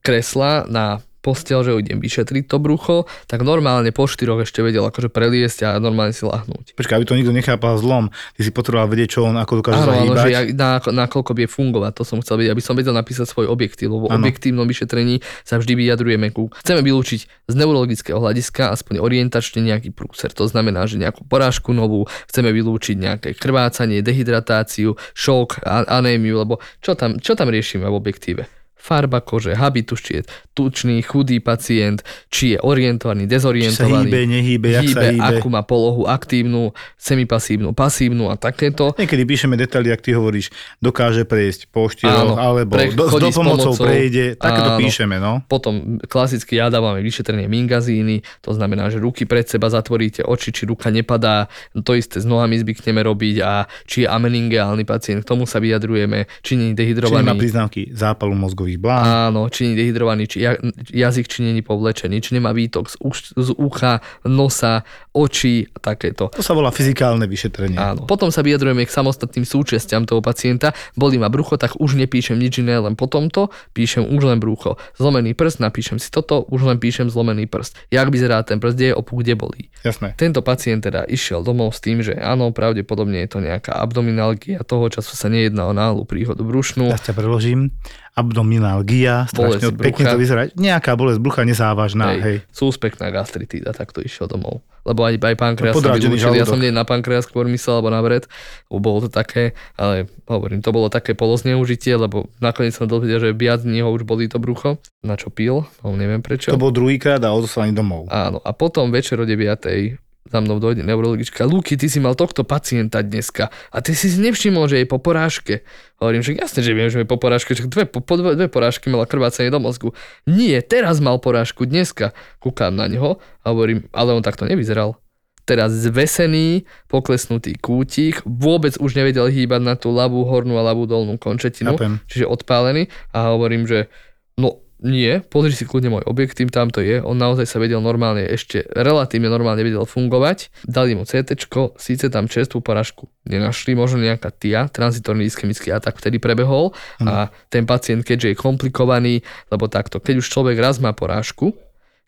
kresla 0.00 0.64
na 0.68 1.04
postel, 1.22 1.62
že 1.62 1.70
idem 1.78 2.02
vyšetriť 2.02 2.50
to 2.50 2.58
brucho, 2.58 3.06
tak 3.30 3.46
normálne 3.46 3.94
po 3.94 4.10
štyroch 4.10 4.42
ešte 4.42 4.60
vedel 4.60 4.82
akože 4.82 5.06
preliesť 5.08 5.58
a 5.64 5.78
normálne 5.78 6.10
si 6.10 6.26
lahnúť. 6.26 6.74
Počkaj, 6.74 6.98
aby 6.98 7.06
to 7.06 7.14
nikto 7.14 7.30
nechápal 7.30 7.78
zlom. 7.78 8.10
Ty 8.34 8.40
si 8.42 8.50
potreboval 8.50 8.90
vedieť, 8.90 9.16
čo 9.16 9.20
on 9.24 9.38
ako 9.38 9.62
dokáže 9.62 9.78
Áno, 9.78 9.92
áno, 9.94 10.12
zahýbať. 10.12 10.24
že 10.26 10.30
ja, 10.34 10.40
na, 10.52 10.70
nakoľko 10.82 11.30
vie 11.32 11.46
fungovať, 11.46 11.92
to 11.94 12.02
som 12.02 12.18
chcel 12.18 12.42
vedieť, 12.42 12.52
aby 12.52 12.64
som 12.66 12.74
vedel 12.74 12.90
napísať 12.92 13.30
svoj 13.30 13.46
objektív, 13.46 13.94
lebo 13.94 14.10
v 14.10 14.18
Áno. 14.18 14.26
objektívnom 14.26 14.66
vyšetrení 14.66 15.22
sa 15.46 15.62
vždy 15.62 15.72
vyjadrujeme 15.78 16.34
ku. 16.34 16.50
Chceme 16.58 16.82
vylúčiť 16.82 17.20
z 17.46 17.54
neurologického 17.54 18.18
hľadiska 18.18 18.74
aspoň 18.74 18.98
orientačne 18.98 19.62
nejaký 19.62 19.94
prúser, 19.94 20.34
to 20.34 20.50
znamená, 20.50 20.90
že 20.90 20.98
nejakú 20.98 21.22
porážku 21.22 21.70
novú, 21.70 22.10
chceme 22.26 22.50
vylúčiť 22.50 22.96
nejaké 22.98 23.28
krvácanie, 23.38 24.02
dehydratáciu, 24.02 24.98
šok, 25.14 25.62
anémiu, 25.86 26.42
lebo 26.42 26.58
čo 26.82 26.98
tam, 26.98 27.22
čo 27.22 27.38
tam 27.38 27.46
riešime 27.46 27.86
v 27.86 27.94
objektíve? 27.94 28.42
Farba 28.82 29.22
kože, 29.22 29.54
habitus, 29.54 30.02
či 30.02 30.18
je 30.18 30.22
tučný, 30.58 30.98
chudý 31.06 31.38
pacient, 31.38 32.02
či 32.26 32.54
je 32.54 32.58
orientovaný, 32.58 33.24
Či 33.24 33.30
sa 33.30 33.34
dezorientovaný 33.38 34.10
hýbe, 34.10 34.20
nehýbe, 34.26 34.68
jak 34.74 34.88
sa 34.90 35.02
hýbe. 35.06 35.38
akú 35.38 35.46
má 35.46 35.62
polohu 35.62 36.10
aktívnu, 36.10 36.74
semipasívnu, 36.98 37.70
pasívnu 37.78 38.26
a 38.28 38.34
takéto. 38.34 38.90
Niekedy 38.98 39.22
píšeme 39.22 39.54
detaily, 39.54 39.94
ak 39.94 40.02
ty 40.02 40.18
hovoríš, 40.18 40.50
dokáže 40.82 41.22
prejsť 41.22 41.70
po 41.70 41.86
štyroch, 41.86 42.34
alebo 42.34 42.74
pre- 42.74 42.90
do, 42.90 43.06
s 43.06 43.14
dopomocou 43.22 43.70
pomocou. 43.70 43.86
prejde, 43.86 44.34
takéto 44.34 44.70
píšeme, 44.82 45.16
no. 45.22 45.46
Potom 45.46 46.02
klasicky 46.10 46.58
ja 46.58 46.66
dávame 46.66 47.06
vyšetrenie 47.06 47.46
mingazíny, 47.46 48.26
to 48.42 48.50
znamená, 48.50 48.90
že 48.90 48.98
ruky 48.98 49.30
pred 49.30 49.46
seba 49.46 49.70
zatvoríte, 49.70 50.26
oči, 50.26 50.50
či 50.50 50.66
ruka 50.66 50.90
nepadá, 50.90 51.46
to 51.86 51.94
isté 51.94 52.18
s 52.18 52.26
nohami 52.26 52.58
zvykneme 52.58 52.98
robiť 52.98 53.36
a 53.46 53.70
či 53.86 54.04
je 54.04 54.08
ameningeálny 54.10 54.82
pacient, 54.82 55.22
k 55.22 55.28
tomu 55.28 55.46
sa 55.46 55.62
vyjadrujeme, 55.62 56.26
či 56.42 56.58
nie 56.58 56.74
je 56.74 56.74
Či 56.74 56.74
nemá 56.74 56.78
dehydrovaný. 56.80 57.38
príznamky 57.38 57.80
zápalu 57.94 58.34
mozgových 58.34 58.71
blán. 58.76 59.32
Áno, 59.32 59.48
či 59.48 59.72
nie 59.72 59.74
dehydrovaný, 59.78 60.28
či 60.28 60.44
ja, 60.44 60.56
jazyk 60.92 61.26
či 61.28 61.42
je 61.42 61.64
povlečený, 61.64 62.20
či 62.20 62.36
nemá 62.36 62.52
výtok 62.52 62.92
z, 62.92 62.96
uš, 63.02 63.32
z 63.34 63.48
ucha, 63.56 64.04
nosa, 64.24 64.84
očí 65.12 65.68
a 65.72 65.78
takéto. 65.80 66.28
To 66.32 66.44
sa 66.44 66.56
volá 66.56 66.72
fyzikálne 66.72 67.24
vyšetrenie. 67.28 67.76
Áno. 67.76 68.04
Potom 68.08 68.32
sa 68.32 68.40
vyjadrujeme 68.40 68.84
k 68.84 68.92
samostatným 68.92 69.44
súčasťam 69.44 70.08
toho 70.08 70.20
pacienta. 70.24 70.72
Bolí 70.96 71.16
ma 71.20 71.28
brucho, 71.28 71.56
tak 71.60 71.76
už 71.80 71.96
nepíšem 72.00 72.36
nič 72.36 72.60
iné, 72.60 72.80
len 72.80 72.96
po 72.96 73.08
tomto 73.08 73.52
píšem 73.76 74.04
už 74.08 74.22
len 74.28 74.38
brucho. 74.40 74.80
Zlomený 74.96 75.36
prst, 75.36 75.60
napíšem 75.60 76.00
si 76.00 76.08
toto, 76.08 76.44
už 76.48 76.64
len 76.68 76.76
píšem 76.80 77.08
zlomený 77.12 77.48
prst. 77.48 77.88
Jak 77.92 78.08
vyzerá 78.08 78.40
ten 78.42 78.60
prst, 78.60 78.76
kde 78.76 78.86
je 78.92 78.94
opuk, 78.96 79.24
kde 79.24 79.34
bolí. 79.36 79.62
Jasné. 79.84 80.16
Tento 80.16 80.40
pacient 80.40 80.84
teda 80.84 81.04
išiel 81.08 81.44
domov 81.44 81.76
s 81.76 81.80
tým, 81.84 82.00
že 82.00 82.16
áno, 82.16 82.50
pravdepodobne 82.54 83.24
je 83.24 83.28
to 83.28 83.38
nejaká 83.44 83.76
abdominálgia, 83.76 84.64
toho 84.64 84.88
času 84.88 85.14
sa 85.16 85.28
nejedná 85.28 85.68
o 85.68 85.72
náhlu 85.76 86.04
príhodu 86.08 86.40
brušnú. 86.40 86.88
Ja 86.88 86.98
ťa 86.98 87.14
preložím. 87.16 87.74
Abdominalgia, 88.12 89.24
strašne 89.24 89.72
Bolesť 89.72 89.80
pekne 89.80 90.04
brucha. 90.04 90.12
to 90.12 90.18
vyzerá. 90.20 90.40
Nejaká 90.52 90.92
bolesť 91.00 91.20
brucha 91.24 91.48
nezávažná, 91.48 92.20
hej. 92.20 92.44
Súspekná 92.52 93.08
gastritída, 93.08 93.72
tak 93.72 93.88
to 93.96 94.04
išiel 94.04 94.28
domov. 94.28 94.60
Lebo 94.84 95.06
aj, 95.06 95.16
aj 95.16 95.36
pankreas 95.38 95.72
som 95.72 95.80
Podráždený 95.80 96.20
vylúčil, 96.20 96.36
ja 96.36 96.44
som 96.44 96.60
nie 96.60 96.74
na 96.74 96.84
pankreas 96.84 97.24
skôr 97.24 97.48
myslel, 97.48 97.80
alebo 97.80 97.88
na 97.88 98.02
vred, 98.02 98.28
bolo 98.68 99.06
to 99.06 99.08
také, 99.08 99.56
ale 99.78 100.10
hovorím, 100.28 100.60
to 100.60 100.74
bolo 100.74 100.92
také 100.92 101.16
polozneužitie, 101.16 101.96
lebo 101.96 102.28
nakoniec 102.42 102.76
som 102.76 102.90
dozvedel, 102.90 103.22
že 103.22 103.30
viac 103.32 103.64
dní 103.64 103.80
ho 103.80 103.88
už 103.88 104.04
boli 104.04 104.28
to 104.28 104.36
brucho, 104.36 104.76
na 105.00 105.16
čo 105.16 105.32
pil, 105.32 105.64
no 105.80 105.96
neviem 105.96 106.20
prečo. 106.20 106.50
To 106.52 106.60
bol 106.60 106.74
druhýkrát 106.74 107.22
a 107.24 107.32
odoslaný 107.32 107.72
domov. 107.72 108.10
Áno, 108.12 108.42
a 108.44 108.50
potom 108.52 108.90
večer 108.92 109.16
o 109.16 109.24
9 109.24 110.11
za 110.22 110.38
mnou 110.38 110.62
dojde 110.62 110.86
neurologička. 110.86 111.42
Luky, 111.44 111.74
ty 111.74 111.90
si 111.90 111.98
mal 111.98 112.14
tohto 112.14 112.46
pacienta 112.46 113.02
dneska 113.02 113.50
a 113.74 113.78
ty 113.82 113.92
si 113.92 114.06
si 114.06 114.18
nevšimol, 114.22 114.70
že 114.70 114.82
je 114.82 114.86
po 114.86 115.02
porážke. 115.02 115.66
Hovorím, 115.98 116.22
že 116.22 116.38
jasne, 116.38 116.62
že 116.62 116.72
viem, 116.74 116.88
že 116.90 117.02
je 117.02 117.08
po 117.08 117.18
porážke, 117.18 117.58
že 117.58 117.66
dve, 117.66 117.84
po, 117.84 117.98
po 117.98 118.14
dve, 118.14 118.38
dve 118.38 118.46
porážky 118.46 118.86
mala 118.88 119.06
krvácanie 119.06 119.50
do 119.50 119.58
mozgu. 119.58 119.94
Nie, 120.26 120.62
teraz 120.62 121.02
mal 121.02 121.18
porážku 121.18 121.66
dneska. 121.66 122.14
Kúkam 122.38 122.74
na 122.74 122.86
neho 122.86 123.18
a 123.42 123.50
hovorím, 123.50 123.90
ale 123.90 124.14
on 124.14 124.22
takto 124.22 124.46
nevyzeral. 124.46 124.98
Teraz 125.42 125.74
zvesený, 125.74 126.70
poklesnutý 126.86 127.58
kútik, 127.58 128.22
vôbec 128.22 128.78
už 128.78 128.94
nevedel 128.94 129.26
hýbať 129.26 129.60
na 129.60 129.74
tú 129.74 129.90
ľavú 129.90 130.22
hornú 130.22 130.54
a 130.54 130.62
ľavú 130.62 130.86
dolnú 130.86 131.18
končetinu, 131.18 131.74
Chápem. 131.74 131.98
čiže 132.06 132.30
odpálený 132.30 132.86
a 133.10 133.34
hovorím, 133.34 133.66
že 133.66 133.90
no 134.38 134.62
nie, 134.82 135.22
pozri 135.30 135.54
si 135.54 135.62
kľudne 135.62 135.94
môj 135.94 136.04
objektív, 136.10 136.50
tam 136.50 136.66
to 136.66 136.82
je, 136.82 136.98
on 136.98 137.14
naozaj 137.14 137.46
sa 137.46 137.62
vedel 137.62 137.78
normálne, 137.78 138.26
ešte 138.26 138.66
relatívne 138.74 139.30
normálne 139.30 139.62
vedel 139.62 139.86
fungovať. 139.86 140.50
Dali 140.66 140.98
mu 140.98 141.06
CT, 141.06 141.38
síce 141.78 142.10
tam 142.10 142.26
čerstvú 142.26 142.58
porážku 142.58 143.06
nenašli, 143.22 143.78
možno 143.78 144.02
nejaká 144.02 144.34
TIA, 144.34 144.66
transitorný 144.66 145.30
ischemický 145.30 145.70
atak 145.70 146.02
vtedy 146.02 146.18
prebehol. 146.18 146.74
A 146.98 147.30
ten 147.46 147.62
pacient, 147.62 148.02
keďže 148.02 148.34
je 148.34 148.36
komplikovaný, 148.36 149.14
lebo 149.54 149.70
takto, 149.70 150.02
keď 150.02 150.18
už 150.18 150.26
človek 150.26 150.58
raz 150.58 150.82
má 150.82 150.90
porážku, 150.90 151.54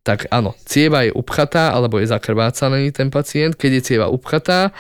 tak 0.05 0.29
áno, 0.29 0.53
cieva 0.69 1.07
je 1.07 1.15
upchatá 1.17 1.73
alebo 1.73 1.97
je 1.97 2.11
zakrvácaný 2.11 2.93
ten 2.93 3.09
pacient, 3.09 3.57
keď 3.57 3.81
je 3.81 3.83
cieva 3.95 4.07
upchatá, 4.13 4.75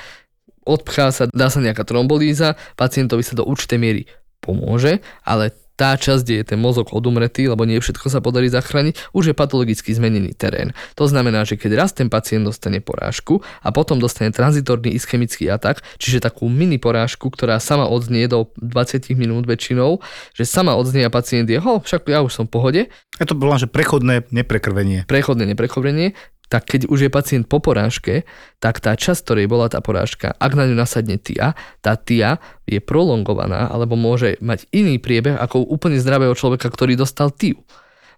odpchá 0.69 1.15
sa, 1.15 1.25
dá 1.33 1.49
sa 1.49 1.65
nejaká 1.65 1.87
trombolíza, 1.89 2.61
pacientovi 2.77 3.25
sa 3.25 3.39
do 3.39 3.49
určitej 3.49 3.79
miery 3.81 4.03
pomôže, 4.45 5.01
ale 5.25 5.57
tá 5.75 5.99
časť, 5.99 6.22
kde 6.22 6.35
je 6.41 6.45
ten 6.55 6.59
mozog 6.59 6.95
odumretý, 6.95 7.51
lebo 7.51 7.66
nie 7.66 7.83
všetko 7.83 8.07
sa 8.11 8.22
podarí 8.22 8.47
zachrániť, 8.51 9.11
už 9.11 9.31
je 9.31 9.35
patologicky 9.35 9.91
zmenený 9.91 10.35
terén. 10.39 10.70
To 10.95 11.11
znamená, 11.11 11.43
že 11.43 11.59
keď 11.59 11.87
raz 11.87 11.91
ten 11.91 12.07
pacient 12.07 12.47
dostane 12.47 12.79
porážku 12.79 13.43
a 13.61 13.75
potom 13.75 13.99
dostane 13.99 14.31
tranzitorný 14.31 14.95
ischemický 14.95 15.51
atak, 15.51 15.83
čiže 15.99 16.22
takú 16.22 16.47
mini 16.47 16.79
porážku, 16.79 17.27
ktorá 17.31 17.59
sama 17.59 17.91
odznie 17.91 18.31
do 18.31 18.55
20 18.62 19.11
minút 19.18 19.45
väčšinou, 19.51 19.99
že 20.35 20.47
sama 20.47 20.79
odznie 20.79 21.03
a 21.07 21.11
pacient 21.11 21.51
je, 21.51 21.59
ho, 21.59 21.83
však 21.83 22.07
ja 22.07 22.22
už 22.22 22.33
som 22.33 22.47
v 22.47 22.53
pohode, 22.55 22.83
Ja 23.14 23.31
to 23.31 23.39
bolo 23.39 23.55
že 23.55 23.70
prechodné 23.70 24.27
neprekrvenie. 24.35 25.07
prechodné 25.07 25.47
neprechovrenie, 25.55 26.18
tak 26.55 26.71
keď 26.71 26.87
už 26.87 26.99
je 27.03 27.11
pacient 27.11 27.51
po 27.51 27.59
porážke, 27.59 28.23
tak 28.63 28.79
tá 28.79 28.95
časť, 28.95 29.27
ktorej 29.27 29.51
bola 29.51 29.67
tá 29.67 29.83
porážka, 29.83 30.39
ak 30.39 30.55
na 30.55 30.71
ňu 30.71 30.79
nasadne 30.79 31.19
TIA, 31.19 31.59
tá 31.83 31.99
TIA 31.99 32.39
je 32.63 32.79
prolongovaná 32.79 33.67
alebo 33.67 33.99
môže 33.99 34.39
mať 34.39 34.71
iný 34.71 35.03
priebeh 35.03 35.35
ako 35.35 35.67
úplne 35.67 35.99
zdravého 35.99 36.31
človeka, 36.39 36.71
ktorý 36.71 36.95
dostal 36.95 37.35
TIU. 37.35 37.59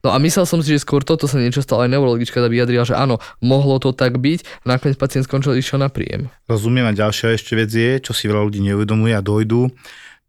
No 0.05 0.13
a 0.13 0.21
myslel 0.21 0.45
som 0.45 0.61
si, 0.61 0.77
že 0.77 0.85
skôr 0.85 1.01
toto 1.01 1.25
sa 1.25 1.41
niečo 1.41 1.65
stalo, 1.65 1.89
aj 1.89 1.97
neurologička 1.97 2.37
sa 2.37 2.53
vyjadrila, 2.53 2.85
že 2.85 2.93
áno, 2.93 3.17
mohlo 3.41 3.81
to 3.81 3.97
tak 3.97 4.21
byť 4.21 4.69
nakoniec 4.69 5.01
pacient 5.01 5.25
skončil 5.25 5.57
išiel 5.57 5.81
na 5.81 5.89
príjem. 5.89 6.29
Rozumiem 6.45 6.93
a 6.93 6.93
ďalšia 6.93 7.33
ešte 7.33 7.57
vec 7.57 7.73
je, 7.73 8.05
čo 8.05 8.13
si 8.13 8.29
veľa 8.29 8.53
ľudí 8.53 8.61
neuvedomuje 8.61 9.17
a 9.17 9.25
dojdú. 9.25 9.73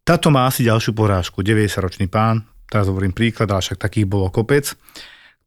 Táto 0.08 0.32
má 0.32 0.48
asi 0.48 0.64
ďalšiu 0.64 0.96
porážku, 0.96 1.44
90-ročný 1.44 2.08
pán, 2.08 2.48
teraz 2.72 2.88
hovorím 2.88 3.12
príklad, 3.12 3.52
ale 3.52 3.60
však 3.60 3.84
takých 3.84 4.08
bolo 4.08 4.32
kopec, 4.32 4.72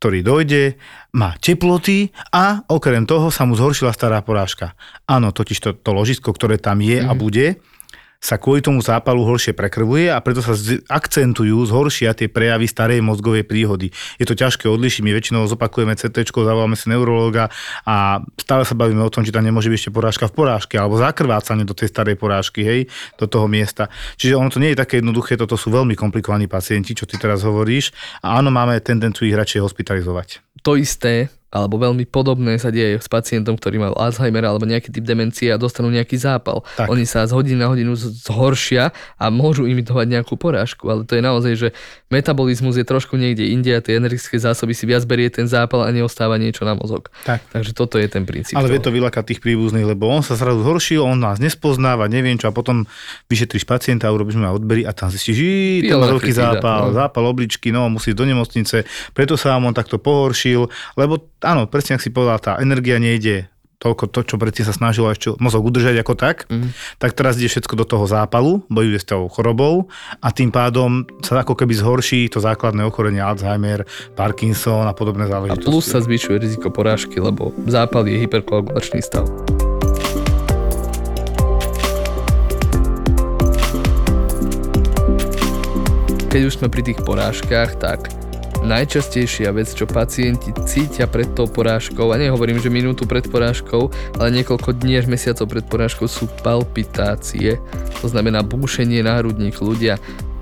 ktorý 0.01 0.25
dojde, 0.25 0.81
má 1.13 1.37
teploty 1.37 2.09
a 2.33 2.65
okrem 2.73 3.05
toho 3.05 3.29
sa 3.29 3.45
mu 3.45 3.53
zhoršila 3.53 3.93
stará 3.93 4.25
porážka. 4.25 4.73
Áno, 5.05 5.29
totiž 5.29 5.59
to, 5.61 5.71
to 5.77 5.93
ložisko, 5.93 6.33
ktoré 6.33 6.57
tam 6.57 6.81
je 6.81 7.05
a 7.05 7.13
bude, 7.13 7.61
sa 8.21 8.37
kvôli 8.37 8.61
tomu 8.61 8.85
zápalu 8.85 9.25
horšie 9.25 9.57
prekrvuje 9.57 10.13
a 10.13 10.21
preto 10.21 10.45
sa 10.45 10.53
z- 10.53 10.85
akcentujú, 10.93 11.57
zhoršia 11.65 12.13
tie 12.13 12.29
prejavy 12.29 12.69
starej 12.69 13.01
mozgovej 13.01 13.49
príhody. 13.49 13.89
Je 14.21 14.29
to 14.29 14.37
ťažké 14.37 14.69
odlišiť, 14.69 15.01
my 15.01 15.11
väčšinou 15.17 15.49
zopakujeme 15.49 15.97
CT, 15.97 16.29
zavoláme 16.29 16.77
si 16.77 16.93
neurologa 16.93 17.49
a 17.89 18.21
stále 18.37 18.69
sa 18.69 18.77
bavíme 18.77 19.01
o 19.01 19.09
tom, 19.09 19.25
či 19.25 19.33
tam 19.33 19.43
nemôže 19.43 19.73
byť 19.73 19.79
ešte 19.81 19.91
porážka 19.97 20.29
v 20.29 20.37
porážke 20.37 20.77
alebo 20.77 21.01
zakrvácanie 21.01 21.65
do 21.65 21.73
tej 21.73 21.89
starej 21.89 22.21
porážky, 22.21 22.61
hej, 22.61 22.81
do 23.17 23.25
toho 23.25 23.49
miesta. 23.49 23.89
Čiže 24.21 24.37
ono 24.37 24.53
to 24.53 24.61
nie 24.61 24.77
je 24.77 24.85
také 24.85 25.01
jednoduché, 25.01 25.41
toto 25.41 25.57
sú 25.57 25.73
veľmi 25.73 25.97
komplikovaní 25.97 26.45
pacienti, 26.45 26.93
čo 26.93 27.09
ty 27.09 27.17
teraz 27.17 27.41
hovoríš 27.41 27.97
a 28.21 28.37
áno, 28.37 28.53
máme 28.53 28.77
tendenciu 28.85 29.25
ich 29.25 29.35
radšej 29.35 29.65
hospitalizovať. 29.65 30.45
to 30.61 30.77
isté, 30.77 31.33
alebo 31.51 31.83
veľmi 31.83 32.07
podobné 32.07 32.63
sa 32.63 32.71
deje 32.71 33.03
s 33.03 33.11
pacientom, 33.11 33.59
ktorý 33.59 33.83
mal 33.83 33.93
Alzheimer 33.99 34.47
alebo 34.47 34.71
nejaký 34.71 34.95
typ 34.95 35.03
demencie 35.03 35.51
a 35.51 35.59
dostanú 35.59 35.91
nejaký 35.91 36.15
zápal. 36.15 36.63
Tak. 36.79 36.87
Oni 36.87 37.03
sa 37.03 37.27
z 37.27 37.35
hodiny 37.35 37.59
na 37.59 37.67
hodinu 37.67 37.99
zhoršia 37.99 38.95
a 39.19 39.25
môžu 39.35 39.67
imitovať 39.67 40.07
nejakú 40.07 40.39
porážku, 40.39 40.87
ale 40.87 41.03
to 41.03 41.19
je 41.19 41.23
naozaj, 41.23 41.53
že 41.59 41.69
metabolizmus 42.07 42.79
je 42.79 42.87
trošku 42.87 43.19
niekde 43.19 43.51
inde 43.51 43.75
a 43.75 43.83
tie 43.83 43.99
energické 43.99 44.39
zásoby 44.39 44.79
si 44.79 44.87
viac 44.87 45.03
berie 45.11 45.27
ten 45.27 45.51
zápal 45.51 45.83
a 45.83 45.91
neostáva 45.91 46.39
niečo 46.39 46.63
na 46.63 46.79
mozog. 46.79 47.11
Tak. 47.27 47.43
Takže 47.51 47.75
toto 47.75 47.99
je 47.99 48.07
ten 48.07 48.23
princíp. 48.23 48.55
Ale 48.55 48.71
vie 48.71 48.79
to 48.79 48.95
vylakať 48.95 49.35
tých 49.35 49.43
príbuzných, 49.43 49.91
lebo 49.91 50.07
on 50.07 50.23
sa 50.23 50.39
zrazu 50.39 50.63
zhoršil, 50.63 51.03
on 51.03 51.19
nás 51.19 51.43
nespoznáva, 51.43 52.07
neviem 52.07 52.39
čo, 52.39 52.47
a 52.47 52.55
potom 52.55 52.87
vyšetríš 53.27 53.67
pacienta, 53.67 54.07
urobíš 54.15 54.39
mu 54.39 54.47
odbery 54.47 54.87
a 54.87 54.95
tam 54.95 55.11
zistíš, 55.11 55.35
že 55.35 55.91
to 55.91 55.99
má 55.99 56.07
veľký 56.15 56.31
zápal, 56.31 56.91
no. 56.91 56.95
zápal 56.95 57.27
obličky, 57.27 57.75
no 57.75 57.91
musí 57.91 58.15
do 58.15 58.23
nemocnice, 58.23 58.87
preto 59.11 59.35
sa 59.35 59.59
vám 59.59 59.71
on 59.71 59.75
takto 59.75 59.99
pohoršil, 59.99 60.71
lebo 60.95 61.19
áno, 61.43 61.67
presne 61.67 61.97
ak 61.97 62.03
si 62.03 62.09
povedal, 62.09 62.39
tá 62.39 62.53
energia 62.59 62.97
nejde 62.97 63.49
toľko 63.77 64.13
to, 64.13 64.21
čo 64.23 64.37
predtým 64.37 64.61
sa 64.63 64.77
snažilo 64.77 65.09
ešte 65.09 65.33
mozog 65.41 65.65
udržať 65.65 65.97
ako 65.97 66.13
tak, 66.13 66.45
Mhm. 66.47 66.69
tak 67.01 67.17
teraz 67.17 67.41
ide 67.41 67.49
všetko 67.49 67.75
do 67.75 67.87
toho 67.87 68.05
zápalu, 68.05 68.61
bojuje 68.69 69.01
s 69.01 69.09
tou 69.09 69.25
chorobou 69.27 69.89
a 70.21 70.29
tým 70.29 70.53
pádom 70.53 70.91
sa 71.25 71.41
ako 71.41 71.57
keby 71.57 71.73
zhorší 71.73 72.29
to 72.29 72.39
základné 72.39 72.85
ochorenie 72.85 73.25
Alzheimer, 73.25 73.89
Parkinson 74.13 74.85
a 74.85 74.93
podobné 74.93 75.25
A 75.25 75.33
záležitosti. 75.33 75.65
plus 75.65 75.85
sa 75.87 75.97
zvyšuje 75.99 76.37
riziko 76.39 76.69
porážky, 76.69 77.17
lebo 77.19 77.57
zápal 77.65 78.05
je 78.05 78.21
hyperkoagulačný 78.21 79.01
stav. 79.01 79.25
Keď 86.31 86.43
už 86.45 86.55
sme 86.55 86.69
pri 86.71 86.83
tých 86.85 87.01
porážkach, 87.01 87.75
tak 87.77 88.07
najčastejšia 88.65 89.51
vec, 89.57 89.69
čo 89.73 89.89
pacienti 89.89 90.53
cítia 90.65 91.09
pred 91.09 91.29
tou 91.33 91.49
porážkou, 91.49 92.13
a 92.13 92.21
nehovorím, 92.21 92.61
že 92.61 92.73
minútu 92.73 93.09
pred 93.09 93.25
porážkou, 93.27 93.89
ale 94.21 94.29
niekoľko 94.41 94.81
dní 94.81 95.01
až 95.01 95.07
mesiacov 95.09 95.49
pred 95.49 95.65
porážkou 95.67 96.07
sú 96.07 96.29
palpitácie. 96.45 97.59
To 98.01 98.07
znamená 98.07 98.45
búšenie 98.45 99.01
náhrudník 99.05 99.59
ľudia. 99.61 99.97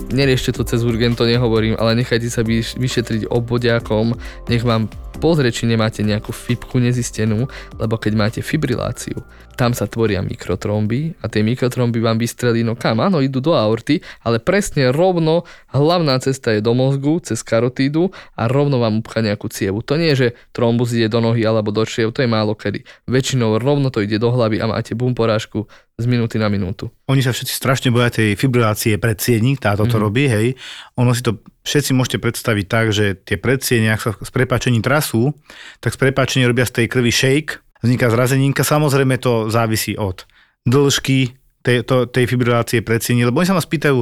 Neriešte 0.09 0.57
to 0.57 0.65
cez 0.65 0.81
urgent, 0.89 1.21
to 1.21 1.29
nehovorím, 1.29 1.77
ale 1.77 1.93
nechajte 1.93 2.33
sa 2.33 2.41
vyš- 2.41 2.81
vyšetriť 2.81 3.29
obvodiakom, 3.29 4.17
nech 4.49 4.65
vám 4.65 4.89
pozrieť, 5.21 5.53
či 5.53 5.65
nemáte 5.69 6.01
nejakú 6.01 6.31
fibku 6.31 6.81
nezistenú, 6.81 7.45
lebo 7.77 7.99
keď 8.01 8.13
máte 8.17 8.41
fibriláciu, 8.41 9.21
tam 9.59 9.75
sa 9.75 9.91
tvoria 9.91 10.23
mikrotromby 10.23 11.19
a 11.21 11.27
tie 11.27 11.43
mikrotromby 11.43 11.99
vám 11.99 12.17
vystrelí, 12.17 12.63
no 12.63 12.79
kam, 12.79 13.03
áno, 13.03 13.19
idú 13.21 13.43
do 13.43 13.53
aorty, 13.53 14.01
ale 14.23 14.39
presne 14.39 14.95
rovno 14.95 15.45
hlavná 15.75 16.17
cesta 16.23 16.55
je 16.55 16.63
do 16.63 16.73
mozgu, 16.73 17.19
cez 17.21 17.43
karotídu 17.43 18.15
a 18.39 18.47
rovno 18.47 18.79
vám 18.79 19.03
upcha 19.03 19.21
nejakú 19.21 19.51
cievu. 19.51 19.83
To 19.85 19.99
nie 19.99 20.15
je, 20.15 20.17
že 20.17 20.29
trombus 20.55 20.95
ide 20.95 21.11
do 21.11 21.21
nohy 21.21 21.43
alebo 21.43 21.75
do 21.75 21.83
čiev, 21.83 22.15
to 22.15 22.23
je 22.23 22.31
málo 22.31 22.55
kedy. 22.55 22.87
Väčšinou 23.11 23.59
rovno 23.59 23.91
to 23.91 24.01
ide 24.01 24.17
do 24.23 24.31
hlavy 24.31 24.63
a 24.63 24.71
máte 24.71 24.95
bum 24.95 25.13
porážku 25.13 25.67
z 25.99 26.07
minúty 26.07 26.39
na 26.39 26.47
minútu. 26.47 26.87
Oni 27.11 27.19
sa 27.19 27.35
všetci 27.35 27.51
strašne 27.51 27.91
boja 27.91 28.07
tej 28.07 28.39
fibrilácie 28.39 28.95
predsiení, 29.03 29.59
táto 29.59 29.83
to 29.91 29.99
mm. 29.99 30.03
robí, 30.07 30.31
hej. 30.31 30.55
Ono 30.95 31.11
si 31.11 31.27
to 31.27 31.43
všetci 31.67 31.91
môžete 31.91 32.23
predstaviť 32.23 32.67
tak, 32.71 32.95
že 32.95 33.19
tie 33.19 33.35
predsienie, 33.35 33.91
ak 33.91 34.01
sa 34.01 34.11
s 34.15 34.31
prepáčením 34.31 34.81
trasú, 34.81 35.35
tak 35.83 35.93
s 35.93 35.99
prepáčením 35.99 36.55
robia 36.55 36.71
z 36.71 36.83
tej 36.83 36.87
krvi 36.87 37.11
shake, 37.11 37.59
vzniká 37.83 38.15
zrazeninka. 38.15 38.63
Samozrejme 38.63 39.19
to 39.19 39.51
závisí 39.51 39.99
od 39.99 40.23
dĺžky 40.63 41.35
tej, 41.67 41.83
to, 41.83 42.07
tej 42.07 42.31
fibrilácie 42.31 42.79
predsiení, 42.87 43.27
lebo 43.27 43.43
oni 43.43 43.51
sa 43.51 43.59
ma 43.59 43.63
spýtajú, 43.63 43.99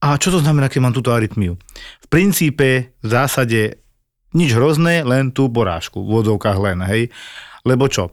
a 0.00 0.16
čo 0.16 0.32
to 0.32 0.40
znamená, 0.40 0.72
keď 0.72 0.80
mám 0.80 0.96
túto 0.96 1.12
arytmiu? 1.12 1.60
V 2.00 2.06
princípe, 2.08 2.96
v 3.04 3.06
zásade 3.06 3.84
nič 4.32 4.56
hrozné, 4.56 5.04
len 5.04 5.30
tú 5.30 5.52
porážku, 5.52 6.00
v 6.00 6.24
vodovkách 6.24 6.58
len, 6.58 6.80
hej. 6.88 7.12
Lebo 7.68 7.88
čo? 7.88 8.12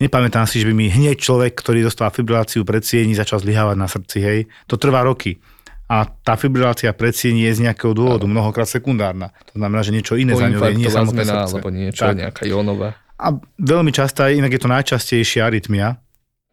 Nepamätám 0.00 0.48
si, 0.48 0.62
že 0.62 0.66
by 0.70 0.74
mi 0.74 0.86
hneď 0.90 1.20
človek, 1.20 1.52
ktorý 1.54 1.86
dostal 1.86 2.10
fibriláciu 2.10 2.66
predsiení, 2.66 3.14
začal 3.14 3.42
zlyhávať 3.42 3.76
na 3.78 3.86
srdci, 3.86 4.18
hej. 4.18 4.38
To 4.66 4.80
trvá 4.80 5.04
roky. 5.06 5.38
A 5.86 6.08
tá 6.08 6.40
fibrilácia 6.40 6.90
predsiení 6.96 7.44
je 7.46 7.60
z 7.60 7.60
nejakého 7.68 7.92
dôvodu, 7.92 8.24
ano. 8.24 8.32
mnohokrát 8.32 8.66
sekundárna. 8.66 9.30
To 9.52 9.60
znamená, 9.60 9.84
že 9.84 9.92
niečo 9.92 10.16
iné 10.16 10.32
za 10.32 10.48
ňou 10.48 10.64
je, 10.64 10.80
nie 10.80 10.88
samotné 10.88 11.22
zmena, 11.22 11.44
srdce. 11.44 11.48
alebo 11.52 11.68
niečo, 11.68 12.02
tak. 12.02 12.14
nejaká 12.16 12.42
jónová. 12.48 12.96
A 13.20 13.26
veľmi 13.60 13.92
častá, 13.94 14.32
inak 14.32 14.50
je 14.56 14.60
to 14.62 14.72
najčastejšia 14.72 15.46
arytmia, 15.46 16.00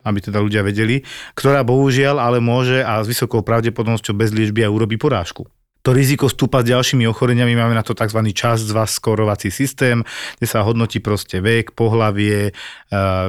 aby 0.05 0.19
teda 0.21 0.43
ľudia 0.43 0.61
vedeli, 0.61 1.01
ktorá 1.33 1.63
bohužiaľ 1.65 2.21
ale 2.21 2.37
môže 2.43 2.83
a 2.83 3.01
s 3.01 3.07
vysokou 3.09 3.41
pravdepodobnosťou 3.41 4.13
bez 4.13 4.29
liečby 4.35 4.67
aj 4.67 4.71
urobí 4.71 4.99
porážku 4.99 5.49
to 5.79 5.95
riziko 5.95 6.27
stúpa 6.27 6.59
s 6.59 6.69
ďalšími 6.69 7.07
ochoreniami, 7.07 7.55
máme 7.55 7.75
na 7.75 7.85
to 7.85 7.95
tzv. 7.95 8.19
čas 8.35 8.67
2 8.67 8.75
skorovací 8.83 9.47
systém, 9.47 10.03
kde 10.37 10.47
sa 10.47 10.63
hodnotí 10.63 10.99
proste 10.99 11.39
vek, 11.39 11.71
pohlavie, 11.71 12.51
e, 12.51 12.53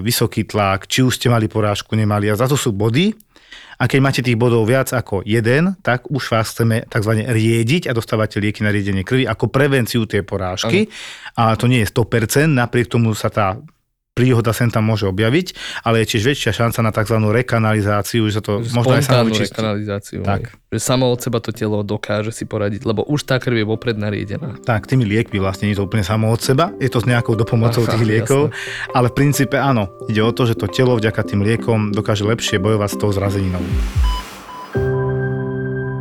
vysoký 0.03 0.45
tlak, 0.45 0.91
či 0.91 1.07
už 1.07 1.15
ste 1.15 1.31
mali 1.31 1.47
porážku, 1.47 1.95
nemali 1.95 2.27
a 2.27 2.35
za 2.35 2.51
to 2.51 2.59
sú 2.59 2.75
body. 2.75 3.15
A 3.81 3.89
keď 3.89 3.99
máte 4.05 4.21
tých 4.21 4.37
bodov 4.37 4.69
viac 4.69 4.93
ako 4.93 5.25
jeden, 5.25 5.73
tak 5.81 6.05
už 6.13 6.37
vás 6.37 6.53
chceme 6.53 6.85
tzv. 6.85 7.13
riediť 7.25 7.89
a 7.89 7.97
dostávate 7.97 8.37
lieky 8.37 8.61
na 8.61 8.69
riedenie 8.69 9.09
krvi 9.09 9.25
ako 9.25 9.49
prevenciu 9.49 10.05
tej 10.05 10.21
porážky. 10.21 10.93
Ano. 11.41 11.57
A 11.57 11.57
to 11.57 11.65
nie 11.65 11.81
je 11.81 11.89
100%, 11.89 12.53
napriek 12.53 12.93
tomu 12.93 13.17
sa 13.17 13.33
tá 13.33 13.57
príhoda 14.15 14.51
sem 14.53 14.69
tam 14.69 14.85
môže 14.85 15.07
objaviť, 15.09 15.55
ale 15.87 16.03
je 16.03 16.17
tiež 16.17 16.35
väčšia 16.35 16.53
šanca 16.53 16.79
na 16.85 16.91
tzv. 16.93 17.17
rekanalizáciu, 17.31 18.27
že 18.29 18.39
sa 18.39 18.43
to 18.43 18.53
možno 18.75 18.93
aj 18.99 19.05
samo 19.07 19.33
rekanalizáciu. 19.33 20.21
Tak. 20.27 20.53
Že 20.71 20.79
samo 20.79 21.11
od 21.11 21.19
seba 21.19 21.39
to 21.43 21.51
telo 21.51 21.83
dokáže 21.83 22.31
si 22.31 22.45
poradiť, 22.47 22.87
lebo 22.87 23.03
už 23.07 23.27
tá 23.27 23.41
krv 23.41 23.63
je 23.63 23.67
vopred 23.67 23.97
nariedená. 23.97 24.61
Tak, 24.63 24.87
tými 24.87 25.07
liekmi 25.07 25.41
vlastne 25.41 25.67
nie 25.67 25.75
je 25.75 25.83
to 25.83 25.87
úplne 25.87 26.05
samo 26.07 26.31
od 26.31 26.41
seba, 26.43 26.75
je 26.79 26.91
to 26.91 27.03
s 27.03 27.07
nejakou 27.09 27.35
dopomocou 27.35 27.87
tých 27.97 28.05
liekov, 28.05 28.51
jasne. 28.51 28.91
ale 28.95 29.07
v 29.11 29.15
princípe 29.17 29.57
áno, 29.57 29.91
ide 30.11 30.23
o 30.23 30.31
to, 30.35 30.47
že 30.47 30.59
to 30.59 30.69
telo 30.69 30.99
vďaka 30.99 31.23
tým 31.25 31.41
liekom 31.43 31.91
dokáže 31.91 32.27
lepšie 32.27 32.63
bojovať 32.63 32.91
s 32.93 32.97
tou 32.99 33.11
zrazeninou. 33.11 33.63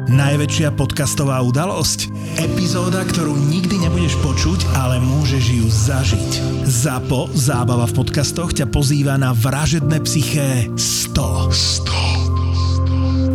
Najväčšia 0.10 0.74
podcastová 0.74 1.38
udalosť? 1.46 2.10
Epizóda, 2.42 3.06
ktorú 3.06 3.38
nikdy 3.38 3.86
nebudeš 3.86 4.18
počuť, 4.26 4.66
ale 4.74 4.98
môžeš 4.98 5.46
ju 5.54 5.68
zažiť. 5.70 6.32
ZAPO, 6.66 7.30
zábava 7.38 7.86
v 7.86 7.94
podcastoch, 7.94 8.50
ťa 8.50 8.74
pozýva 8.74 9.22
na 9.22 9.38
vražedné 9.38 10.02
psyché 10.02 10.66
100. 10.74 11.54
100. 11.54 12.39